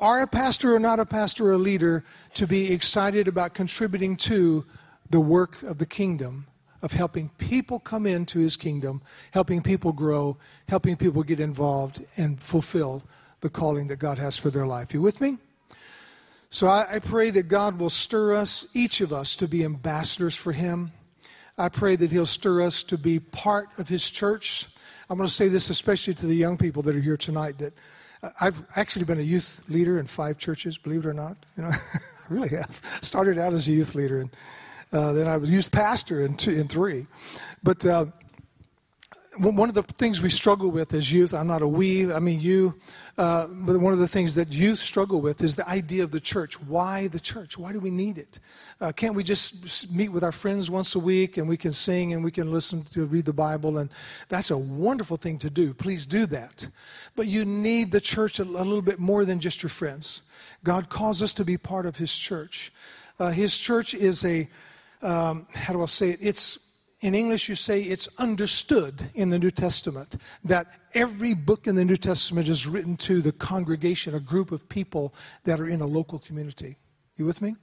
are 0.00 0.22
a 0.22 0.26
pastor 0.26 0.74
or 0.74 0.78
not 0.78 1.00
a 1.00 1.06
pastor 1.06 1.46
or 1.46 1.52
a 1.52 1.58
leader, 1.58 2.04
to 2.34 2.46
be 2.46 2.72
excited 2.72 3.28
about 3.28 3.54
contributing 3.54 4.16
to 4.16 4.64
the 5.10 5.20
work 5.20 5.62
of 5.62 5.78
the 5.78 5.86
kingdom, 5.86 6.46
of 6.82 6.92
helping 6.92 7.28
people 7.38 7.78
come 7.78 8.06
into 8.06 8.38
his 8.38 8.56
kingdom, 8.56 9.02
helping 9.30 9.62
people 9.62 9.92
grow, 9.92 10.36
helping 10.68 10.96
people 10.96 11.22
get 11.22 11.40
involved 11.40 12.04
and 12.16 12.42
fulfill 12.42 13.02
the 13.40 13.50
calling 13.50 13.88
that 13.88 13.98
God 13.98 14.18
has 14.18 14.36
for 14.36 14.50
their 14.50 14.66
life. 14.66 14.94
You 14.94 15.02
with 15.02 15.20
me? 15.20 15.38
So 16.50 16.66
I, 16.66 16.94
I, 16.94 16.98
pray 17.00 17.30
that 17.30 17.48
God 17.48 17.80
will 17.80 17.90
stir 17.90 18.34
us, 18.34 18.64
each 18.74 19.00
of 19.00 19.12
us, 19.12 19.34
to 19.36 19.48
be 19.48 19.64
ambassadors 19.64 20.36
for 20.36 20.52
Him. 20.52 20.92
I 21.58 21.68
pray 21.68 21.96
that 21.96 22.12
He'll 22.12 22.26
stir 22.26 22.62
us 22.62 22.84
to 22.84 22.96
be 22.96 23.18
part 23.18 23.68
of 23.76 23.88
His 23.88 24.08
church. 24.08 24.68
I'm 25.10 25.18
going 25.18 25.28
to 25.28 25.34
say 25.34 25.48
this 25.48 25.68
especially 25.68 26.14
to 26.14 26.26
the 26.26 26.34
young 26.34 26.56
people 26.56 26.82
that 26.84 26.94
are 26.94 27.00
here 27.00 27.16
tonight 27.16 27.58
that 27.58 27.74
I've 28.40 28.64
actually 28.76 29.04
been 29.04 29.18
a 29.18 29.22
youth 29.22 29.62
leader 29.68 29.98
in 29.98 30.06
five 30.06 30.38
churches, 30.38 30.78
believe 30.78 31.04
it 31.04 31.08
or 31.08 31.14
not. 31.14 31.36
You 31.56 31.64
know, 31.64 31.70
I 31.94 32.00
really 32.28 32.50
have. 32.50 32.80
Started 33.02 33.38
out 33.38 33.52
as 33.52 33.68
a 33.68 33.72
youth 33.72 33.94
leader, 33.94 34.20
and 34.20 34.30
uh, 34.92 35.12
then 35.12 35.26
I 35.26 35.36
was 35.36 35.50
youth 35.50 35.70
pastor 35.70 36.24
in, 36.24 36.36
two, 36.36 36.52
in 36.52 36.68
three. 36.68 37.06
But 37.62 37.84
uh, 37.84 38.06
one 39.36 39.68
of 39.68 39.74
the 39.74 39.82
things 39.82 40.22
we 40.22 40.30
struggle 40.30 40.70
with 40.70 40.94
as 40.94 41.12
youth, 41.12 41.34
I'm 41.34 41.46
not 41.46 41.62
a 41.62 41.68
we, 41.68 42.12
I 42.12 42.18
mean 42.18 42.40
you, 42.40 42.74
uh, 43.18 43.46
but 43.48 43.78
one 43.78 43.92
of 43.92 43.98
the 43.98 44.08
things 44.08 44.34
that 44.34 44.52
youth 44.52 44.78
struggle 44.78 45.20
with 45.20 45.42
is 45.42 45.56
the 45.56 45.68
idea 45.68 46.02
of 46.02 46.10
the 46.10 46.20
church. 46.20 46.60
Why 46.60 47.08
the 47.08 47.20
church? 47.20 47.58
Why 47.58 47.72
do 47.72 47.80
we 47.80 47.90
need 47.90 48.18
it? 48.18 48.40
Uh, 48.80 48.92
can't 48.92 49.14
we 49.14 49.22
just 49.22 49.92
meet 49.92 50.10
with 50.10 50.24
our 50.24 50.32
friends 50.32 50.70
once 50.70 50.94
a 50.94 50.98
week 50.98 51.36
and 51.36 51.48
we 51.48 51.56
can 51.56 51.72
sing 51.72 52.12
and 52.12 52.24
we 52.24 52.30
can 52.30 52.52
listen 52.52 52.84
to 52.92 53.06
read 53.06 53.24
the 53.24 53.32
Bible? 53.32 53.78
And 53.78 53.90
that's 54.28 54.50
a 54.50 54.58
wonderful 54.58 55.16
thing 55.16 55.38
to 55.38 55.50
do. 55.50 55.74
Please 55.74 56.06
do 56.06 56.26
that. 56.26 56.66
But 57.16 57.26
you 57.26 57.44
need 57.44 57.92
the 57.92 58.00
church 58.00 58.38
a, 58.38 58.44
little 58.44 58.82
bit 58.82 58.98
more 58.98 59.24
than 59.24 59.40
just 59.40 59.62
your 59.62 59.70
friends. 59.70 60.22
God 60.64 60.88
calls 60.88 61.22
us 61.22 61.34
to 61.34 61.44
be 61.44 61.56
part 61.56 61.86
of 61.86 61.96
His 61.96 62.16
church. 62.16 62.72
Uh, 63.18 63.30
his 63.30 63.56
church 63.56 63.94
is 63.94 64.24
a, 64.24 64.48
um, 65.02 65.46
how 65.54 65.72
do 65.72 65.82
I 65.82 65.86
say 65.86 66.10
it? 66.10 66.18
It's 66.20 66.63
in 67.04 67.14
English, 67.14 67.50
you 67.50 67.54
say 67.54 67.82
it's 67.82 68.08
understood 68.16 69.10
in 69.14 69.28
the 69.28 69.38
New 69.38 69.50
Testament 69.50 70.16
that 70.42 70.68
every 70.94 71.34
book 71.34 71.66
in 71.66 71.74
the 71.74 71.84
New 71.84 71.98
Testament 71.98 72.48
is 72.48 72.66
written 72.66 72.96
to 72.96 73.20
the 73.20 73.30
congregation, 73.30 74.14
a 74.14 74.20
group 74.20 74.50
of 74.50 74.66
people 74.70 75.12
that 75.44 75.60
are 75.60 75.68
in 75.68 75.82
a 75.82 75.86
local 75.86 76.18
community. 76.18 76.78
You 77.16 77.26
with 77.26 77.42
me? 77.42 77.56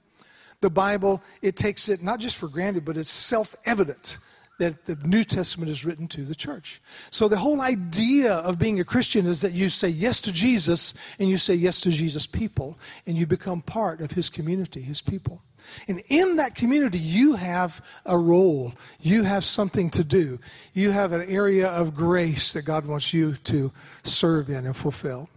The 0.60 0.70
Bible, 0.70 1.20
it 1.42 1.56
takes 1.56 1.88
it 1.88 2.04
not 2.04 2.20
just 2.20 2.36
for 2.36 2.46
granted, 2.46 2.84
but 2.84 2.96
it's 2.96 3.10
self 3.10 3.56
evident 3.64 4.18
that 4.62 4.86
the 4.86 4.94
New 5.04 5.24
Testament 5.24 5.70
is 5.70 5.84
written 5.84 6.06
to 6.08 6.22
the 6.22 6.36
church. 6.36 6.80
So 7.10 7.26
the 7.26 7.38
whole 7.38 7.60
idea 7.60 8.34
of 8.34 8.60
being 8.60 8.78
a 8.78 8.84
Christian 8.84 9.26
is 9.26 9.40
that 9.40 9.52
you 9.52 9.68
say 9.68 9.88
yes 9.88 10.20
to 10.20 10.32
Jesus 10.32 10.94
and 11.18 11.28
you 11.28 11.36
say 11.36 11.54
yes 11.54 11.80
to 11.80 11.90
Jesus' 11.90 12.28
people, 12.28 12.78
and 13.04 13.16
you 13.16 13.26
become 13.26 13.60
part 13.60 14.00
of 14.00 14.12
his 14.12 14.30
community, 14.30 14.80
his 14.80 15.00
people. 15.00 15.42
And 15.88 16.00
in 16.08 16.36
that 16.36 16.54
community, 16.54 16.98
you 16.98 17.34
have 17.34 17.84
a 18.06 18.16
role. 18.16 18.74
You 19.00 19.24
have 19.24 19.44
something 19.44 19.90
to 19.90 20.04
do. 20.04 20.38
You 20.72 20.92
have 20.92 21.12
an 21.12 21.22
area 21.22 21.66
of 21.66 21.94
grace 21.94 22.52
that 22.52 22.62
God 22.62 22.86
wants 22.86 23.12
you 23.12 23.34
to 23.44 23.72
serve 24.04 24.48
in 24.48 24.64
and 24.64 24.76
fulfill. 24.76 25.28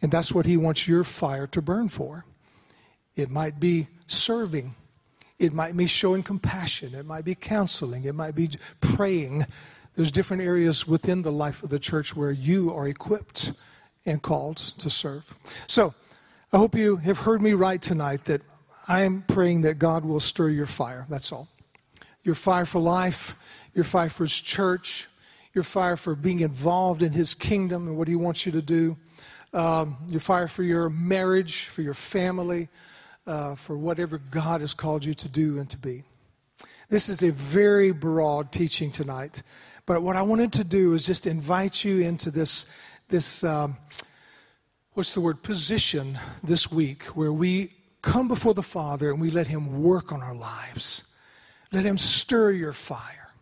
And 0.00 0.12
that's 0.12 0.32
what 0.32 0.46
He 0.46 0.56
wants 0.56 0.86
your 0.86 1.04
fire 1.04 1.46
to 1.48 1.60
burn 1.60 1.88
for. 1.88 2.24
It 3.16 3.30
might 3.30 3.58
be 3.58 3.88
serving, 4.06 4.74
it 5.40 5.54
might 5.54 5.74
be 5.74 5.86
showing 5.86 6.22
compassion, 6.22 6.94
it 6.94 7.06
might 7.06 7.24
be 7.24 7.34
counseling, 7.34 8.04
it 8.04 8.14
might 8.14 8.34
be 8.34 8.50
praying. 8.82 9.46
There's 9.96 10.12
different 10.12 10.42
areas 10.42 10.86
within 10.86 11.22
the 11.22 11.32
life 11.32 11.62
of 11.62 11.70
the 11.70 11.78
church 11.78 12.14
where 12.14 12.30
you 12.30 12.70
are 12.72 12.86
equipped 12.86 13.52
and 14.04 14.20
called 14.20 14.58
to 14.58 14.90
serve. 14.90 15.34
So, 15.66 15.94
I 16.52 16.58
hope 16.58 16.74
you 16.74 16.96
have 16.96 17.20
heard 17.20 17.40
me 17.40 17.54
right 17.54 17.80
tonight 17.80 18.26
that 18.26 18.42
I 18.86 19.02
am 19.02 19.22
praying 19.22 19.62
that 19.62 19.78
God 19.78 20.04
will 20.04 20.20
stir 20.20 20.48
your 20.50 20.66
fire. 20.66 21.06
That's 21.08 21.32
all. 21.32 21.48
Your 22.22 22.34
fire 22.34 22.66
for 22.66 22.80
life, 22.80 23.36
your 23.72 23.84
fire 23.84 24.08
for 24.08 24.24
His 24.24 24.38
church, 24.38 25.08
your 25.54 25.64
fire 25.64 25.96
for 25.96 26.14
being 26.14 26.40
involved 26.40 27.02
in 27.02 27.12
His 27.12 27.34
kingdom 27.34 27.88
and 27.88 27.96
what 27.96 28.08
He 28.08 28.16
wants 28.16 28.44
you 28.44 28.52
to 28.52 28.62
do, 28.62 28.96
um, 29.54 29.96
your 30.08 30.20
fire 30.20 30.48
for 30.48 30.64
your 30.64 30.90
marriage, 30.90 31.66
for 31.66 31.80
your 31.80 31.94
family, 31.94 32.68
uh, 33.26 33.54
for 33.54 33.76
whatever 33.76 34.18
God 34.18 34.60
has 34.60 34.74
called 34.74 35.04
you 35.04 35.14
to 35.14 35.28
do 35.28 35.58
and 35.58 35.68
to 35.70 35.78
be. 35.78 36.04
This 36.88 37.08
is 37.08 37.22
a 37.22 37.30
very 37.30 37.92
broad 37.92 38.52
teaching 38.52 38.90
tonight, 38.90 39.42
but 39.86 40.02
what 40.02 40.16
I 40.16 40.22
wanted 40.22 40.52
to 40.54 40.64
do 40.64 40.92
is 40.94 41.06
just 41.06 41.26
invite 41.26 41.84
you 41.84 42.00
into 42.00 42.30
this 42.30 42.70
this. 43.08 43.44
Um, 43.44 43.76
what's 44.94 45.14
the 45.14 45.20
word 45.20 45.42
position 45.42 46.18
this 46.42 46.70
week 46.70 47.04
where 47.04 47.32
we 47.32 47.70
come 48.02 48.28
before 48.28 48.54
the 48.54 48.62
Father 48.62 49.10
and 49.10 49.20
we 49.20 49.30
let 49.30 49.46
Him 49.46 49.82
work 49.82 50.12
on 50.12 50.22
our 50.22 50.34
lives. 50.34 51.14
Let 51.72 51.84
Him 51.84 51.98
stir 51.98 52.52
your 52.52 52.72
fire. 52.72 53.32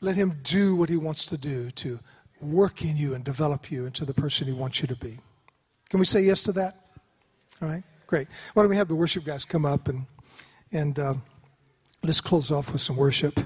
Let 0.00 0.16
Him 0.16 0.40
do 0.42 0.76
what 0.76 0.88
He 0.88 0.96
wants 0.96 1.26
to 1.26 1.38
do 1.38 1.70
to 1.72 1.98
work 2.40 2.82
in 2.82 2.96
you 2.96 3.14
and 3.14 3.24
develop 3.24 3.70
you 3.70 3.86
into 3.86 4.04
the 4.04 4.14
person 4.14 4.46
He 4.46 4.52
wants 4.52 4.80
you 4.80 4.88
to 4.88 4.96
be. 4.96 5.18
Can 5.88 6.00
we 6.00 6.06
say 6.06 6.22
yes 6.22 6.42
to 6.44 6.52
that? 6.52 6.76
All 7.60 7.68
right, 7.68 7.82
great. 8.08 8.26
Why 8.54 8.62
don't 8.62 8.70
we 8.70 8.76
have 8.76 8.88
the 8.88 8.94
worship 8.94 9.24
guys 9.24 9.44
come 9.44 9.66
up 9.66 9.86
and, 9.86 10.06
and 10.72 10.98
uh, 10.98 11.14
let's 12.02 12.22
close 12.22 12.50
off 12.50 12.72
with 12.72 12.80
some 12.80 12.96
worship. 12.96 13.38